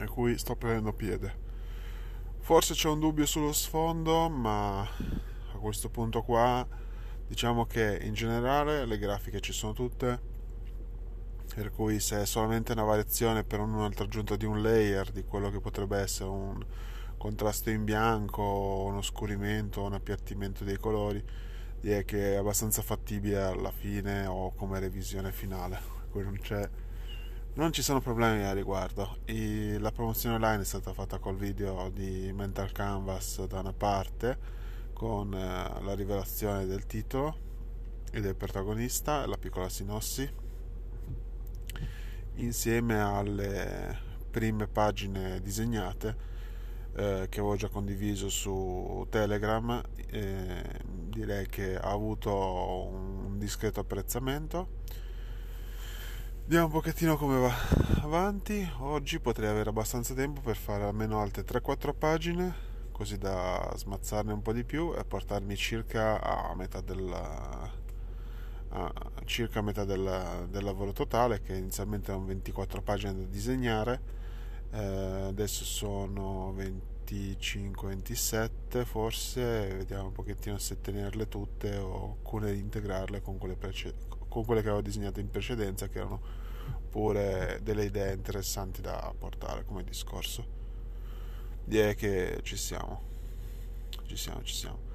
a 0.00 0.06
cui 0.06 0.36
sto 0.36 0.54
prendendo 0.54 0.92
piede. 0.92 1.44
Forse 2.40 2.74
c'è 2.74 2.88
un 2.88 3.00
dubbio 3.00 3.24
sullo 3.24 3.52
sfondo, 3.52 4.28
ma 4.28 4.80
a 4.82 5.58
questo 5.58 5.88
punto 5.88 6.22
qua 6.22 6.66
diciamo 7.26 7.64
che 7.64 7.98
in 8.02 8.12
generale 8.12 8.84
le 8.84 8.98
grafiche 8.98 9.40
ci 9.40 9.52
sono 9.52 9.72
tutte 9.72 10.34
per 11.56 11.72
cui 11.72 12.00
se 12.00 12.20
è 12.20 12.26
solamente 12.26 12.72
una 12.72 12.82
variazione 12.82 13.42
per 13.42 13.60
un'altra 13.60 14.04
aggiunta 14.04 14.36
di 14.36 14.44
un 14.44 14.60
layer 14.60 15.10
di 15.10 15.24
quello 15.24 15.50
che 15.50 15.58
potrebbe 15.58 15.96
essere 15.96 16.28
un 16.28 16.62
contrasto 17.16 17.70
in 17.70 17.82
bianco, 17.82 18.42
un 18.86 18.96
oscurimento, 18.96 19.82
un 19.82 19.94
appiattimento 19.94 20.64
dei 20.64 20.76
colori, 20.76 21.24
direi 21.80 22.04
che 22.04 22.34
è 22.34 22.36
abbastanza 22.36 22.82
fattibile 22.82 23.40
alla 23.40 23.70
fine 23.70 24.26
o 24.26 24.52
come 24.54 24.78
revisione 24.80 25.32
finale. 25.32 25.80
Non, 26.16 26.38
non, 27.54 27.72
ci 27.72 27.82
sono 27.82 28.00
problemi 28.00 28.42
a 28.44 28.52
riguardo. 28.52 29.18
E 29.24 29.78
la 29.78 29.92
promozione 29.92 30.36
online 30.36 30.62
è 30.62 30.64
stata 30.64 30.94
fatta 30.94 31.18
col 31.18 31.36
video 31.36 31.90
di 31.90 32.32
Mental 32.34 32.72
Canvas 32.72 33.44
da 33.46 33.60
una 33.60 33.74
parte, 33.74 34.38
con 34.94 35.32
eh, 35.34 35.82
la 35.82 35.94
rivelazione 35.94 36.64
del 36.64 36.86
titolo 36.86 37.36
e 38.10 38.20
del 38.20 38.34
protagonista 38.34 39.26
la 39.26 39.36
piccola 39.36 39.68
sinossi, 39.68 40.44
insieme 42.36 43.00
alle 43.00 43.98
prime 44.30 44.66
pagine 44.66 45.40
disegnate 45.40 46.34
eh, 46.96 47.26
che 47.28 47.40
avevo 47.40 47.56
già 47.56 47.68
condiviso 47.68 48.28
su 48.28 49.06
Telegram, 49.10 49.82
eh, 50.08 50.80
direi 50.84 51.46
che 51.46 51.76
ha 51.76 51.90
avuto 51.90 52.88
un 52.90 53.38
discreto 53.38 53.80
apprezzamento. 53.80 54.84
Vediamo 56.42 56.66
un 56.66 56.72
pochettino 56.72 57.16
come 57.16 57.38
va 57.38 57.52
avanti. 58.02 58.66
Oggi 58.78 59.20
potrei 59.20 59.50
avere 59.50 59.68
abbastanza 59.68 60.14
tempo 60.14 60.40
per 60.40 60.56
fare 60.56 60.84
almeno 60.84 61.20
altre 61.20 61.44
3-4 61.44 61.94
pagine, 61.96 62.54
così 62.92 63.18
da 63.18 63.72
smazzarne 63.76 64.32
un 64.32 64.42
po' 64.42 64.52
di 64.52 64.64
più 64.64 64.94
e 64.96 65.04
portarmi 65.04 65.56
circa 65.56 66.22
a 66.22 66.54
metà 66.54 66.80
della, 66.80 67.70
a 68.78 68.92
circa 69.24 69.62
metà 69.62 69.84
del, 69.84 70.48
del, 70.50 70.62
lavoro 70.62 70.92
totale 70.92 71.40
che 71.40 71.54
inizialmente 71.54 72.10
erano 72.10 72.26
24 72.26 72.82
pagine 72.82 73.14
da 73.14 73.24
disegnare 73.24 74.00
eh, 74.70 74.78
adesso 75.28 75.64
sono 75.64 76.54
25-27 77.06 78.84
forse 78.84 79.74
vediamo 79.76 80.08
un 80.08 80.12
pochettino 80.12 80.58
se 80.58 80.80
tenerle 80.80 81.26
tutte 81.28 81.76
o 81.76 82.16
alcune 82.18 82.52
integrarle 82.52 83.22
con 83.22 83.38
quelle, 83.38 83.56
prece- 83.56 83.94
con 84.28 84.44
quelle 84.44 84.60
che 84.60 84.68
avevo 84.68 84.82
disegnato 84.82 85.20
in 85.20 85.30
precedenza 85.30 85.88
che 85.88 85.98
erano 85.98 86.20
pure 86.90 87.60
delle 87.62 87.84
idee 87.84 88.12
interessanti 88.14 88.80
da 88.80 89.14
portare 89.16 89.64
come 89.64 89.84
discorso. 89.84 90.54
Direi 91.64 91.94
che 91.94 92.40
ci 92.42 92.56
siamo. 92.56 93.02
Ci 94.04 94.16
siamo 94.16 94.42
ci 94.42 94.54
siamo 94.54 94.85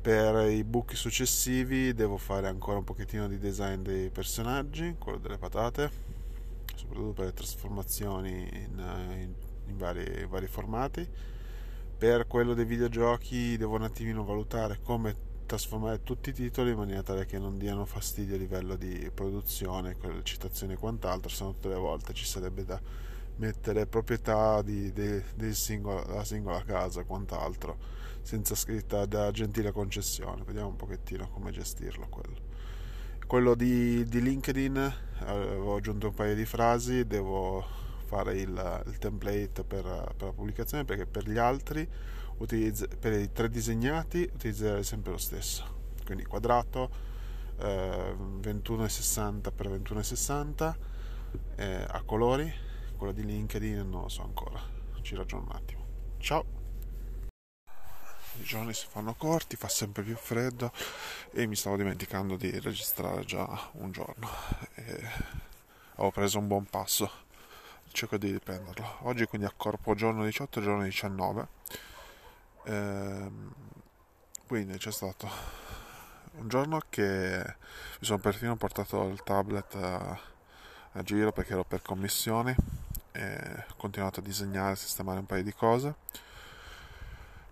per 0.00 0.50
i 0.50 0.64
buchi 0.64 0.96
successivi 0.96 1.92
devo 1.92 2.16
fare 2.16 2.48
ancora 2.48 2.78
un 2.78 2.84
pochettino 2.84 3.28
di 3.28 3.38
design 3.38 3.82
dei 3.82 4.10
personaggi 4.10 4.96
quello 4.98 5.18
delle 5.18 5.36
patate 5.36 6.10
soprattutto 6.80 7.12
per 7.12 7.24
le 7.26 7.32
trasformazioni 7.32 8.30
in, 8.30 8.78
in, 9.18 9.34
in 9.66 9.76
vari, 9.76 10.26
vari, 10.26 10.46
formati. 10.46 11.08
Per 11.98 12.26
quello 12.26 12.54
dei 12.54 12.64
videogiochi 12.64 13.56
devo 13.56 13.76
un 13.76 13.82
attimino 13.82 14.24
valutare 14.24 14.80
come 14.82 15.28
trasformare 15.44 16.02
tutti 16.02 16.30
i 16.30 16.32
titoli 16.32 16.70
in 16.70 16.76
maniera 16.76 17.02
tale 17.02 17.26
che 17.26 17.38
non 17.38 17.58
diano 17.58 17.84
fastidio 17.84 18.36
a 18.36 18.38
livello 18.38 18.76
di 18.76 19.10
produzione, 19.12 19.96
citazioni 20.22 20.74
e 20.74 20.76
quant'altro, 20.76 21.28
se 21.28 21.44
no 21.44 21.52
tutte 21.52 21.68
le 21.68 21.74
volte 21.74 22.14
ci 22.14 22.24
sarebbe 22.24 22.64
da 22.64 22.80
mettere 23.36 23.86
proprietà 23.86 24.62
di, 24.62 24.92
singola, 25.52 26.02
della 26.04 26.24
singola 26.24 26.62
casa 26.62 27.00
e 27.00 27.04
quant'altro, 27.04 27.76
senza 28.22 28.54
scritta 28.54 29.06
da 29.06 29.30
gentile 29.30 29.72
concessione. 29.72 30.42
Vediamo 30.44 30.68
un 30.68 30.76
pochettino 30.76 31.28
come 31.30 31.50
gestirlo 31.50 32.08
quello. 32.08 32.48
Quello 33.26 33.54
di, 33.54 34.04
di 34.06 34.20
LinkedIn 34.22 34.94
avevo 35.20 35.76
aggiunto 35.76 36.08
un 36.08 36.14
paio 36.14 36.34
di 36.34 36.44
frasi 36.44 37.06
devo 37.06 37.64
fare 38.06 38.40
il, 38.40 38.82
il 38.86 38.98
template 38.98 39.62
per, 39.64 39.84
per, 40.16 40.26
la 40.26 40.32
pubblicazione 40.32 40.84
perché 40.84 41.06
per 41.06 41.28
gli 41.28 41.38
altri 41.38 41.88
utilizz- 42.38 42.96
per 42.98 43.12
i 43.12 43.30
tre 43.30 43.48
disegnati 43.48 44.28
utilizzerei 44.32 44.82
sempre 44.82 45.12
lo 45.12 45.18
stesso. 45.18 45.78
Quindi 46.04 46.24
quadrato 46.24 46.90
eh, 47.58 48.16
21,60 48.40 48.86
x 48.86 49.52
21,60 49.54 50.74
eh, 51.54 51.86
a 51.88 52.02
colori. 52.02 52.52
Quello 52.96 53.12
di 53.12 53.24
LinkedIn 53.24 53.88
non 53.88 54.02
lo 54.02 54.08
so 54.08 54.22
ancora. 54.22 54.60
Ci 55.02 55.14
ragiono 55.14 55.44
un 55.48 55.54
attimo. 55.54 55.86
Ciao 56.18 56.59
i 58.40 58.44
giorni 58.44 58.72
si 58.72 58.86
fanno 58.88 59.14
corti, 59.14 59.56
fa 59.56 59.68
sempre 59.68 60.02
più 60.02 60.16
freddo 60.16 60.72
e 61.32 61.46
mi 61.46 61.56
stavo 61.56 61.76
dimenticando 61.76 62.36
di 62.36 62.58
registrare 62.58 63.24
già 63.24 63.46
un 63.72 63.92
giorno. 63.92 64.28
E 64.74 65.08
ho 65.96 66.10
preso 66.10 66.38
un 66.38 66.46
buon 66.46 66.64
passo, 66.64 67.10
cerco 67.92 68.16
di 68.16 68.32
riprenderlo. 68.32 68.98
Oggi 69.00 69.26
quindi 69.26 69.46
a 69.46 69.52
corpo 69.54 69.94
giorno 69.94 70.24
18 70.24 70.60
giorno 70.62 70.82
19. 70.82 71.48
Ehm, 72.64 73.54
quindi 74.46 74.78
c'è 74.78 74.90
stato 74.90 75.28
un 76.32 76.48
giorno 76.48 76.80
che 76.88 77.44
mi 77.98 78.06
sono 78.06 78.18
perfino 78.18 78.56
portato 78.56 79.06
il 79.08 79.22
tablet 79.22 79.74
a, 79.74 80.18
a 80.92 81.02
giro 81.02 81.32
perché 81.32 81.52
ero 81.52 81.64
per 81.64 81.82
commissioni 81.82 82.54
e 83.12 83.64
ho 83.68 83.74
continuato 83.76 84.20
a 84.20 84.22
disegnare, 84.22 84.72
a 84.72 84.76
sistemare 84.76 85.18
un 85.18 85.26
paio 85.26 85.42
di 85.42 85.52
cose 85.52 85.94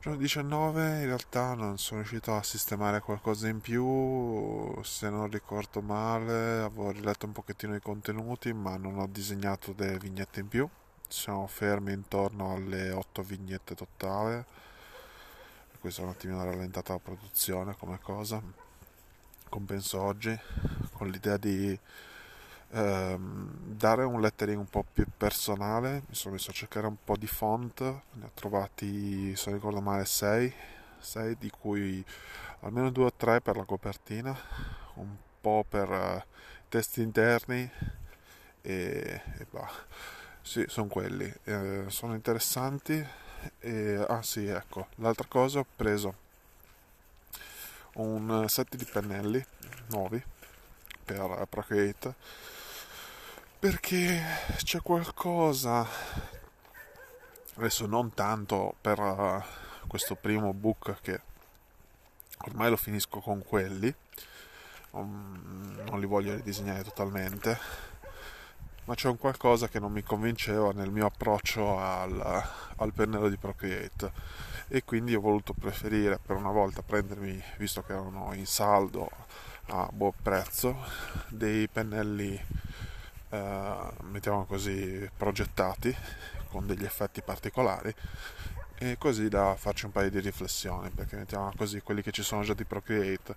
Giorno 0.01 0.21
19 0.21 1.01
in 1.01 1.07
realtà 1.07 1.55
non 1.55 1.77
sono 1.77 2.03
riuscito 2.03 2.33
a 2.37 2.43
sistemare 2.45 3.01
qualcosa 3.01 3.49
in 3.49 3.61
più, 3.61 4.81
se 4.85 5.11
non 5.11 5.29
ricordo 5.29 5.81
male 5.81 6.61
avevo 6.61 6.93
riletto 6.93 7.27
un 7.27 7.33
pochettino 7.33 7.75
i 7.75 7.81
contenuti 7.81 8.53
ma 8.53 8.77
non 8.77 9.01
ho 9.01 9.09
disegnato 9.09 9.73
delle 9.73 9.99
vignette 9.99 10.39
in 10.39 10.47
più, 10.47 10.69
siamo 11.09 11.49
fermi 11.49 11.93
intorno 11.95 12.55
alle 12.55 12.93
8 12.93 13.23
vignette 13.23 13.75
totale, 13.75 14.47
per 15.69 15.81
questo 15.81 16.03
è 16.03 16.05
un 16.05 16.11
attimino 16.11 16.45
rallentata 16.45 16.93
la 16.93 17.01
produzione 17.01 17.75
come 17.77 17.99
cosa, 18.01 18.41
compenso 19.49 20.01
oggi 20.01 20.39
con 20.93 21.09
l'idea 21.09 21.37
di 21.39 21.77
ehm, 22.73 23.51
dare 23.77 24.05
un 24.05 24.21
lettering 24.21 24.59
un 24.59 24.69
po' 24.69 24.85
più 24.91 25.07
personale 25.17 26.03
mi 26.07 26.15
sono 26.15 26.35
messo 26.35 26.51
a 26.51 26.55
cercare 26.55 26.87
un 26.87 26.97
po' 27.03 27.17
di 27.17 27.27
font 27.27 27.81
ne 27.81 28.25
ho 28.25 28.31
trovati 28.35 29.35
se 29.37 29.51
non 29.51 29.59
ricordo 29.59 29.81
male 29.81 30.05
6 30.05 30.55
6 30.99 31.37
di 31.39 31.51
cui 31.51 32.05
almeno 32.61 32.91
2 32.91 33.05
o 33.05 33.13
3 33.13 33.41
per 33.41 33.57
la 33.57 33.65
copertina 33.65 34.37
un 34.95 35.17
po' 35.41 35.65
per 35.69 35.89
uh, 35.89 36.23
testi 36.69 37.03
interni 37.03 37.71
e, 38.61 39.23
e 39.39 39.47
bah. 39.51 39.71
sì 40.43 40.65
sono 40.67 40.89
quelli 40.89 41.33
eh, 41.45 41.85
sono 41.89 42.15
interessanti 42.15 43.07
e, 43.61 44.05
ah 44.09 44.23
sì 44.23 44.47
ecco 44.47 44.89
l'altra 44.97 45.27
cosa 45.29 45.61
ho 45.61 45.67
preso 45.77 46.27
un 47.95 48.45
set 48.49 48.77
di 48.77 48.85
pennelli 48.85 49.45
nuovi 49.89 50.23
per 51.05 51.47
Procreate 51.49 52.15
perché 53.59 54.23
c'è 54.63 54.81
qualcosa. 54.83 55.87
Adesso 57.57 57.87
non 57.87 58.15
tanto 58.15 58.77
per 58.81 59.01
uh, 59.01 59.43
questo 59.89 60.15
primo 60.15 60.53
book 60.53 60.99
che 61.01 61.21
ormai 62.45 62.71
lo 62.71 62.77
finisco 62.77 63.19
con 63.21 63.43
quelli. 63.43 63.93
Non 64.93 65.99
li 65.99 66.07
voglio 66.07 66.35
ridisegnare 66.35 66.85
totalmente. 66.85 67.59
Ma 68.85 68.95
c'è 68.95 69.09
un 69.09 69.19
qualcosa 69.19 69.69
che 69.69 69.81
non 69.81 69.93
mi 69.93 70.03
convinceva 70.03 70.73
nel 70.73 70.91
mio 70.91 71.07
approccio 71.07 71.79
al, 71.79 72.45
al 72.77 72.93
pennello 72.93 73.29
di 73.29 73.37
Procreate. 73.37 74.13
E 74.69 74.85
quindi 74.85 75.15
ho 75.15 75.21
voluto 75.21 75.53
preferire 75.53 76.19
per 76.19 76.37
una 76.37 76.53
volta 76.53 76.83
prendermi 76.83 77.43
visto 77.59 77.83
che 77.83 77.93
erano 77.93 78.33
in 78.35 78.47
saldo 78.47 79.11
a 79.71 79.89
buon 79.93 80.13
prezzo 80.23 80.77
dei 81.29 81.69
pennelli 81.69 82.35
eh, 82.35 82.88
mettiamo 83.31 84.45
così, 84.45 85.09
progettati 85.17 85.95
con 86.49 86.67
degli 86.67 86.85
effetti 86.85 87.21
particolari 87.23 87.95
e 88.81 88.97
così 88.97 89.29
da 89.29 89.57
farci 89.57 89.87
un 89.87 89.93
paio 89.93 90.09
di 90.09 90.21
riflessioni, 90.21 90.91
perché 90.91 91.17
mettiamo 91.17 91.53
così 91.57 91.81
quelli 91.81 92.01
che 92.01 92.13
ci 92.13 92.23
sono 92.23 92.43
già 92.43 92.55
di 92.55 92.65
Procreate. 92.65 93.35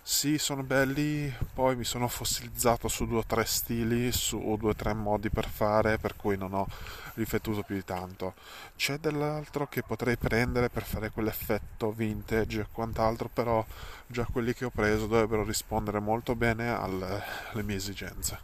Sì, 0.00 0.38
sono 0.38 0.62
belli, 0.62 1.34
poi 1.52 1.74
mi 1.74 1.82
sono 1.82 2.06
fossilizzato 2.06 2.86
su 2.86 3.08
due 3.08 3.18
o 3.18 3.26
tre 3.26 3.44
stili, 3.44 4.12
su 4.12 4.38
due 4.56 4.70
o 4.70 4.74
tre 4.76 4.94
modi 4.94 5.30
per 5.30 5.48
fare, 5.48 5.98
per 5.98 6.14
cui 6.14 6.36
non 6.36 6.54
ho 6.54 6.68
riflettuto 7.14 7.62
più 7.64 7.74
di 7.74 7.82
tanto. 7.82 8.34
C'è 8.76 8.98
dell'altro 8.98 9.66
che 9.66 9.82
potrei 9.82 10.16
prendere 10.16 10.70
per 10.70 10.84
fare 10.84 11.10
quell'effetto 11.10 11.90
vintage 11.90 12.60
e 12.60 12.66
quant'altro, 12.70 13.28
però 13.28 13.66
già 14.06 14.24
quelli 14.30 14.54
che 14.54 14.66
ho 14.66 14.70
preso 14.70 15.08
dovrebbero 15.08 15.42
rispondere 15.42 15.98
molto 15.98 16.36
bene 16.36 16.72
alle 16.72 17.24
mie 17.64 17.74
esigenze. 17.74 18.38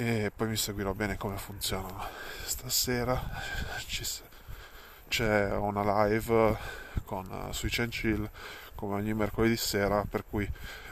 E 0.00 0.32
poi 0.34 0.48
mi 0.48 0.56
seguirò 0.56 0.94
bene 0.94 1.18
come 1.18 1.36
funzionano. 1.36 2.02
Stasera 2.46 3.22
c'è 5.08 5.54
una 5.54 6.06
live 6.06 6.56
con, 7.04 7.30
uh, 7.30 7.52
sui 7.52 7.68
Chill 7.68 8.26
come 8.74 8.94
ogni 8.94 9.12
mercoledì 9.12 9.58
sera 9.58 10.02
per 10.08 10.24
cui 10.24 10.50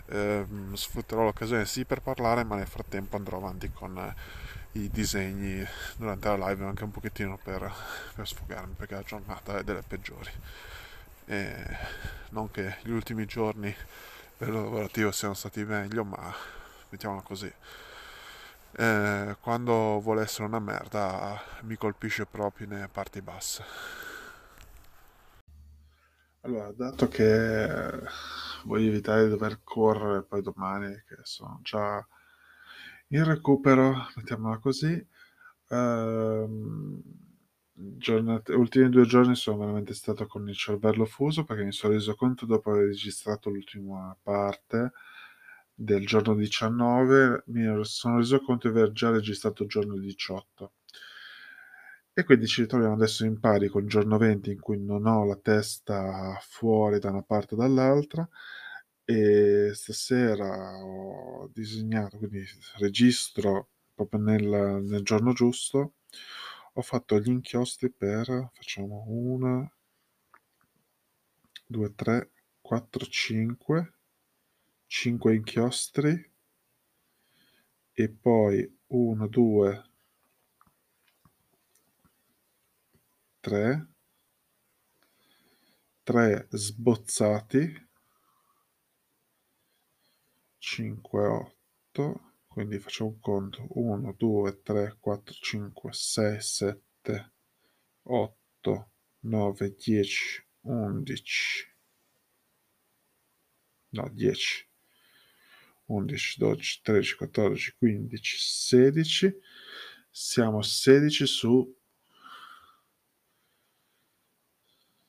eh, 0.09 0.45
sfrutterò 0.75 1.23
l'occasione 1.23 1.65
sì 1.65 1.87
per 1.87 2.03
parlare 2.03 2.45
ma 2.45 2.57
nel 2.57 2.67
frattempo 2.67 3.17
andrò 3.17 3.39
avanti 3.39 3.73
con 3.73 3.97
eh, 3.97 4.79
i 4.79 4.91
disegni 4.91 5.67
durante 5.97 6.29
la 6.29 6.49
live 6.49 6.67
anche 6.67 6.85
un 6.85 6.91
pochettino 6.91 7.39
per, 7.43 7.73
per 8.15 8.29
sfogarmi 8.29 8.75
perché 8.75 8.95
la 8.95 9.03
giornata 9.03 9.57
è 9.57 9.65
delle 9.65 9.85
peggiori 9.87 10.31
e 11.25 11.65
non 12.31 12.51
che 12.51 12.77
gli 12.83 12.91
ultimi 12.91 13.25
giorni 13.25 13.75
per 14.37 14.51
lavorativo 14.51 15.13
siano 15.13 15.33
stati 15.33 15.65
meglio 15.65 16.05
ma 16.05 16.35
mettiamola 16.91 17.23
così 17.23 17.51
eh, 18.73 19.37
quando 19.41 20.01
vuole 20.01 20.23
essere 20.23 20.45
una 20.45 20.59
merda 20.61 21.41
mi 21.63 21.77
colpisce 21.77 22.27
proprio 22.27 22.67
nelle 22.67 22.89
parti 22.89 23.21
basse. 23.23 23.65
Allora, 26.43 26.73
dato 26.73 27.09
che 27.09 27.69
voglio 28.65 28.89
evitare 28.89 29.25
di 29.25 29.31
dover 29.31 29.61
correre 29.63 30.23
poi 30.23 30.41
domani, 30.43 30.91
che 31.07 31.17
sono 31.23 31.61
già 31.63 32.07
in 33.09 33.25
recupero, 33.25 34.07
mettiamola 34.17 34.59
così, 34.59 35.07
ehm, 35.69 37.03
giornate, 37.73 38.53
ultimi 38.55 38.89
due 38.91 39.05
giorni 39.07 39.35
sono 39.37 39.59
veramente 39.59 39.95
stato 39.95 40.27
con 40.27 40.49
il 40.49 40.57
cervello 40.57 41.05
fuso 41.05 41.45
perché 41.45 41.65
mi 41.65 41.73
sono 41.73 41.95
reso 41.95 42.15
conto 42.15 42.45
dopo 42.47 42.71
aver 42.71 42.87
registrato 42.87 43.51
l'ultima 43.51 44.17
parte 44.23 44.93
del 45.81 46.05
giorno 46.07 46.35
19, 46.35 47.45
mi 47.47 47.85
sono 47.85 48.17
reso 48.17 48.41
conto 48.41 48.69
di 48.69 48.77
aver 48.77 48.91
già 48.91 49.11
registrato 49.11 49.63
il 49.63 49.69
giorno 49.69 49.97
18 49.97 50.73
e 52.13 52.25
quindi 52.25 52.49
ci 52.49 52.63
ritroviamo 52.63 52.95
adesso 52.95 53.25
in 53.25 53.39
pari 53.39 53.69
col 53.69 53.87
giorno 53.87 54.19
20 54.19 54.51
in 54.51 54.61
cui 54.61 54.83
non 54.83 55.07
ho 55.07 55.25
la 55.25 55.37
testa 55.37 56.37
fuori 56.43 56.99
da 56.99 57.11
una 57.11 57.23
parte 57.23 57.55
o 57.55 57.59
dall'altra 57.59 58.29
e 59.05 59.71
stasera 59.73 60.79
ho 60.85 61.49
disegnato, 61.53 62.19
quindi 62.19 62.45
registro 62.79 63.69
proprio 63.95 64.21
nel, 64.21 64.83
nel 64.83 65.03
giorno 65.05 65.33
giusto. 65.33 65.95
Ho 66.73 66.83
fatto 66.83 67.21
gli 67.21 67.29
inchiostri 67.29 67.89
per, 67.91 68.51
facciamo 68.53 69.05
1, 69.07 69.73
2, 71.67 71.95
3, 71.95 72.31
4, 72.61 73.07
5, 73.07 73.98
5 74.89 75.35
inchiostri 75.35 76.33
e 77.93 78.09
poi 78.09 78.79
1, 78.89 79.29
2, 79.29 79.89
3 83.41 83.89
3 86.03 86.49
sbozzati 86.51 87.89
5 90.59 91.27
8 91.27 92.33
quindi 92.49 92.79
facciamo 92.79 93.11
un 93.11 93.21
conto 93.21 93.67
1 93.69 94.15
2 94.17 94.63
3 94.63 94.97
4 94.99 95.35
5 95.35 95.93
6 95.93 96.41
7 96.41 97.33
8 98.03 98.91
9 99.21 99.75
10 99.75 100.47
11 100.61 101.77
no 103.91 104.09
10 104.09 104.68
11 105.89 106.39
12 106.39 106.81
13 106.83 107.17
14 107.17 107.75
15 107.79 108.39
16 108.39 109.41
siamo 110.11 110.63
16 110.63 111.27
su 111.27 111.77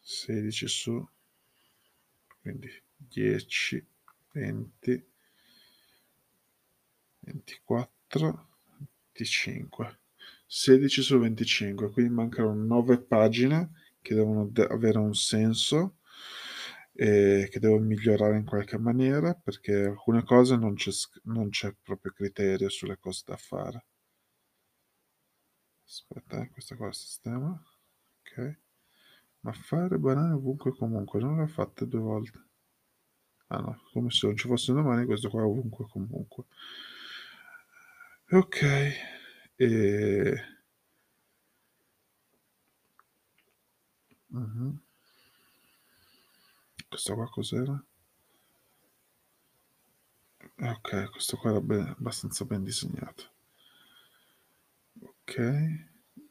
16 0.01 0.67
su 0.67 1.07
quindi 2.41 2.69
10 2.95 3.85
20 4.31 5.05
24 7.19 8.47
25 9.13 9.99
16 10.47 11.01
su 11.01 11.19
25 11.19 11.91
quindi 11.91 12.13
mancano 12.13 12.53
9 12.53 13.01
pagine 13.01 13.71
che 14.01 14.15
devono 14.15 14.47
de- 14.47 14.63
avere 14.63 14.97
un 14.97 15.13
senso 15.13 15.98
e 16.99 17.47
che 17.49 17.59
devo 17.59 17.79
migliorare 17.79 18.37
in 18.37 18.45
qualche 18.45 18.77
maniera 18.77 19.33
perché 19.33 19.85
alcune 19.85 20.23
cose 20.23 20.55
non 20.57 20.75
c'è, 20.75 20.91
non 21.23 21.49
c'è 21.49 21.73
proprio 21.81 22.11
criterio 22.11 22.69
sulle 22.69 22.97
cose 22.97 23.23
da 23.25 23.37
fare 23.37 23.85
aspetta 25.85 26.41
eh, 26.41 26.49
questa 26.49 26.75
qua 26.75 26.85
è 26.87 26.89
il 26.89 26.95
sistema 26.95 27.63
ok 28.21 28.57
ma 29.41 29.53
fare 29.53 29.97
banane 29.97 30.33
ovunque 30.33 30.75
comunque, 30.75 31.19
non 31.19 31.37
l'ha 31.37 31.47
fatte 31.47 31.87
due 31.87 31.99
volte. 31.99 32.43
Ah 33.47 33.59
no, 33.59 33.81
come 33.93 34.09
se 34.11 34.27
non 34.27 34.37
ci 34.37 34.47
fosse 34.47 34.73
domani, 34.73 35.05
questo 35.05 35.29
qua 35.29 35.45
ovunque 35.45 35.87
comunque. 35.89 36.43
Ok, 38.31 38.61
e... 39.57 40.33
Uh-huh. 44.33 44.79
Questo 46.89 47.13
qua 47.13 47.29
cos'era? 47.29 47.83
Ok, 50.61 51.09
questo 51.11 51.37
qua 51.37 51.51
era 51.51 51.61
ben, 51.61 51.87
abbastanza 51.87 52.45
ben 52.45 52.63
disegnato. 52.63 53.23
Ok, 54.99 55.37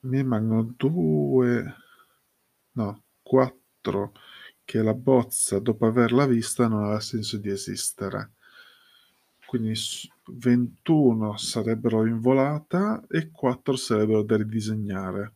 mi 0.00 0.22
mancano 0.24 0.64
due 0.76 1.74
no, 2.72 3.02
4 3.22 4.12
che 4.64 4.82
la 4.82 4.94
bozza 4.94 5.60
dopo 5.60 5.86
averla 5.86 6.26
vista 6.26 6.66
non 6.66 6.82
aveva 6.82 7.00
senso 7.00 7.38
di 7.38 7.50
esistere. 7.50 8.32
Quindi 9.46 9.74
21 10.26 11.36
sarebbero 11.36 12.04
in 12.04 12.20
volata 12.20 13.06
e 13.08 13.30
4 13.30 13.76
sarebbero 13.76 14.22
da 14.22 14.36
ridisegnare 14.36 15.34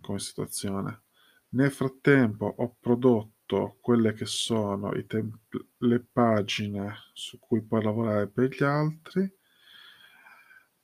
come 0.00 0.18
situazione. 0.18 1.05
Nel 1.50 1.70
frattempo 1.72 2.46
ho 2.58 2.76
prodotto 2.78 3.78
quelle 3.80 4.12
che 4.12 4.26
sono 4.26 4.92
le 4.92 6.00
pagine 6.00 6.94
su 7.12 7.38
cui 7.38 7.62
puoi 7.62 7.82
lavorare 7.82 8.26
per 8.28 8.48
gli 8.50 8.62
altri 8.64 9.32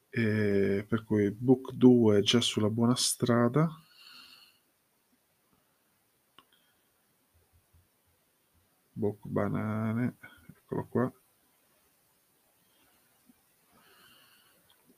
e 0.08 0.84
per 0.88 1.04
cui 1.04 1.30
book 1.30 1.72
2 1.72 2.18
è 2.18 2.20
già 2.22 2.40
sulla 2.40 2.70
buona 2.70 2.94
strada. 2.94 3.68
Book 8.92 9.26
banane 9.26 10.16
eccolo 10.48 10.86
qua. 10.86 11.12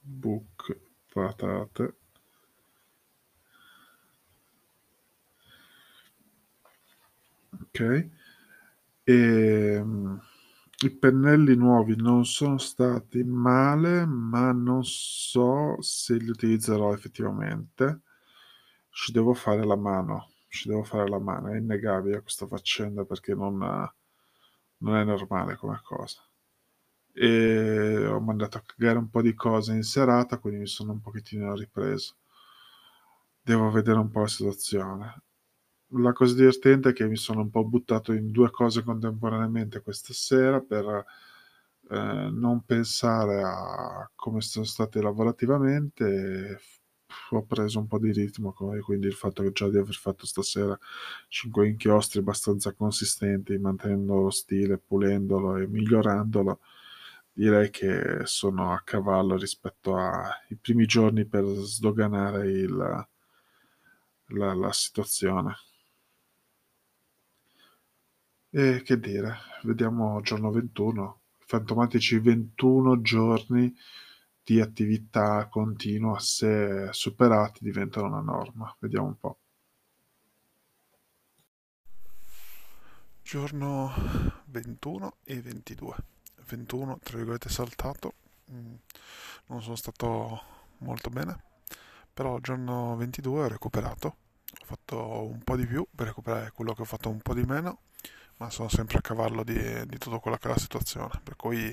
Book 0.00 0.78
patate 1.12 1.96
ok 7.64 8.08
e 9.04 9.76
um, 9.78 10.20
i 10.84 10.90
pennelli 10.90 11.56
nuovi 11.56 11.96
non 11.96 12.24
sono 12.24 12.58
stati 12.58 13.22
male 13.22 14.06
ma 14.06 14.52
non 14.52 14.82
so 14.84 15.80
se 15.80 16.16
li 16.16 16.28
utilizzerò 16.28 16.92
effettivamente 16.92 18.00
ci 18.90 19.12
devo 19.12 19.34
fare 19.34 19.64
la 19.64 19.76
mano 19.76 20.28
ci 20.54 20.68
devo 20.68 20.84
fare 20.84 21.08
la 21.08 21.18
mano, 21.18 21.48
è 21.48 21.56
innegabile 21.56 22.22
questa 22.22 22.46
faccenda 22.46 23.04
perché 23.04 23.34
non, 23.34 23.58
non 23.58 24.96
è 24.96 25.04
normale 25.04 25.56
come 25.56 25.80
cosa. 25.82 26.22
E 27.12 28.06
ho 28.06 28.20
mandato 28.20 28.58
a 28.58 28.62
cagare 28.64 28.98
un 28.98 29.10
po' 29.10 29.20
di 29.20 29.34
cose 29.34 29.72
in 29.72 29.82
serata, 29.82 30.38
quindi 30.38 30.60
mi 30.60 30.66
sono 30.66 30.92
un 30.92 31.00
pochettino 31.00 31.54
ripreso. 31.54 32.14
Devo 33.42 33.70
vedere 33.70 33.98
un 33.98 34.10
po' 34.10 34.20
la 34.20 34.28
situazione. 34.28 35.22
La 35.96 36.12
cosa 36.12 36.34
divertente 36.34 36.90
è 36.90 36.92
che 36.92 37.06
mi 37.06 37.16
sono 37.16 37.40
un 37.42 37.50
po' 37.50 37.64
buttato 37.64 38.12
in 38.12 38.30
due 38.30 38.50
cose 38.50 38.82
contemporaneamente 38.82 39.80
questa 39.80 40.12
sera 40.12 40.60
per 40.60 41.04
eh, 41.90 42.28
non 42.32 42.64
pensare 42.64 43.42
a 43.42 44.10
come 44.14 44.40
sono 44.40 44.64
state 44.64 45.00
lavorativamente 45.00 46.60
ho 47.30 47.44
preso 47.44 47.78
un 47.78 47.86
po' 47.86 47.98
di 47.98 48.10
ritmo 48.12 48.52
quindi 48.52 49.06
il 49.06 49.12
fatto 49.14 49.42
che 49.42 49.52
già 49.52 49.68
di 49.68 49.78
aver 49.78 49.94
fatto 49.94 50.26
stasera 50.26 50.76
5 51.28 51.68
inchiostri 51.68 52.18
abbastanza 52.20 52.72
consistenti, 52.72 53.56
mantenendo 53.58 54.16
lo 54.20 54.30
stile, 54.30 54.78
pulendolo 54.78 55.56
e 55.56 55.66
migliorandolo, 55.68 56.60
direi 57.32 57.70
che 57.70 58.20
sono 58.24 58.72
a 58.72 58.82
cavallo 58.84 59.36
rispetto 59.36 59.96
ai 59.96 60.56
primi 60.60 60.86
giorni 60.86 61.24
per 61.26 61.44
sdoganare 61.44 62.50
il, 62.50 63.06
la, 64.36 64.54
la 64.54 64.72
situazione. 64.72 65.54
E 68.56 68.82
che 68.84 69.00
dire, 69.00 69.34
vediamo 69.64 70.20
giorno 70.20 70.52
21, 70.52 71.22
fantomatici 71.40 72.20
21 72.20 73.00
giorni 73.00 73.74
di 74.44 74.60
attività 74.60 75.48
continua, 75.48 76.20
se 76.20 76.86
superati 76.92 77.64
diventano 77.64 78.06
una 78.06 78.20
norma. 78.20 78.72
Vediamo 78.78 79.06
un 79.06 79.18
po'. 79.18 79.38
Giorno 83.22 83.92
21 84.44 85.16
e 85.24 85.40
22. 85.40 85.96
21, 86.46 86.98
tra 87.02 87.16
virgolette, 87.16 87.48
saltato. 87.48 88.14
Mm, 88.52 88.74
non 89.46 89.62
sono 89.62 89.74
stato 89.74 90.42
molto 90.78 91.10
bene, 91.10 91.42
però 92.12 92.38
giorno 92.38 92.94
22 92.94 93.42
ho 93.42 93.48
recuperato. 93.48 94.06
Ho 94.60 94.64
fatto 94.64 95.24
un 95.24 95.42
po' 95.42 95.56
di 95.56 95.66
più 95.66 95.84
per 95.92 96.06
recuperare 96.06 96.52
quello 96.52 96.72
che 96.72 96.82
ho 96.82 96.84
fatto 96.84 97.08
un 97.08 97.18
po' 97.18 97.34
di 97.34 97.42
meno 97.42 97.80
ma 98.38 98.50
sono 98.50 98.68
sempre 98.68 98.98
a 98.98 99.00
cavallo 99.00 99.42
di, 99.44 99.86
di 99.86 99.98
tutto 99.98 100.20
quello 100.20 100.36
che 100.36 100.48
è 100.48 100.50
la 100.50 100.58
situazione, 100.58 101.20
per 101.22 101.36
cui 101.36 101.72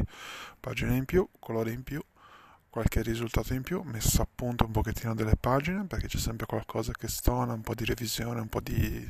pagine 0.59 0.95
in 0.95 1.05
più, 1.05 1.28
colori 1.39 1.74
in 1.74 1.84
più, 1.84 2.01
qualche 2.70 3.01
risultato 3.01 3.53
in 3.53 3.64
più, 3.64 3.82
messo 3.84 4.22
a 4.22 4.28
punto 4.34 4.66
un 4.66 4.72
pochettino 4.72 5.14
delle 5.14 5.36
pagine 5.36 5.86
perché 5.86 6.07
c'è 6.07 6.18
sempre 6.18 6.45
qualcosa 6.45 6.93
che 6.93 7.07
stona, 7.09 7.53
un 7.53 7.62
po' 7.62 7.76
di 7.76 7.86
revisione, 7.86 8.39
un 8.39 8.47
po' 8.47 8.62
di 8.62 9.07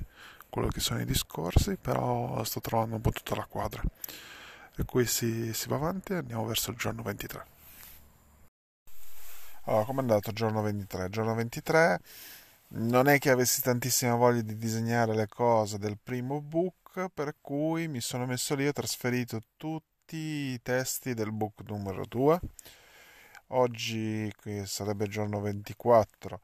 quello 0.49 0.67
che 0.67 0.79
sono 0.79 0.99
i 0.99 1.05
discorsi, 1.05 1.77
però 1.77 2.43
sto 2.43 2.59
trovando 2.59 2.95
un 2.95 3.01
po' 3.01 3.11
tutta 3.11 3.35
la 3.35 3.45
quadra. 3.45 3.81
Per 4.75 4.85
cui 4.85 5.05
si, 5.05 5.53
si 5.53 5.67
va 5.69 5.75
avanti 5.75 6.13
e 6.13 6.17
andiamo 6.17 6.45
verso 6.45 6.71
il 6.71 6.77
giorno 6.77 7.03
23. 7.03 7.45
Allora, 9.65 9.85
come 9.85 9.99
è 9.99 10.01
andato 10.01 10.31
giorno 10.31 10.61
23? 10.61 11.03
Il 11.05 11.11
giorno 11.11 11.35
23 11.35 11.99
non 12.69 13.07
è 13.07 13.19
che 13.19 13.29
avessi 13.29 13.61
tantissima 13.61 14.15
voglia 14.15 14.41
di 14.41 14.57
disegnare 14.57 15.13
le 15.13 15.27
cose 15.27 15.77
del 15.77 15.97
primo 16.01 16.41
book, 16.41 16.80
per 17.13 17.35
cui 17.41 17.87
mi 17.87 18.01
sono 18.01 18.25
messo 18.25 18.55
lì 18.55 18.65
e 18.65 18.69
ho 18.69 18.73
trasferito 18.73 19.41
tutti 19.57 20.17
i 20.17 20.61
testi 20.61 21.13
del 21.13 21.31
book 21.31 21.61
numero 21.67 22.05
2 22.05 22.39
Oggi, 23.53 24.31
che 24.41 24.65
sarebbe 24.65 25.05
il 25.05 25.11
giorno 25.11 25.41
24, 25.41 26.39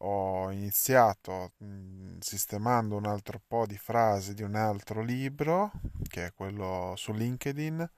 ho 0.00 0.50
iniziato 0.50 1.52
mm, 1.64 2.18
sistemando 2.20 2.96
un 2.96 3.06
altro 3.06 3.40
po' 3.46 3.64
di 3.66 3.78
frasi 3.78 4.34
di 4.34 4.42
un 4.42 4.54
altro 4.54 5.02
libro, 5.02 5.70
che 6.08 6.26
è 6.26 6.32
quello 6.34 6.92
su 6.96 7.12
LinkedIn. 7.12 7.90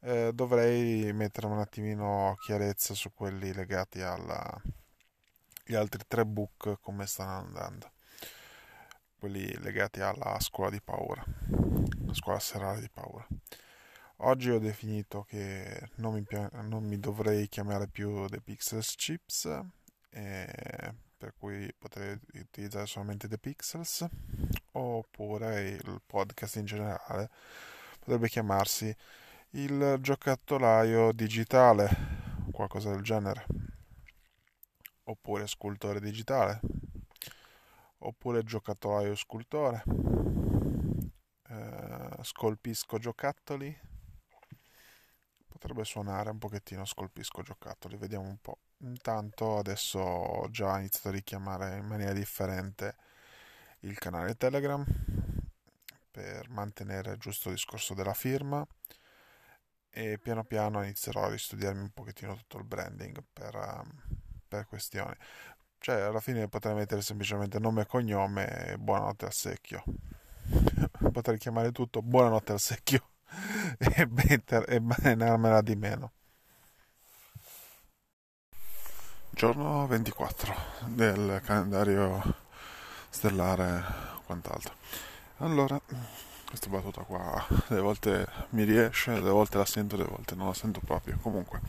Eh, 0.00 0.32
dovrei 0.34 1.12
mettere 1.12 1.46
un 1.46 1.60
attimino 1.60 2.36
chiarezza 2.40 2.94
su 2.94 3.12
quelli 3.14 3.52
legati 3.52 4.00
agli 4.02 5.74
altri 5.74 6.02
tre 6.08 6.26
book, 6.26 6.78
come 6.80 7.06
stanno 7.06 7.38
andando. 7.38 7.91
Quelli 9.22 9.56
legati 9.58 10.00
alla 10.00 10.36
scuola 10.40 10.68
di 10.68 10.80
paura, 10.82 11.24
la 12.06 12.12
scuola 12.12 12.40
serale 12.40 12.80
di 12.80 12.88
paura. 12.92 13.24
Oggi 14.16 14.50
ho 14.50 14.58
definito 14.58 15.22
che 15.22 15.90
non 15.98 16.14
mi, 16.14 16.24
non 16.62 16.82
mi 16.82 16.98
dovrei 16.98 17.46
chiamare 17.46 17.86
più 17.86 18.26
The 18.26 18.40
Pixels 18.40 18.96
Chips, 18.96 19.60
eh, 20.10 20.94
per 21.16 21.34
cui 21.38 21.72
potrei 21.78 22.18
utilizzare 22.34 22.86
solamente 22.86 23.28
The 23.28 23.38
Pixels, 23.38 24.04
oppure 24.72 25.68
il 25.68 26.02
podcast 26.04 26.56
in 26.56 26.64
generale 26.64 27.30
potrebbe 28.00 28.28
chiamarsi 28.28 28.92
il 29.50 29.98
giocattolaio 30.00 31.12
digitale, 31.12 31.88
qualcosa 32.50 32.90
del 32.90 33.02
genere, 33.02 33.46
oppure 35.04 35.46
scultore 35.46 36.00
digitale, 36.00 36.58
oppure 38.02 38.44
giocattolaio 38.44 39.14
scultore, 39.14 39.82
eh, 41.48 42.18
scolpisco 42.22 42.98
giocattoli 42.98 43.90
potrebbe 45.62 45.84
suonare 45.84 46.30
un 46.30 46.38
pochettino 46.38 46.84
scolpisco 46.84 47.42
giocattoli, 47.42 47.96
vediamo 47.96 48.26
un 48.26 48.38
po'. 48.38 48.58
Intanto 48.78 49.58
adesso 49.58 50.00
ho 50.00 50.50
già 50.50 50.76
iniziato 50.78 51.08
a 51.08 51.12
richiamare 51.12 51.76
in 51.76 51.86
maniera 51.86 52.12
differente 52.12 52.96
il 53.80 53.96
canale 53.96 54.36
Telegram 54.36 54.84
per 56.10 56.48
mantenere 56.50 57.12
il 57.12 57.18
giusto 57.18 57.50
discorso 57.50 57.94
della 57.94 58.12
firma 58.12 58.66
e 59.88 60.18
piano 60.18 60.42
piano 60.42 60.82
inizierò 60.82 61.24
a 61.24 61.30
ristudiarmi 61.30 61.80
un 61.80 61.90
pochettino 61.90 62.34
tutto 62.34 62.58
il 62.58 62.64
branding 62.64 63.22
per, 63.32 63.54
um, 63.54 64.02
per 64.48 64.66
questioni. 64.66 65.14
Cioè 65.82 66.00
alla 66.02 66.20
fine 66.20 66.46
potrei 66.46 66.74
mettere 66.74 67.02
semplicemente 67.02 67.58
nome 67.58 67.82
e 67.82 67.86
cognome 67.86 68.68
e 68.68 68.78
buonanotte 68.78 69.24
al 69.24 69.32
secchio. 69.32 69.82
potrei 71.10 71.38
chiamare 71.38 71.72
tutto 71.72 72.02
buonanotte 72.02 72.52
al 72.52 72.60
secchio 72.60 73.08
e, 73.96 74.06
better, 74.06 74.64
e 74.68 74.80
balenarmela 74.80 75.60
di 75.60 75.74
meno. 75.74 76.12
Giorno 79.30 79.88
24 79.88 80.54
del 80.86 81.42
calendario 81.44 82.22
stellare 83.10 83.82
quant'altro. 84.24 84.74
Allora, 85.38 85.80
questa 86.46 86.68
battuta 86.68 87.02
qua 87.02 87.44
delle 87.66 87.80
volte 87.80 88.28
mi 88.50 88.62
riesce, 88.62 89.14
delle 89.14 89.30
volte 89.30 89.58
la 89.58 89.64
sento, 89.64 89.96
delle 89.96 90.08
volte 90.08 90.36
non 90.36 90.46
la 90.46 90.54
sento 90.54 90.78
proprio. 90.78 91.18
Comunque, 91.20 91.60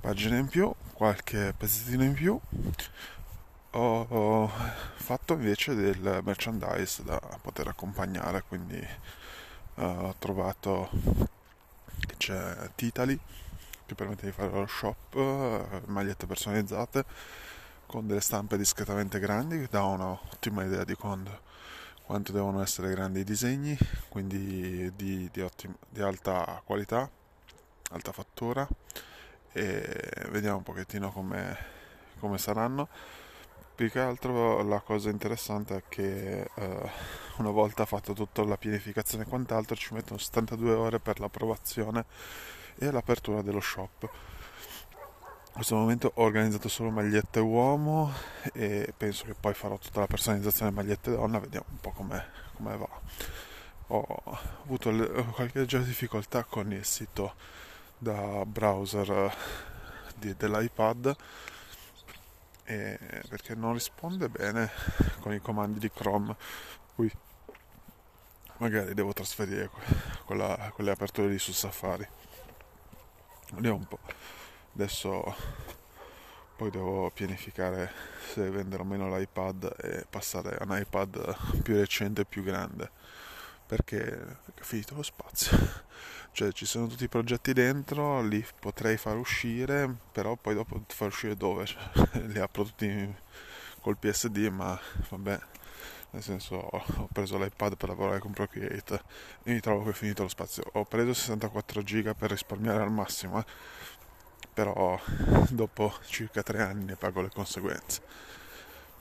pagine 0.00 0.38
in 0.38 0.48
più, 0.48 0.74
qualche 1.02 1.52
pezzettino 1.56 2.04
in 2.04 2.12
più. 2.12 2.38
Ho, 3.72 4.48
fatto 4.94 5.32
invece 5.32 5.74
del 5.74 6.20
merchandise 6.22 7.02
da 7.02 7.18
poter 7.40 7.66
accompagnare, 7.66 8.44
quindi 8.46 8.78
uh, 9.74 9.82
ho 9.82 10.14
trovato 10.20 10.90
che 12.06 12.14
c'è 12.18 12.70
Titali 12.76 13.18
che 13.84 13.94
permette 13.96 14.26
di 14.26 14.32
fare 14.32 14.52
lo 14.52 14.66
shop, 14.68 15.14
uh, 15.14 15.82
magliette 15.86 16.26
personalizzate 16.26 17.04
con 17.86 18.06
delle 18.06 18.20
stampe 18.20 18.56
discretamente 18.56 19.18
grandi 19.18 19.58
che 19.58 19.68
dà 19.68 19.82
un'ottima 19.82 20.62
idea 20.62 20.84
di 20.84 20.94
quando, 20.94 21.40
quanto 22.04 22.30
devono 22.30 22.62
essere 22.62 22.90
grandi 22.90 23.20
i 23.20 23.24
disegni, 23.24 23.76
quindi 24.08 24.92
di, 24.94 25.28
di, 25.32 25.40
ottima, 25.40 25.74
di 25.88 26.00
alta 26.00 26.62
qualità, 26.64 27.10
alta 27.90 28.12
fattura 28.12 28.68
e 29.52 30.28
vediamo 30.30 30.58
un 30.58 30.62
pochettino 30.62 31.12
come, 31.12 31.56
come 32.18 32.38
saranno 32.38 32.88
più 33.74 33.90
che 33.90 34.00
altro 34.00 34.62
la 34.62 34.80
cosa 34.80 35.10
interessante 35.10 35.76
è 35.76 35.82
che 35.88 36.48
eh, 36.54 36.90
una 37.38 37.50
volta 37.50 37.84
fatto 37.84 38.12
tutta 38.12 38.44
la 38.44 38.56
pianificazione 38.56 39.24
e 39.24 39.26
quant'altro 39.26 39.74
ci 39.74 39.92
mettono 39.94 40.18
72 40.18 40.72
ore 40.72 41.00
per 41.00 41.18
l'approvazione 41.18 42.04
e 42.76 42.90
l'apertura 42.90 43.42
dello 43.42 43.60
shop. 43.60 44.02
In 44.02 45.52
questo 45.52 45.74
momento 45.74 46.12
ho 46.14 46.22
organizzato 46.22 46.68
solo 46.68 46.90
magliette 46.90 47.40
uomo 47.40 48.12
e 48.52 48.92
penso 48.96 49.24
che 49.24 49.34
poi 49.34 49.52
farò 49.52 49.76
tutta 49.78 50.00
la 50.00 50.06
personalizzazione 50.06 50.70
magliette 50.70 51.10
donna, 51.10 51.38
vediamo 51.40 51.66
un 51.70 51.78
po' 51.78 51.90
come 51.90 52.76
va. 52.76 52.88
Ho 53.88 54.22
avuto 54.62 54.90
qualche 55.32 55.58
leggera 55.58 55.82
difficoltà 55.82 56.44
con 56.44 56.72
il 56.72 56.84
sito 56.84 57.34
da 58.02 58.44
browser 58.44 59.08
eh, 59.08 59.32
di, 60.16 60.34
dell'iPad 60.36 61.16
perché 62.64 63.54
non 63.54 63.74
risponde 63.74 64.28
bene 64.28 64.70
con 65.20 65.32
i 65.32 65.40
comandi 65.40 65.78
di 65.78 65.90
Chrome. 65.90 66.34
Qui 66.94 67.10
magari 68.56 68.94
devo 68.94 69.12
trasferire 69.12 69.70
quella, 70.24 70.70
quelle 70.74 70.90
aperture 70.90 71.28
lì 71.28 71.38
su 71.38 71.52
Safari. 71.52 72.06
Vediamo 73.52 73.76
un 73.76 73.86
po' 73.86 73.98
adesso 74.74 75.36
poi 76.56 76.70
devo 76.70 77.10
pianificare 77.10 77.92
se 78.32 78.48
vendere 78.50 78.82
o 78.82 78.84
meno 78.84 79.16
l'iPad 79.16 79.76
e 79.80 80.06
passare 80.08 80.56
a 80.56 80.64
un 80.64 80.76
iPad 80.76 81.62
più 81.62 81.76
recente 81.76 82.22
e 82.22 82.24
più 82.24 82.42
grande 82.42 82.90
perché, 83.66 84.00
perché 84.44 84.60
è 84.60 84.64
finito 84.64 84.94
lo 84.94 85.02
spazio 85.02 85.56
cioè 86.32 86.50
ci 86.52 86.64
sono 86.66 86.86
tutti 86.86 87.04
i 87.04 87.08
progetti 87.08 87.52
dentro, 87.52 88.22
li 88.22 88.44
potrei 88.58 88.96
far 88.96 89.16
uscire, 89.16 89.94
però 90.12 90.34
poi 90.36 90.54
dopo 90.54 90.82
far 90.88 91.08
uscire 91.08 91.36
dove? 91.36 91.66
Cioè, 91.92 92.20
li 92.26 92.38
apro 92.38 92.64
tutti 92.64 93.14
col 93.80 93.98
PSD, 93.98 94.38
ma 94.50 94.78
vabbè, 95.10 95.40
nel 96.10 96.22
senso 96.22 96.56
ho 96.56 97.08
preso 97.12 97.38
l'iPad 97.38 97.76
per 97.76 97.88
lavorare 97.90 98.18
con 98.18 98.32
Procreate 98.32 99.02
e 99.42 99.52
mi 99.52 99.60
trovo 99.60 99.84
che 99.84 99.90
è 99.90 99.92
finito 99.92 100.22
lo 100.22 100.28
spazio. 100.28 100.64
Ho 100.72 100.84
preso 100.84 101.12
64 101.12 101.82
giga 101.82 102.14
per 102.14 102.30
risparmiare 102.30 102.82
al 102.82 102.90
massimo, 102.90 103.38
eh. 103.38 103.44
però 104.52 104.98
dopo 105.50 105.92
circa 106.06 106.42
tre 106.42 106.62
anni 106.62 106.84
ne 106.84 106.96
pago 106.96 107.20
le 107.20 107.30
conseguenze. 107.30 108.00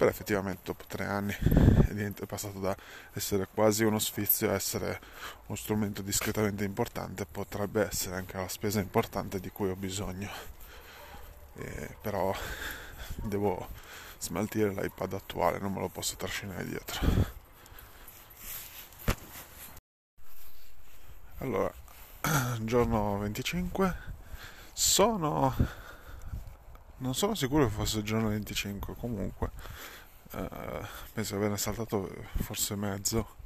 Però 0.01 0.09
effettivamente 0.09 0.61
dopo 0.63 0.83
tre 0.87 1.05
anni 1.05 1.31
è 1.31 2.25
passato 2.25 2.57
da 2.57 2.75
essere 3.13 3.47
quasi 3.53 3.83
uno 3.83 3.99
sfizio 3.99 4.49
a 4.49 4.53
essere 4.53 4.99
uno 5.45 5.55
strumento 5.55 6.01
discretamente 6.01 6.63
importante, 6.63 7.27
potrebbe 7.27 7.85
essere 7.85 8.15
anche 8.15 8.35
la 8.35 8.47
spesa 8.47 8.79
importante 8.79 9.39
di 9.39 9.51
cui 9.51 9.69
ho 9.69 9.75
bisogno. 9.75 10.27
E 11.53 11.97
però 12.01 12.35
devo 13.17 13.69
smaltire 14.17 14.69
l'iPad 14.69 15.13
attuale, 15.13 15.59
non 15.59 15.71
me 15.71 15.81
lo 15.81 15.89
posso 15.89 16.15
trascinare 16.15 16.65
dietro. 16.65 16.99
Allora, 21.37 21.71
giorno 22.61 23.19
25, 23.19 23.95
sono... 24.73 25.80
non 27.01 27.15
sono 27.15 27.35
sicuro 27.35 27.65
che 27.65 27.71
fosse 27.71 27.99
il 27.99 28.03
giorno 28.03 28.29
25, 28.29 28.95
comunque 28.95 29.49
eh, 30.31 30.49
penso 31.13 31.33
di 31.33 31.39
averne 31.39 31.57
saltato 31.57 32.09
forse 32.41 32.75
mezzo. 32.75 33.39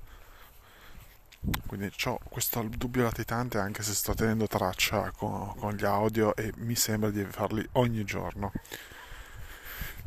Quindi 1.67 1.91
ho 2.05 2.19
questo 2.23 2.63
dubbio 2.63 3.03
latitante 3.03 3.59
anche 3.59 3.83
se 3.83 3.93
sto 3.93 4.13
tenendo 4.15 4.47
traccia 4.47 5.11
con, 5.11 5.55
con 5.57 5.73
gli 5.73 5.85
audio 5.85 6.35
e 6.35 6.51
mi 6.57 6.75
sembra 6.75 7.11
di 7.11 7.23
farli 7.23 7.67
ogni 7.73 8.03
giorno. 8.03 8.51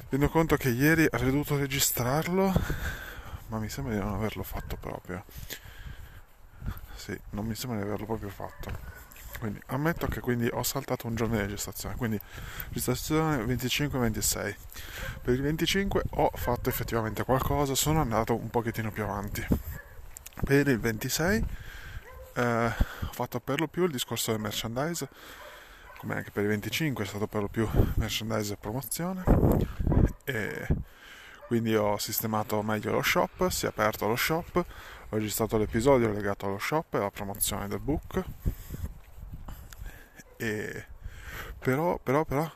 Tengo 0.09 0.28
conto 0.28 0.57
che 0.57 0.70
ieri 0.70 1.07
avrei 1.09 1.30
dovuto 1.30 1.57
registrarlo, 1.57 2.53
ma 3.49 3.59
mi 3.59 3.68
sembra 3.68 3.94
di 3.94 4.01
non 4.01 4.14
averlo 4.14 4.42
fatto 4.42 4.76
proprio. 4.76 5.24
Sì, 6.96 7.18
non 7.30 7.46
mi 7.46 7.55
sembra 7.55 7.78
di 7.78 7.84
averlo 7.84 8.07
proprio 8.07 8.30
fatto. 8.30 9.07
Quindi 9.39 9.61
ammetto 9.66 10.07
che 10.07 10.20
quindi 10.20 10.49
ho 10.53 10.62
saltato 10.62 11.07
un 11.07 11.14
giorno 11.14 11.36
di 11.36 11.43
registrazione, 11.43 11.97
quindi 11.97 12.20
registrazione 12.68 13.45
25-26. 13.45 14.55
Per 15.22 15.34
il 15.34 15.43
25 15.43 16.03
ho 16.11 16.30
fatto 16.34 16.68
effettivamente 16.68 17.24
qualcosa, 17.24 17.74
sono 17.74 18.01
andato 18.01 18.34
un 18.34 18.51
pochettino 18.51 18.91
più 18.91 19.05
avanti. 19.05 19.47
Per 20.45 20.68
il 20.68 20.78
26 20.78 21.45
eh, 22.34 22.66
ho 22.66 23.12
fatto 23.12 23.41
per 23.41 23.61
lo 23.61 23.68
più 23.68 23.84
il 23.84 23.91
discorso 23.91 24.30
del 24.30 24.41
merchandise 24.41 25.09
come 25.99 26.14
anche 26.14 26.30
per 26.30 26.45
i 26.45 26.47
25 26.47 27.05
è 27.05 27.07
stato 27.07 27.26
per 27.26 27.43
lo 27.43 27.49
più 27.49 27.68
merchandise 27.95 28.53
e 28.53 28.57
promozione 28.57 29.24
e 30.24 30.66
quindi 31.49 31.74
ho 31.74 31.97
sistemato 31.99 32.62
meglio 32.62 32.93
lo 32.93 33.03
shop, 33.03 33.49
si 33.49 33.64
è 33.64 33.68
aperto 33.68 34.07
lo 34.07 34.16
shop, 34.16 34.57
ho 34.57 35.16
registrato 35.16 35.57
l'episodio 35.57 36.12
legato 36.12 36.47
allo 36.47 36.59
shop 36.59 36.95
e 36.95 36.99
alla 36.99 37.11
promozione 37.11 37.68
del 37.68 37.80
book 37.80 38.22
e 40.39 40.86
però, 41.59 41.99
però, 41.99 42.24
però 42.24 42.51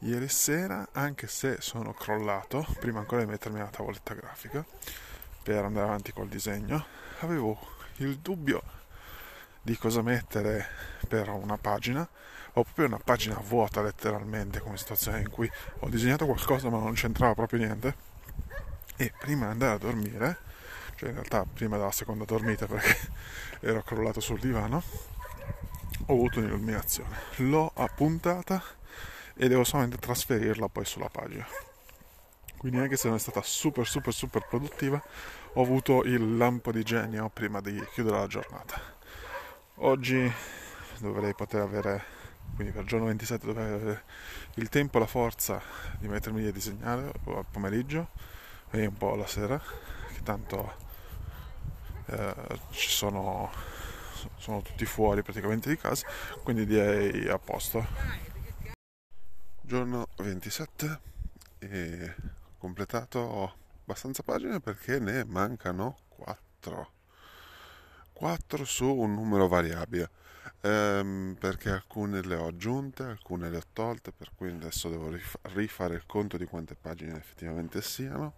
ieri 0.00 0.28
sera 0.28 0.88
anche 0.92 1.26
se 1.28 1.58
sono 1.60 1.92
crollato 1.92 2.66
prima 2.80 2.98
ancora 2.98 3.22
di 3.22 3.30
mettermi 3.30 3.60
alla 3.60 3.68
tavoletta 3.68 4.14
grafica 4.14 4.64
per 5.42 5.64
andare 5.64 5.86
avanti 5.86 6.12
col 6.12 6.28
disegno 6.28 6.84
avevo 7.20 7.58
il 7.96 8.18
dubbio 8.18 8.62
di 9.62 9.76
cosa 9.76 10.02
mettere 10.02 10.66
per 11.08 11.28
una 11.28 11.56
pagina 11.58 12.00
ho 12.02 12.62
proprio 12.62 12.86
una 12.86 13.00
pagina 13.02 13.38
vuota 13.42 13.82
letteralmente 13.82 14.60
come 14.60 14.76
situazione 14.76 15.20
in 15.20 15.30
cui 15.30 15.50
ho 15.80 15.88
disegnato 15.88 16.24
qualcosa 16.24 16.70
ma 16.70 16.78
non 16.78 16.94
c'entrava 16.94 17.34
proprio 17.34 17.60
niente 17.60 17.94
e 18.96 19.12
prima 19.18 19.46
di 19.46 19.52
andare 19.52 19.74
a 19.74 19.78
dormire 19.78 20.38
cioè 20.96 21.10
in 21.10 21.16
realtà 21.16 21.44
prima 21.44 21.76
della 21.76 21.92
seconda 21.92 22.24
dormita 22.24 22.66
perché 22.66 22.96
ero 23.60 23.82
crollato 23.82 24.20
sul 24.20 24.40
divano 24.40 24.82
ho 26.06 26.12
avuto 26.12 26.40
un'illuminazione. 26.40 27.16
L'ho 27.36 27.70
appuntata 27.74 28.62
e 29.34 29.48
devo 29.48 29.64
solamente 29.64 29.96
trasferirla 29.96 30.68
poi 30.68 30.84
sulla 30.84 31.08
pagina. 31.08 31.46
Quindi 32.56 32.78
anche 32.78 32.96
se 32.96 33.08
non 33.08 33.16
è 33.16 33.20
stata 33.20 33.42
super 33.42 33.86
super 33.86 34.12
super 34.12 34.46
produttiva 34.48 35.02
ho 35.52 35.62
avuto 35.62 36.02
il 36.04 36.36
lampo 36.36 36.72
di 36.72 36.82
genio 36.82 37.28
prima 37.28 37.60
di 37.60 37.82
chiudere 37.92 38.18
la 38.18 38.26
giornata. 38.26 38.80
Oggi 39.76 40.32
dovrei 40.98 41.34
poter 41.34 41.60
avere 41.60 42.04
quindi 42.54 42.72
per 42.72 42.82
il 42.82 42.88
giorno 42.88 43.06
27 43.06 43.46
dovrei 43.46 43.72
avere 43.72 44.04
il 44.54 44.68
tempo 44.68 44.96
e 44.96 45.00
la 45.00 45.06
forza 45.06 45.60
di 45.98 46.08
mettermi 46.08 46.46
a 46.46 46.52
disegnare 46.52 47.12
al 47.26 47.44
pomeriggio 47.50 48.08
e 48.70 48.86
un 48.86 48.96
po' 48.96 49.12
alla 49.12 49.26
sera 49.26 49.60
che 50.14 50.22
tanto 50.22 50.74
eh, 52.06 52.34
ci 52.70 52.88
sono 52.88 53.50
sono 54.36 54.62
tutti 54.62 54.84
fuori 54.84 55.22
praticamente 55.22 55.68
di 55.68 55.76
casa 55.76 56.06
quindi 56.42 56.66
direi 56.66 57.28
a 57.28 57.38
posto. 57.38 57.84
Giorno 59.60 60.08
27 60.16 61.00
e 61.58 62.14
completato 62.58 63.54
abbastanza 63.82 64.22
pagine 64.22 64.60
perché 64.60 64.98
ne 64.98 65.24
mancano 65.24 65.98
4 66.08 66.94
4 68.16 68.64
su 68.64 68.86
un 68.86 69.14
numero 69.14 69.46
variabile. 69.46 70.08
Ehm, 70.62 71.36
perché 71.38 71.70
alcune 71.70 72.22
le 72.22 72.34
ho 72.34 72.46
aggiunte, 72.46 73.02
alcune 73.02 73.50
le 73.50 73.58
ho 73.58 73.62
tolte, 73.72 74.10
per 74.10 74.30
cui 74.34 74.50
adesso 74.50 74.88
devo 74.88 75.14
rifare 75.54 75.94
il 75.94 76.06
conto 76.06 76.38
di 76.38 76.46
quante 76.46 76.74
pagine 76.74 77.16
effettivamente 77.16 77.82
siano, 77.82 78.34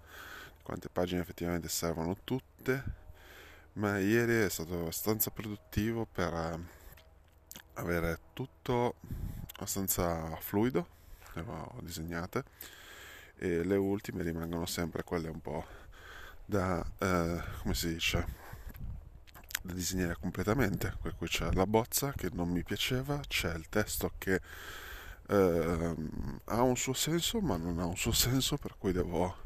quante 0.63 0.89
pagine 0.89 1.21
effettivamente 1.21 1.69
servono 1.69 2.17
tutte, 2.25 2.83
ma 3.79 3.99
ieri 3.99 4.43
è 4.43 4.51
stato 4.51 4.81
abbastanza 4.81 5.31
produttivo 5.31 6.05
per 6.05 6.33
ehm, 6.33 6.67
avere 7.75 8.19
tutto 8.33 8.97
abbastanza 9.55 10.35
fluido, 10.41 10.87
le 11.35 11.45
ho 11.47 11.79
disegnate 11.83 12.45
e 13.37 13.63
le 13.63 13.77
ultime 13.77 14.25
rimangono 14.25 14.67
sempre 14.67 15.05
quelle 15.05 15.29
un 15.29 15.41
po' 15.41 15.65
da, 16.45 16.85
eh, 16.99 17.41
come 17.63 17.75
si 17.75 17.93
dice, 17.93 18.27
da 19.63 19.73
disegnare 19.73 20.17
completamente, 20.19 20.97
per 21.01 21.15
cui 21.15 21.29
c'è 21.29 21.53
la 21.53 21.67
bozza 21.67 22.13
che 22.13 22.31
non 22.33 22.49
mi 22.49 22.65
piaceva, 22.65 23.21
c'è 23.29 23.55
il 23.55 23.69
testo 23.69 24.13
che 24.19 24.41
eh, 25.29 25.95
ha 26.47 26.63
un 26.63 26.77
suo 26.77 26.95
senso 26.95 27.41
ma 27.41 27.57
non 27.57 27.79
ha 27.79 27.85
un 27.85 27.97
suo 27.97 28.13
senso, 28.13 28.57
per 28.57 28.75
cui 28.77 28.91
devo 28.91 29.37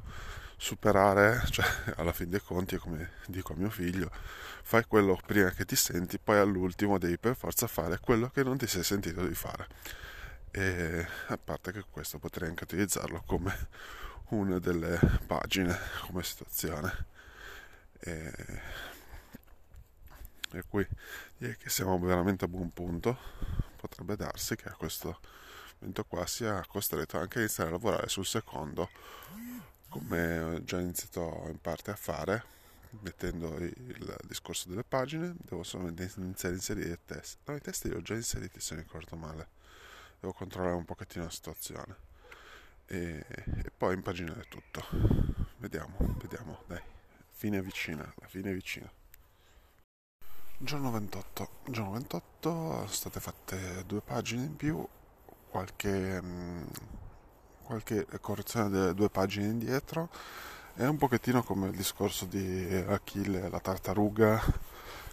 superare, 0.63 1.43
cioè 1.51 1.67
alla 1.99 2.13
fin 2.13 2.31
dei 2.31 2.41
conti, 2.41 2.77
come 2.77 3.15
dico 3.27 3.53
a 3.53 3.57
mio 3.57 3.69
figlio, 3.69 4.09
fai 4.63 4.85
quello 4.87 5.21
prima 5.27 5.51
che 5.51 5.65
ti 5.65 5.75
senti, 5.75 6.19
poi 6.21 6.39
all'ultimo 6.39 6.99
devi 6.99 7.19
per 7.19 7.35
forza 7.35 7.67
fare 7.67 7.99
quello 7.99 8.31
che 8.31 8.45
non 8.45 8.57
ti 8.57 8.69
sei 8.69 8.85
sentito 8.85 9.27
di 9.27 9.35
fare. 9.35 9.67
E 10.53 11.05
a 11.29 11.37
parte 11.37 11.73
che 11.73 11.85
questo 11.91 12.19
potrei 12.19 12.49
anche 12.49 12.63
utilizzarlo 12.63 13.23
come 13.27 13.69
una 14.29 14.61
delle 14.61 15.01
pagine 15.27 15.77
come 16.07 16.23
situazione. 16.23 17.07
E 17.99 18.33
per 20.49 20.65
cui 20.69 20.87
direi 21.39 21.57
che 21.57 21.71
siamo 21.71 21.99
veramente 21.99 22.45
a 22.45 22.49
buon 22.49 22.71
punto 22.73 23.19
potrebbe 23.77 24.15
darsi 24.17 24.55
che 24.55 24.69
a 24.69 24.75
questo 24.75 25.19
momento 25.79 26.05
qua 26.05 26.25
sia 26.27 26.65
costretto 26.69 27.19
anche 27.19 27.39
a 27.39 27.41
iniziare 27.41 27.71
a 27.71 27.73
lavorare 27.73 28.09
sul 28.09 28.27
secondo 28.27 28.91
come 29.93 30.39
ho 30.41 30.65
già 30.65 30.81
iniziato 30.81 31.45
in 31.49 31.61
parte 31.61 31.91
a 31.93 31.97
fare 31.97 32.51
mettendo 33.01 33.57
il 33.57 34.17
discorso 34.27 34.69
delle 34.69 34.85
pagine 34.85 35.35
devo 35.37 35.63
solamente 35.63 36.11
iniziare 36.17 36.55
a 36.55 36.59
inserire 36.59 36.93
i 36.93 36.99
test 37.05 37.39
no 37.45 37.55
i 37.55 37.61
test 37.61 37.85
li 37.85 37.95
ho 37.95 38.03
già 38.03 38.15
inseriti 38.15 38.61
se 38.61 38.75
mi 38.75 38.83
ricordo 38.83 39.17
male. 39.17 39.49
Devo 40.21 40.33
controllare 40.33 40.75
un 40.75 40.85
pochettino 40.85 41.25
la 41.25 41.31
situazione. 41.31 41.97
E, 42.87 43.25
e 43.29 43.71
poi 43.77 43.95
impaginare 43.95 44.45
tutto. 44.49 44.85
Vediamo 45.57 45.97
vediamo 46.21 46.63
dai. 46.67 46.81
Fine 47.29 47.61
vicina 47.61 48.03
la 48.19 48.29
fine 48.29 48.53
vicina. 48.53 48.91
Giorno 50.59 50.91
28. 50.93 51.49
Giorno 51.71 51.93
28 51.93 52.51
sono 52.51 52.87
state 52.87 53.19
fatte 53.19 53.85
due 53.85 54.01
pagine 54.01 54.45
in 54.45 54.55
più, 54.55 54.87
qualche, 55.51 56.23
mm, 56.23 56.67
qualche 57.73 58.07
correzione 58.21 58.69
delle 58.69 58.95
due 58.95 59.09
pagine 59.09 59.47
indietro. 59.47 60.11
È 60.75 60.85
un 60.85 60.99
pochettino 60.99 61.43
come 61.43 61.69
il 61.69 61.75
discorso 61.75 62.27
di 62.27 62.85
Achille 62.87 63.45
e 63.45 63.49
la 63.49 63.61
tartaruga, 63.61 64.43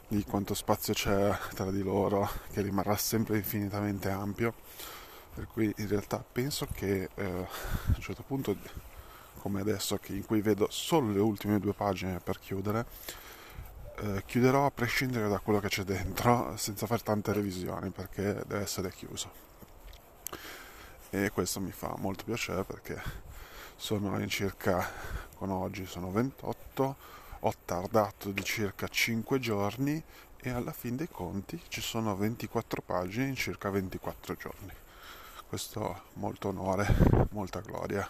di 0.07 0.23
quanto 0.23 0.53
spazio 0.53 0.93
c'è 0.93 1.37
tra 1.53 1.71
di 1.71 1.81
loro, 1.81 2.29
che 2.51 2.61
rimarrà 2.61 2.97
sempre 2.97 3.37
infinitamente 3.37 4.09
ampio. 4.09 4.53
Per 5.33 5.47
cui 5.47 5.73
in 5.77 5.87
realtà 5.87 6.23
penso 6.29 6.67
che 6.73 7.09
eh, 7.13 7.23
a 7.23 7.47
un 7.95 8.01
certo 8.01 8.23
punto, 8.23 8.57
come 9.39 9.61
adesso, 9.61 9.97
in 10.07 10.25
cui 10.25 10.41
vedo 10.41 10.67
solo 10.69 11.11
le 11.11 11.19
ultime 11.19 11.59
due 11.59 11.73
pagine 11.73 12.19
per 12.19 12.39
chiudere, 12.39 12.85
eh, 13.95 14.23
chiuderò 14.25 14.65
a 14.65 14.71
prescindere 14.71 15.29
da 15.29 15.39
quello 15.39 15.59
che 15.59 15.69
c'è 15.69 15.83
dentro 15.83 16.53
senza 16.57 16.87
fare 16.87 17.01
tante 17.03 17.31
revisioni 17.31 17.89
perché 17.89 18.43
deve 18.47 18.61
essere 18.61 18.91
chiuso 18.91 19.47
e 21.09 21.31
questo 21.31 21.59
mi 21.59 21.71
fa 21.71 21.95
molto 21.97 22.23
piacere 22.23 22.63
perché 22.63 23.01
sono 23.75 24.19
in 24.19 24.29
circa 24.29 24.87
con 25.35 25.49
oggi 25.49 25.85
sono 25.85 26.11
28 26.11 26.95
ho 27.39 27.53
tardato 27.63 28.31
di 28.31 28.43
circa 28.43 28.87
5 28.87 29.39
giorni 29.39 30.03
e 30.41 30.49
alla 30.49 30.71
fin 30.71 30.95
dei 30.95 31.09
conti 31.09 31.61
ci 31.67 31.81
sono 31.81 32.15
24 32.15 32.81
pagine 32.81 33.27
in 33.27 33.35
circa 33.35 33.69
24 33.69 34.35
giorni. 34.35 34.73
Questo 35.47 36.03
molto 36.13 36.49
onore, 36.49 36.85
molta 37.31 37.61
gloria 37.61 38.07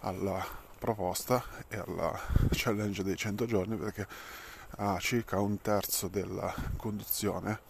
alla 0.00 0.46
proposta 0.78 1.42
e 1.68 1.78
alla 1.78 2.18
challenge 2.50 3.02
dei 3.02 3.16
100 3.16 3.46
giorni 3.46 3.76
perché 3.76 4.06
a 4.76 4.98
circa 4.98 5.40
un 5.40 5.60
terzo 5.60 6.08
della 6.08 6.54
conduzione 6.76 7.60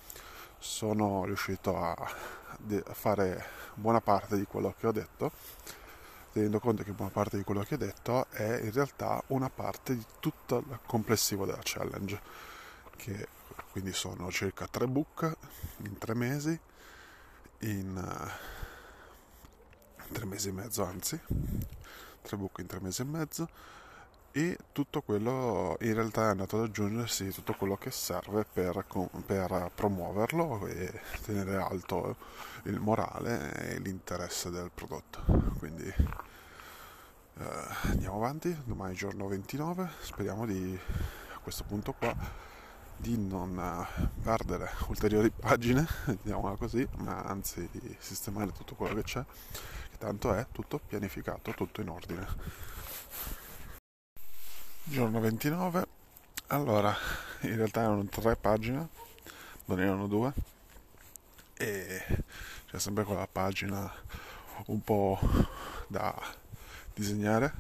sono 0.59 1.25
riuscito 1.25 1.77
a 1.77 1.97
fare 2.93 3.45
buona 3.75 4.01
parte 4.01 4.37
di 4.37 4.45
quello 4.45 4.75
che 4.79 4.87
ho 4.87 4.93
detto 4.93 5.33
tenendo 6.33 6.61
conto 6.61 6.83
che 6.83 6.93
buona 6.93 7.11
parte 7.11 7.37
di 7.37 7.43
quello 7.43 7.63
che 7.63 7.75
ho 7.75 7.79
detto 7.79 8.27
è 8.31 8.61
in 8.63 8.73
realtà 8.73 9.23
una 9.29 9.51
parte 9.51 9.97
di 9.97 10.05
tutto 10.21 10.59
il 10.59 10.79
complessivo 10.87 11.45
della 11.45 11.61
challenge 11.63 12.21
che 12.97 13.29
quindi 13.73 13.93
sono 13.93 14.31
circa 14.31 14.67
tre 14.67 14.87
book 14.87 15.37
in 15.79 15.99
tre 15.99 16.15
mesi 16.15 16.59
in 17.61 18.31
tre 20.13 20.25
mesi 20.25 20.49
e 20.49 20.53
mezzo 20.53 20.85
anzi, 20.85 21.21
tre 22.23 22.37
book 22.37 22.59
in 22.59 22.67
tre 22.67 22.81
mesi 22.81 23.03
e 23.03 23.05
mezzo 23.05 23.49
e 24.33 24.57
tutto 24.73 25.03
quello 25.03 25.77
in 25.81 25.95
realtà 25.95 26.27
è 26.27 26.31
andato 26.31 26.57
ad 26.57 26.65
aggiungersi 26.65 27.31
tutto 27.33 27.55
quello 27.55 27.77
che 27.77 27.91
serve 27.91 28.45
per, 28.51 28.85
per 29.27 29.71
promuoverlo 29.75 30.67
e 30.67 31.01
tenere 31.25 31.57
alto 31.57 32.17
il 32.65 32.79
morale 32.79 33.53
e 33.55 33.79
l'interesse 33.79 34.51
del 34.51 34.71
prodotto. 34.73 35.23
Quindi 35.59 35.93
eh, 37.39 37.45
andiamo 37.83 38.17
avanti. 38.17 38.57
Domani 38.65 38.95
giorno 38.95 39.27
29 39.27 39.91
speriamo 40.01 40.47
di 40.47 40.79
a 41.35 41.39
questo 41.39 41.65
punto 41.65 41.93
qua 41.93 42.15
di 43.01 43.17
non 43.17 43.59
eh, 43.59 44.09
perdere 44.23 44.71
ulteriori 44.89 45.31
pagine, 45.31 45.87
diciamola 46.23 46.57
così, 46.57 46.87
ma 46.99 47.23
anzi 47.23 47.67
di 47.73 47.97
sistemare 47.99 48.53
tutto 48.53 48.75
quello 48.75 48.95
che 48.97 49.03
c'è, 49.03 49.25
che 49.91 49.99
tanto 49.99 50.35
è 50.35 50.47
tutto 50.53 50.79
pianificato, 50.87 51.53
tutto 51.53 51.81
in 51.81 51.89
ordine. 51.89 52.69
Giorno 54.91 55.21
29, 55.21 55.87
allora 56.49 56.93
in 57.43 57.55
realtà 57.55 57.83
erano 57.83 58.05
tre 58.07 58.35
pagine, 58.35 58.89
non 59.67 59.79
erano 59.81 60.09
due, 60.09 60.33
e 61.57 62.03
c'è 62.67 62.79
sempre 62.81 63.05
quella 63.05 63.29
pagina 63.31 63.89
un 64.67 64.83
po' 64.83 65.17
da 65.87 66.13
disegnare. 66.93 67.53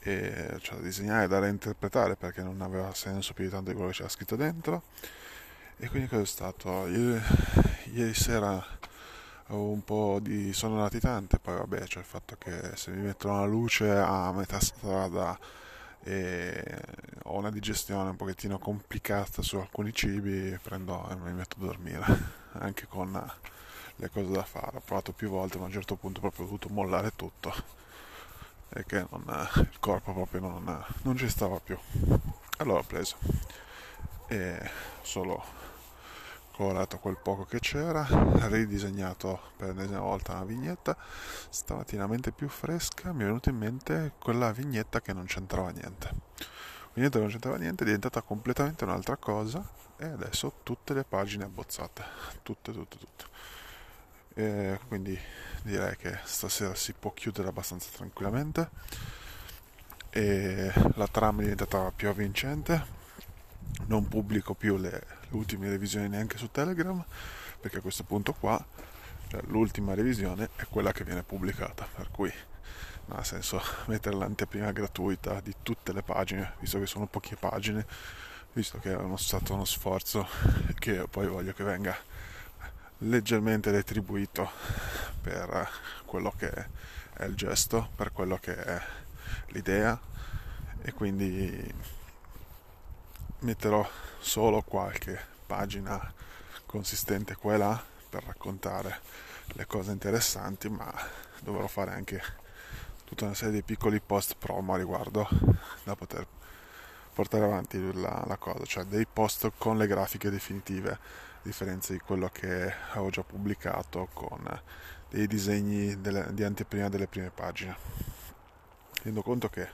E, 0.00 0.58
cioè, 0.60 0.76
da 0.76 0.82
disegnare 0.82 1.26
da 1.28 1.38
reinterpretare 1.38 2.16
perché 2.16 2.42
non 2.42 2.60
aveva 2.60 2.92
senso 2.92 3.32
più 3.32 3.44
di 3.44 3.50
tanto 3.50 3.70
di 3.70 3.74
quello 3.74 3.88
che 3.88 3.96
c'era 3.96 4.10
scritto 4.10 4.36
dentro. 4.36 4.82
E 5.78 5.88
quindi 5.88 6.08
cosa 6.08 6.22
è 6.22 6.26
stato? 6.26 6.86
Ieri, 6.88 7.22
ieri 7.94 8.12
sera 8.12 8.62
un 9.48 9.82
po' 9.82 10.18
di 10.20 10.52
sono 10.52 10.78
latitante 10.78 11.38
poi 11.38 11.56
vabbè 11.56 11.80
c'è 11.84 11.98
il 12.00 12.04
fatto 12.04 12.36
che 12.38 12.76
se 12.76 12.90
mi 12.90 13.02
mettono 13.02 13.40
la 13.40 13.46
luce 13.46 13.90
a 13.90 14.32
metà 14.32 14.60
strada 14.60 15.38
e 16.02 16.82
ho 17.24 17.36
una 17.36 17.50
digestione 17.50 18.10
un 18.10 18.16
pochettino 18.16 18.58
complicata 18.58 19.42
su 19.42 19.56
alcuni 19.56 19.92
cibi 19.92 20.58
prendo 20.62 21.08
e 21.10 21.16
mi 21.16 21.32
metto 21.32 21.56
a 21.58 21.64
dormire 21.64 22.04
anche 22.58 22.86
con 22.86 23.10
le 23.96 24.10
cose 24.10 24.30
da 24.30 24.44
fare 24.44 24.76
ho 24.76 24.82
provato 24.84 25.12
più 25.12 25.28
volte 25.28 25.56
ma 25.58 25.64
a 25.64 25.66
un 25.66 25.72
certo 25.72 25.96
punto 25.96 26.20
proprio 26.20 26.44
ho 26.44 26.46
dovuto 26.46 26.68
mollare 26.68 27.12
tutto 27.16 27.52
e 28.70 28.84
che 28.84 29.06
non, 29.10 29.48
il 29.56 29.78
corpo 29.80 30.12
proprio 30.12 30.40
non, 30.40 30.84
non 31.02 31.16
ci 31.16 31.28
stava 31.28 31.58
più. 31.58 31.76
Allora 32.58 32.80
ho 32.80 32.84
preso 32.84 33.16
e 34.28 34.70
solo 35.02 35.42
colorato 36.58 36.98
quel 36.98 37.16
poco 37.16 37.44
che 37.44 37.60
c'era, 37.60 38.04
ridisegnato 38.48 39.52
per 39.56 39.68
l'ennesima 39.68 40.00
volta 40.00 40.32
una 40.32 40.44
vignetta, 40.44 40.96
stamattina 41.50 42.08
mente 42.08 42.32
più 42.32 42.48
fresca 42.48 43.12
mi 43.12 43.22
è 43.22 43.26
venuta 43.26 43.48
in 43.48 43.56
mente 43.56 44.14
quella 44.18 44.50
vignetta 44.50 45.00
che 45.00 45.12
non 45.12 45.26
c'entrava 45.26 45.70
niente. 45.70 46.10
Vignetta 46.94 47.14
che 47.14 47.20
non 47.20 47.30
c'entrava 47.30 47.58
niente 47.58 47.84
è 47.84 47.86
diventata 47.86 48.22
completamente 48.22 48.82
un'altra 48.82 49.14
cosa 49.14 49.64
e 49.98 50.06
adesso 50.06 50.54
tutte 50.64 50.94
le 50.94 51.04
pagine 51.04 51.44
abbozzate, 51.44 52.02
tutte, 52.42 52.72
tutte, 52.72 52.96
tutte. 52.98 53.24
E 54.34 54.80
quindi 54.88 55.16
direi 55.62 55.96
che 55.96 56.18
stasera 56.24 56.74
si 56.74 56.92
può 56.92 57.12
chiudere 57.12 57.46
abbastanza 57.46 57.88
tranquillamente 57.94 58.68
e 60.10 60.72
la 60.96 61.06
trama 61.06 61.38
è 61.38 61.42
diventata 61.42 61.92
più 61.94 62.08
avvincente 62.08 62.96
non 63.86 64.08
pubblico 64.08 64.54
più 64.54 64.76
le, 64.76 65.17
le 65.28 65.36
ultime 65.36 65.68
revisioni 65.68 66.08
neanche 66.08 66.38
su 66.38 66.50
Telegram 66.50 67.04
perché 67.60 67.78
a 67.78 67.80
questo 67.80 68.04
punto 68.04 68.32
qua 68.32 68.64
cioè, 69.28 69.42
l'ultima 69.46 69.94
revisione 69.94 70.50
è 70.56 70.64
quella 70.68 70.92
che 70.92 71.04
viene 71.04 71.22
pubblicata 71.22 71.86
per 71.94 72.10
cui 72.10 72.32
non 73.06 73.18
ha 73.18 73.24
senso 73.24 73.60
mettere 73.86 74.16
l'anteprima 74.16 74.72
gratuita 74.72 75.40
di 75.40 75.54
tutte 75.62 75.92
le 75.92 76.02
pagine 76.02 76.54
visto 76.60 76.78
che 76.78 76.86
sono 76.86 77.06
poche 77.06 77.36
pagine 77.36 77.86
visto 78.52 78.78
che 78.78 78.92
è 78.92 78.96
uno 78.96 79.16
stato 79.16 79.54
uno 79.54 79.64
sforzo 79.64 80.26
che 80.78 81.06
poi 81.08 81.26
voglio 81.26 81.52
che 81.52 81.64
venga 81.64 81.96
leggermente 83.02 83.70
retribuito 83.70 84.50
per 85.20 85.68
quello 86.04 86.32
che 86.36 86.50
è 87.12 87.24
il 87.24 87.34
gesto, 87.34 87.90
per 87.94 88.12
quello 88.12 88.38
che 88.38 88.56
è 88.56 88.80
l'idea 89.48 89.98
e 90.82 90.92
quindi 90.92 91.74
metterò 93.40 93.86
solo 94.18 94.62
qualche 94.62 95.18
pagina 95.46 96.12
consistente 96.66 97.36
qua 97.36 97.54
e 97.54 97.56
là 97.56 97.82
per 98.08 98.24
raccontare 98.24 99.00
le 99.54 99.66
cose 99.66 99.92
interessanti, 99.92 100.68
ma 100.68 100.92
dovrò 101.40 101.66
fare 101.66 101.92
anche 101.92 102.22
tutta 103.04 103.24
una 103.24 103.34
serie 103.34 103.54
di 103.54 103.62
piccoli 103.62 104.00
post 104.00 104.36
promo 104.38 104.74
a 104.74 104.76
riguardo 104.76 105.28
da 105.84 105.94
poter 105.94 106.26
portare 107.14 107.44
avanti 107.44 107.92
la, 107.94 108.24
la 108.26 108.36
cosa, 108.36 108.64
cioè 108.64 108.84
dei 108.84 109.06
post 109.10 109.50
con 109.56 109.76
le 109.78 109.86
grafiche 109.86 110.30
definitive 110.30 111.26
differenza 111.42 111.92
di 111.92 111.98
quello 111.98 112.28
che 112.30 112.72
avevo 112.90 113.10
già 113.10 113.22
pubblicato 113.22 114.08
con 114.12 114.62
dei 115.08 115.26
disegni 115.26 116.00
delle, 116.00 116.28
di 116.32 116.44
anteprima 116.44 116.88
delle 116.88 117.06
prime 117.06 117.30
pagine. 117.30 117.76
Rendo 119.02 119.22
conto 119.22 119.48
che 119.48 119.66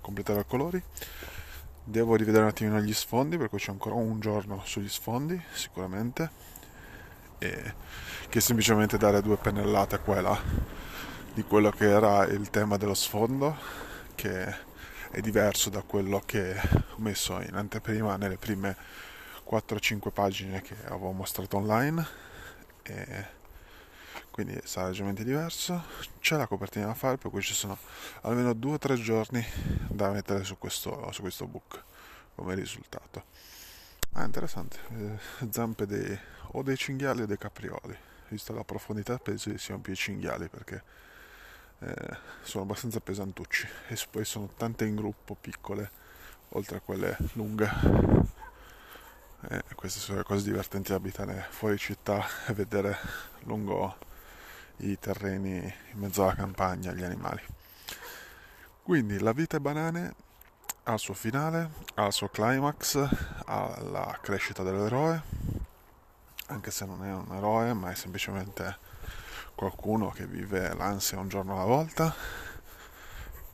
completerò 0.00 0.40
i 0.40 0.46
colori, 0.46 0.82
devo 1.88 2.16
rivedere 2.16 2.42
un 2.42 2.50
attimino 2.50 2.80
gli 2.80 2.92
sfondi 2.92 3.36
perché 3.36 3.58
c'è 3.58 3.70
ancora 3.70 3.94
un 3.94 4.18
giorno 4.18 4.60
sugli 4.64 4.88
sfondi 4.88 5.40
sicuramente. 5.52 6.30
E 7.38 7.74
che 8.28 8.40
semplicemente 8.40 8.98
dare 8.98 9.22
due 9.22 9.36
pennellate 9.36 10.00
qua 10.00 10.16
e 10.16 10.20
là 10.20 10.40
di 11.32 11.42
quello 11.42 11.70
che 11.70 11.88
era 11.88 12.24
il 12.24 12.50
tema 12.50 12.76
dello 12.76 12.94
sfondo 12.94 13.56
che 14.14 14.46
è 15.10 15.20
diverso 15.20 15.70
da 15.70 15.82
quello 15.82 16.22
che 16.24 16.58
ho 16.58 16.96
messo 16.96 17.40
in 17.40 17.54
anteprima 17.54 18.16
nelle 18.16 18.38
prime 18.38 18.74
4-5 19.48 20.12
pagine 20.12 20.62
che 20.62 20.74
avevo 20.86 21.12
mostrato 21.12 21.58
online. 21.58 22.06
E 22.82 23.26
quindi 24.36 24.60
sarà 24.64 24.88
leggermente 24.88 25.24
diverso. 25.24 25.82
C'è 26.20 26.36
la 26.36 26.46
copertina 26.46 26.84
da 26.84 26.92
fare 26.92 27.16
per 27.16 27.30
cui 27.30 27.40
ci 27.40 27.54
sono 27.54 27.78
almeno 28.20 28.50
2-3 28.50 28.96
giorni 28.96 29.42
da 29.88 30.10
mettere 30.10 30.44
su 30.44 30.58
questo, 30.58 31.10
su 31.10 31.22
questo 31.22 31.46
book 31.46 31.82
come 32.34 32.54
risultato. 32.54 33.24
Ah 34.12 34.24
interessante. 34.24 34.76
Eh, 34.90 35.48
zampe 35.50 35.86
dei, 35.86 36.18
o 36.48 36.62
dei 36.62 36.76
cinghiali 36.76 37.22
o 37.22 37.26
dei 37.26 37.38
caprioli. 37.38 37.96
Visto 38.28 38.52
la 38.52 38.62
profondità 38.62 39.16
penso 39.16 39.50
che 39.50 39.56
siano 39.56 39.80
più 39.80 39.94
i 39.94 39.96
cinghiali 39.96 40.48
perché 40.48 40.82
eh, 41.78 42.18
sono 42.42 42.64
abbastanza 42.64 43.00
pesantucci. 43.00 43.66
E 43.88 43.98
poi 44.10 44.26
sono 44.26 44.50
tante 44.54 44.84
in 44.84 44.96
gruppo 44.96 45.34
piccole 45.34 45.90
oltre 46.50 46.76
a 46.76 46.80
quelle 46.80 47.16
lunghe. 47.32 47.70
E 49.48 49.62
queste 49.74 49.98
sono 49.98 50.18
le 50.18 50.24
cose 50.24 50.44
divertenti 50.44 50.90
di 50.90 50.94
abitare 50.94 51.46
fuori 51.48 51.78
città 51.78 52.22
e 52.48 52.52
vedere 52.52 52.98
lungo 53.44 53.96
i 54.78 54.98
terreni 54.98 55.56
in 55.92 55.98
mezzo 55.98 56.22
alla 56.22 56.34
campagna 56.34 56.92
gli 56.92 57.02
animali. 57.02 57.42
Quindi 58.82 59.18
la 59.18 59.32
vita 59.32 59.56
e 59.56 59.60
banane 59.60 60.14
ha 60.84 60.92
il 60.92 60.98
suo 60.98 61.14
finale, 61.14 61.70
ha 61.94 62.06
il 62.06 62.12
suo 62.12 62.28
climax, 62.28 62.96
ha 63.46 63.80
la 63.82 64.18
crescita 64.20 64.62
dell'eroe, 64.62 65.22
anche 66.46 66.70
se 66.70 66.84
non 66.84 67.04
è 67.04 67.12
un 67.12 67.34
eroe, 67.34 67.72
ma 67.72 67.90
è 67.90 67.94
semplicemente 67.94 68.78
qualcuno 69.54 70.10
che 70.10 70.26
vive 70.26 70.72
l'ansia 70.74 71.18
un 71.18 71.28
giorno 71.28 71.54
alla 71.54 71.64
volta. 71.64 72.14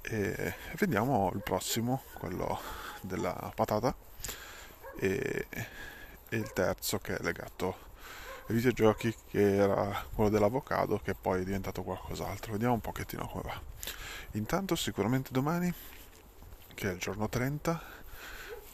E 0.02 0.54
vediamo 0.76 1.30
il 1.32 1.42
prossimo, 1.42 2.02
quello 2.18 2.60
della 3.00 3.52
patata 3.54 3.94
e, 4.98 5.46
e 6.28 6.36
il 6.36 6.52
terzo 6.52 6.98
che 6.98 7.16
è 7.16 7.22
legato 7.22 7.90
videogiochi 8.48 9.14
che 9.30 9.56
era 9.56 10.04
quello 10.14 10.30
dell'avocado 10.30 10.98
che 10.98 11.14
poi 11.14 11.40
è 11.40 11.44
diventato 11.44 11.82
qualcos'altro. 11.82 12.52
Vediamo 12.52 12.74
un 12.74 12.80
pochettino 12.80 13.26
come 13.26 13.42
va. 13.44 13.60
Intanto 14.32 14.74
sicuramente 14.76 15.30
domani 15.32 15.72
che 16.74 16.88
è 16.88 16.92
il 16.92 16.98
giorno 16.98 17.28
30 17.28 17.82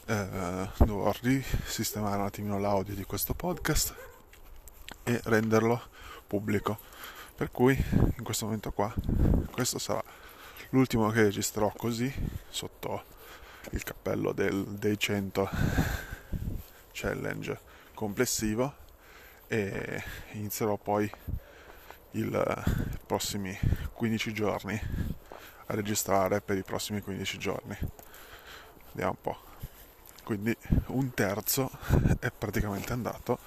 eh, 0.06 0.68
dovrò 0.78 1.12
risistemare 1.20 2.16
un 2.16 2.26
attimino 2.26 2.58
l'audio 2.58 2.94
di 2.94 3.04
questo 3.04 3.34
podcast 3.34 3.94
e 5.02 5.20
renderlo 5.24 5.80
pubblico. 6.26 6.78
Per 7.34 7.50
cui 7.50 7.76
in 7.76 8.24
questo 8.24 8.46
momento 8.46 8.72
qua, 8.72 8.92
questo 9.52 9.78
sarà 9.78 10.02
l'ultimo 10.70 11.10
che 11.10 11.22
registrerò 11.22 11.72
così 11.76 12.12
sotto 12.48 13.04
il 13.70 13.82
cappello 13.82 14.32
del, 14.32 14.64
dei 14.64 14.98
100 14.98 15.48
challenge 16.92 17.60
complessivo 17.94 18.86
e 19.49 20.03
inizierò 20.32 20.76
poi 20.76 21.11
i 22.12 22.30
prossimi 23.07 23.59
15 23.92 24.32
giorni 24.32 24.80
a 25.66 25.74
registrare 25.74 26.40
per 26.40 26.57
i 26.57 26.62
prossimi 26.62 27.01
15 27.01 27.38
giorni. 27.38 27.76
Vediamo 28.92 29.11
un 29.11 29.20
po'. 29.20 29.38
Quindi 30.24 30.57
un 30.88 31.12
terzo 31.14 31.70
è 32.20 32.30
praticamente 32.30 32.92
andato 32.92 33.38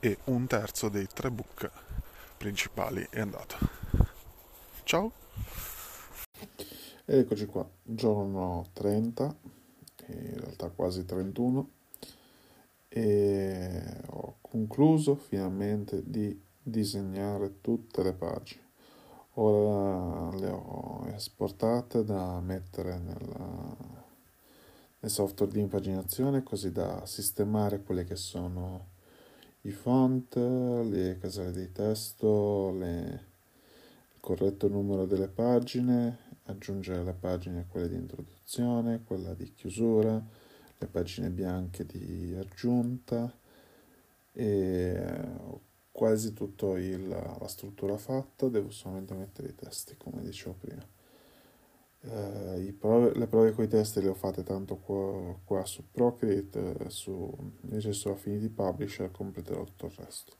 e 0.00 0.18
un 0.24 0.46
terzo 0.46 0.88
dei 0.88 1.06
tre 1.06 1.30
book 1.30 1.70
principali 2.36 3.06
è 3.10 3.20
andato. 3.20 3.56
Ciao! 4.82 5.12
Eccoci 7.04 7.46
qua, 7.46 7.68
giorno 7.82 8.66
30, 8.72 9.36
in 10.06 10.40
realtà 10.40 10.70
quasi 10.70 11.04
31, 11.04 11.68
e 12.96 14.00
ho 14.06 14.36
concluso 14.40 15.16
finalmente 15.16 16.00
di 16.08 16.40
disegnare 16.62 17.60
tutte 17.60 18.04
le 18.04 18.12
pagine. 18.12 18.62
Ora 19.34 20.30
le 20.36 20.48
ho 20.48 21.04
esportate 21.08 22.04
da 22.04 22.38
mettere 22.38 22.96
nella, 22.98 23.76
nel 25.00 25.10
software 25.10 25.50
di 25.50 25.58
impaginazione 25.58 26.44
così 26.44 26.70
da 26.70 27.04
sistemare 27.04 27.82
quelle 27.82 28.04
che 28.04 28.14
sono 28.14 28.92
i 29.62 29.72
font, 29.72 30.36
le 30.36 31.18
caselle 31.20 31.50
di 31.50 31.72
testo, 31.72 32.70
le, 32.78 33.24
il 34.12 34.20
corretto 34.20 34.68
numero 34.68 35.04
delle 35.04 35.26
pagine, 35.26 36.18
aggiungere 36.44 37.02
le 37.02 37.14
pagine 37.14 37.66
quelle 37.68 37.88
di 37.88 37.96
introduzione, 37.96 39.02
quella 39.04 39.34
di 39.34 39.52
chiusura, 39.52 40.24
le 40.78 40.86
pagine 40.86 41.30
bianche 41.30 41.84
di 41.86 42.34
aggiunta 42.38 43.32
e 44.32 45.22
quasi 45.92 46.32
tutta 46.32 46.76
la 46.76 47.46
struttura 47.46 47.96
fatta, 47.96 48.48
devo 48.48 48.70
solamente 48.70 49.14
mettere 49.14 49.48
i 49.48 49.54
testi 49.54 49.96
come 49.96 50.22
dicevo 50.22 50.56
prima. 50.58 50.84
Eh, 52.06 52.74
prove, 52.78 53.14
le 53.14 53.26
prove 53.26 53.52
con 53.52 53.64
i 53.64 53.68
testi 53.68 54.02
le 54.02 54.08
ho 54.08 54.14
fatte 54.14 54.42
tanto 54.42 54.76
qua, 54.76 55.38
qua 55.44 55.64
su 55.64 55.84
Procreate, 55.90 56.76
eh, 56.76 56.90
su, 56.90 57.34
invece 57.62 57.92
su 57.92 58.08
Affinity 58.08 58.48
Publisher 58.48 59.10
completerò 59.10 59.64
tutto 59.64 59.86
il 59.86 59.92
resto. 59.96 60.32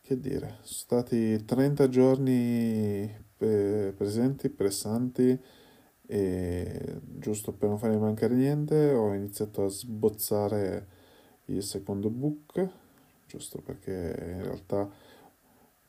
Che 0.00 0.18
dire, 0.18 0.56
sono 0.62 0.64
stati 0.64 1.44
30 1.44 1.88
giorni 1.88 3.08
pe- 3.36 3.94
presenti, 3.96 4.48
pressanti 4.48 5.38
e 6.12 7.00
giusto 7.00 7.52
per 7.52 7.70
non 7.70 7.78
farmi 7.78 7.96
mancare 7.96 8.34
niente 8.34 8.92
ho 8.92 9.14
iniziato 9.14 9.64
a 9.64 9.68
sbozzare 9.68 10.86
il 11.46 11.62
secondo 11.62 12.10
book, 12.10 12.68
giusto 13.26 13.62
perché 13.62 14.34
in 14.36 14.42
realtà 14.42 14.90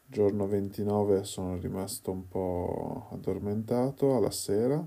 giorno 0.05 0.47
29 0.47 1.25
sono 1.25 1.57
rimasto 1.57 2.11
un 2.11 2.25
po' 2.29 3.09
addormentato 3.11 4.15
alla 4.15 4.31
sera 4.31 4.81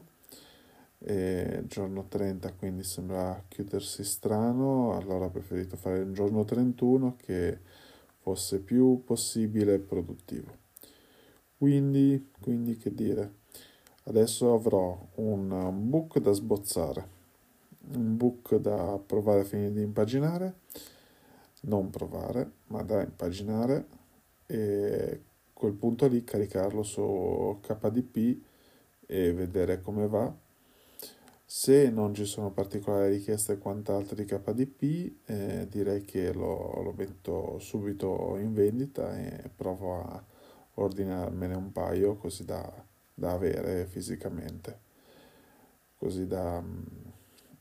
e 1.01 1.65
giorno 1.67 2.07
30 2.09 2.55
quindi 2.55 2.83
sembra 2.83 3.45
chiudersi 3.47 4.05
strano 4.05 4.97
allora 4.97 5.27
ho 5.27 5.31
preferito 5.31 5.77
fare 5.77 5.99
il 5.99 6.13
giorno 6.15 6.45
31 6.45 7.17
che 7.19 7.59
fosse 8.21 8.61
più 8.61 9.03
possibile 9.05 9.81
produttivo. 9.81 10.65
Quindi, 11.59 12.31
quindi 12.41 12.79
che 12.79 12.95
dire 12.95 13.45
adesso 14.07 14.53
avrò 14.53 14.99
un 15.17 15.89
book 15.89 16.19
da 16.19 16.33
sbozzare 16.33 17.15
un 17.95 18.17
book 18.17 18.57
da 18.57 18.99
provare 19.05 19.41
a 19.41 19.45
finire 19.45 19.73
di 19.73 19.83
impaginare 19.83 20.55
non 21.63 21.91
provare 21.91 22.51
ma 22.67 22.83
da 22.83 23.03
impaginare 23.03 23.87
e 24.47 25.21
quel 25.53 25.73
punto 25.73 26.07
lì 26.07 26.23
caricarlo 26.23 26.83
su 26.83 27.59
KDP 27.63 28.43
e 29.07 29.33
vedere 29.33 29.81
come 29.81 30.07
va. 30.07 30.31
Se 31.49 31.89
non 31.89 32.13
ci 32.13 32.25
sono 32.25 32.51
particolari 32.51 33.15
richieste 33.15 33.53
e 33.53 33.59
quant'altro 33.59 34.17
di 34.17 34.25
KDP, 34.25 35.13
eh, 35.27 35.67
direi 35.71 36.03
che 36.03 36.33
lo, 36.33 36.83
lo, 36.83 36.93
metto 36.95 37.59
subito 37.59 38.37
in 38.37 38.53
vendita 38.53 39.17
e 39.17 39.49
provo 39.55 40.03
a 40.03 40.23
ordinarmene 40.75 41.55
un 41.55 41.73
paio 41.73 42.17
così 42.17 42.45
da, 42.45 42.71
da 43.17 43.33
avere 43.33 43.87
fisicamente, 43.87 44.81
così 45.97 46.27
da 46.27 46.61
mm, 46.61 46.85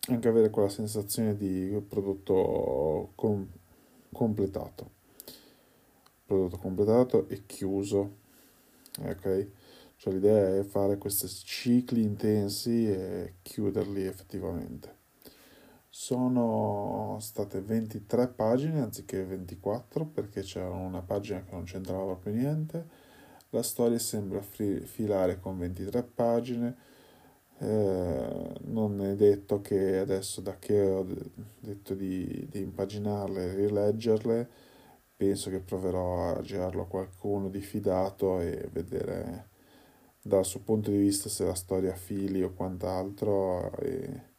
anche 0.10 0.28
avere 0.28 0.52
quella 0.52 0.70
sensazione 0.70 1.36
di 1.36 1.84
prodotto 1.88 3.14
com- 3.16 3.48
completato 4.12 4.96
prodotto 6.26 6.58
completato 6.58 7.28
e 7.30 7.46
chiuso. 7.46 8.24
Ok? 9.02 9.48
Cioè 9.98 10.14
l'idea 10.14 10.58
è 10.58 10.64
fare 10.64 10.98
questi 10.98 11.28
cicli 11.28 12.02
intensi 12.02 12.90
e 12.90 13.36
chiuderli 13.42 14.04
effettivamente. 14.04 15.04
Sono 15.90 17.18
state 17.22 17.62
23 17.62 18.28
pagine 18.28 18.82
anziché 18.82 19.24
24 19.24 20.06
perché 20.06 20.42
c'era 20.42 20.70
una 20.70 21.02
pagina 21.02 21.42
che 21.44 21.52
non 21.52 21.64
c'entrava 21.64 22.04
proprio 22.04 22.34
niente. 22.34 22.95
La 23.56 23.64
storia 23.64 23.98
sembra 24.00 24.42
filare 24.42 25.40
con 25.40 25.58
23 25.58 26.04
pagine. 26.04 26.76
Eh, 27.58 28.54
non 28.64 29.02
è 29.02 29.16
detto 29.16 29.62
che 29.62 30.00
adesso 30.00 30.42
da 30.42 30.60
che 30.60 30.82
ho 30.82 31.08
detto 31.62 31.94
di, 31.94 32.48
di 32.52 32.60
impaginarle 32.60 33.44
e 33.46 33.56
rileggerle 33.56 34.50
penso 35.16 35.50
che 35.50 35.60
proverò 35.60 36.36
a 36.36 36.42
girarlo 36.42 36.82
a 36.82 36.88
qualcuno 36.88 37.48
di 37.48 37.62
fidato 37.62 38.42
e 38.42 38.68
vedere 38.74 39.48
dal 40.22 40.44
suo 40.44 40.60
punto 40.60 40.92
di 40.92 40.98
vista 40.98 41.30
se 41.30 41.46
la 41.46 41.56
storia 41.56 41.96
fili 41.96 42.44
o 42.44 42.54
quant'altro. 42.54 43.72
E 43.78 44.34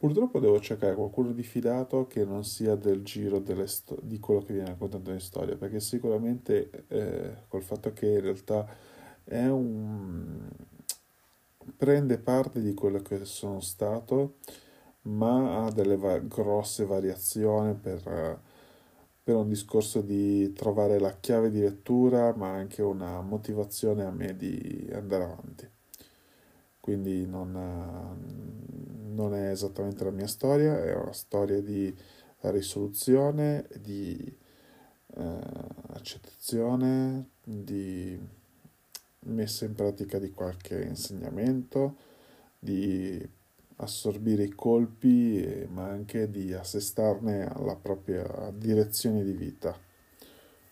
purtroppo 0.00 0.40
devo 0.40 0.58
cercare 0.60 0.94
qualcuno 0.94 1.32
di 1.32 1.42
fidato 1.42 2.06
che 2.06 2.24
non 2.24 2.42
sia 2.44 2.74
del 2.74 3.02
giro 3.02 3.42
sto- 3.66 3.98
di 4.02 4.18
quello 4.18 4.40
che 4.42 4.54
viene 4.54 4.68
raccontato 4.70 5.10
in 5.12 5.20
storia, 5.20 5.56
perché 5.56 5.78
sicuramente 5.80 6.86
eh, 6.88 7.36
col 7.48 7.62
fatto 7.62 7.92
che 7.92 8.06
in 8.06 8.20
realtà 8.22 8.66
è 9.24 9.46
un 9.46 10.48
prende 11.76 12.18
parte 12.18 12.60
di 12.60 12.74
quello 12.74 13.00
che 13.00 13.24
sono 13.24 13.60
stato, 13.60 14.36
ma 15.02 15.64
ha 15.64 15.70
delle 15.72 15.96
va- 15.96 16.18
grosse 16.18 16.84
variazioni 16.86 17.74
per 17.74 18.40
per 19.22 19.36
un 19.36 19.48
discorso 19.48 20.00
di 20.02 20.52
trovare 20.54 20.98
la 20.98 21.16
chiave 21.20 21.50
di 21.50 21.60
lettura, 21.60 22.34
ma 22.36 22.50
anche 22.52 22.82
una 22.82 23.20
motivazione 23.20 24.04
a 24.04 24.10
me 24.10 24.36
di 24.36 24.88
andare 24.92 25.24
avanti. 25.24 25.70
Quindi 26.90 27.24
non, 27.24 27.52
non 29.14 29.32
è 29.32 29.50
esattamente 29.50 30.02
la 30.02 30.10
mia 30.10 30.26
storia, 30.26 30.82
è 30.82 30.92
una 30.96 31.12
storia 31.12 31.60
di 31.60 31.94
risoluzione, 32.40 33.68
di 33.76 34.36
eh, 35.14 35.38
accettazione, 35.90 37.28
di 37.44 38.18
messa 39.20 39.66
in 39.66 39.74
pratica 39.76 40.18
di 40.18 40.32
qualche 40.32 40.82
insegnamento, 40.82 41.96
di 42.58 43.24
assorbire 43.76 44.42
i 44.42 44.52
colpi, 44.52 45.64
ma 45.70 45.84
anche 45.84 46.28
di 46.28 46.52
assestarne 46.52 47.46
alla 47.46 47.76
propria 47.76 48.50
direzione 48.52 49.22
di 49.22 49.32
vita. 49.32 49.78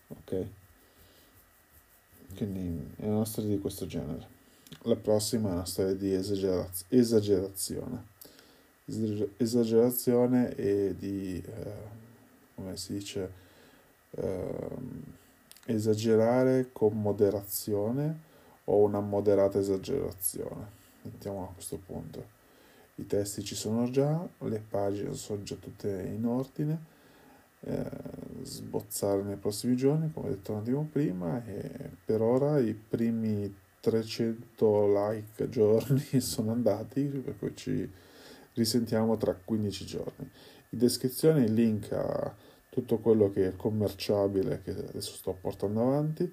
Ok? 0.09 0.45
Quindi 2.35 2.93
è 2.97 3.07
una 3.07 3.23
storia 3.23 3.51
di 3.51 3.59
questo 3.59 3.85
genere. 3.85 4.38
La 4.83 4.95
prossima 4.95 5.49
è 5.49 5.53
una 5.53 5.65
storia 5.65 5.93
di 5.93 6.13
esageraz- 6.13 6.85
esagerazione. 6.89 8.17
Esagerazione 9.37 10.55
e 10.55 10.95
di, 10.97 11.43
eh, 11.45 11.73
come 12.55 12.77
si 12.77 12.93
dice, 12.93 13.31
eh, 14.11 14.77
esagerare 15.65 16.69
con 16.71 16.99
moderazione 16.99 18.19
o 18.65 18.77
una 18.77 18.99
moderata 18.99 19.59
esagerazione. 19.59 20.77
Mettiamo 21.03 21.43
a 21.43 21.53
questo 21.53 21.77
punto 21.85 22.37
i 22.99 23.05
testi 23.05 23.43
ci 23.43 23.55
sono 23.55 23.89
già, 23.89 24.27
le 24.39 24.63
pagine 24.67 25.13
sono 25.13 25.41
già 25.43 25.55
tutte 25.55 25.89
in 25.89 26.25
ordine, 26.25 26.97
eh, 27.61 27.89
sbozzare 28.43 29.23
nei 29.23 29.37
prossimi 29.37 29.75
giorni, 29.75 30.11
come 30.11 30.29
detto 30.29 30.51
un 30.51 30.59
attimo 30.59 30.87
prima, 30.91 31.43
e 31.45 31.91
per 32.03 32.21
ora 32.21 32.59
i 32.59 32.73
primi 32.73 33.53
300 33.79 34.87
like 34.87 35.49
giorni 35.49 36.05
sono 36.21 36.51
andati, 36.51 37.01
per 37.03 37.37
cui 37.37 37.55
ci 37.55 37.89
risentiamo 38.53 39.17
tra 39.17 39.33
15 39.33 39.85
giorni. 39.85 40.29
In 40.69 40.77
descrizione 40.77 41.45
il 41.45 41.53
link 41.53 41.91
a 41.91 42.35
tutto 42.69 42.99
quello 42.99 43.31
che 43.31 43.47
è 43.47 43.55
commerciabile 43.55 44.61
che 44.63 44.71
adesso 44.71 45.13
sto 45.13 45.35
portando 45.39 45.81
avanti, 45.81 46.31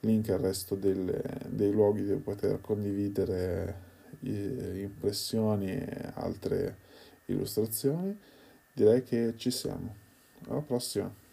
link 0.00 0.28
al 0.30 0.38
resto 0.38 0.74
delle, 0.74 1.22
dei 1.48 1.72
luoghi 1.72 2.04
dove 2.04 2.20
poter 2.20 2.60
condividere 2.60 3.92
impressioni 4.20 5.70
e 5.72 6.10
altre 6.14 6.76
illustrazioni. 7.26 8.16
Direi 8.72 9.02
che 9.02 9.34
ci 9.36 9.50
siamo. 9.50 9.94
Alla 10.48 10.60
prossima. 10.60 11.23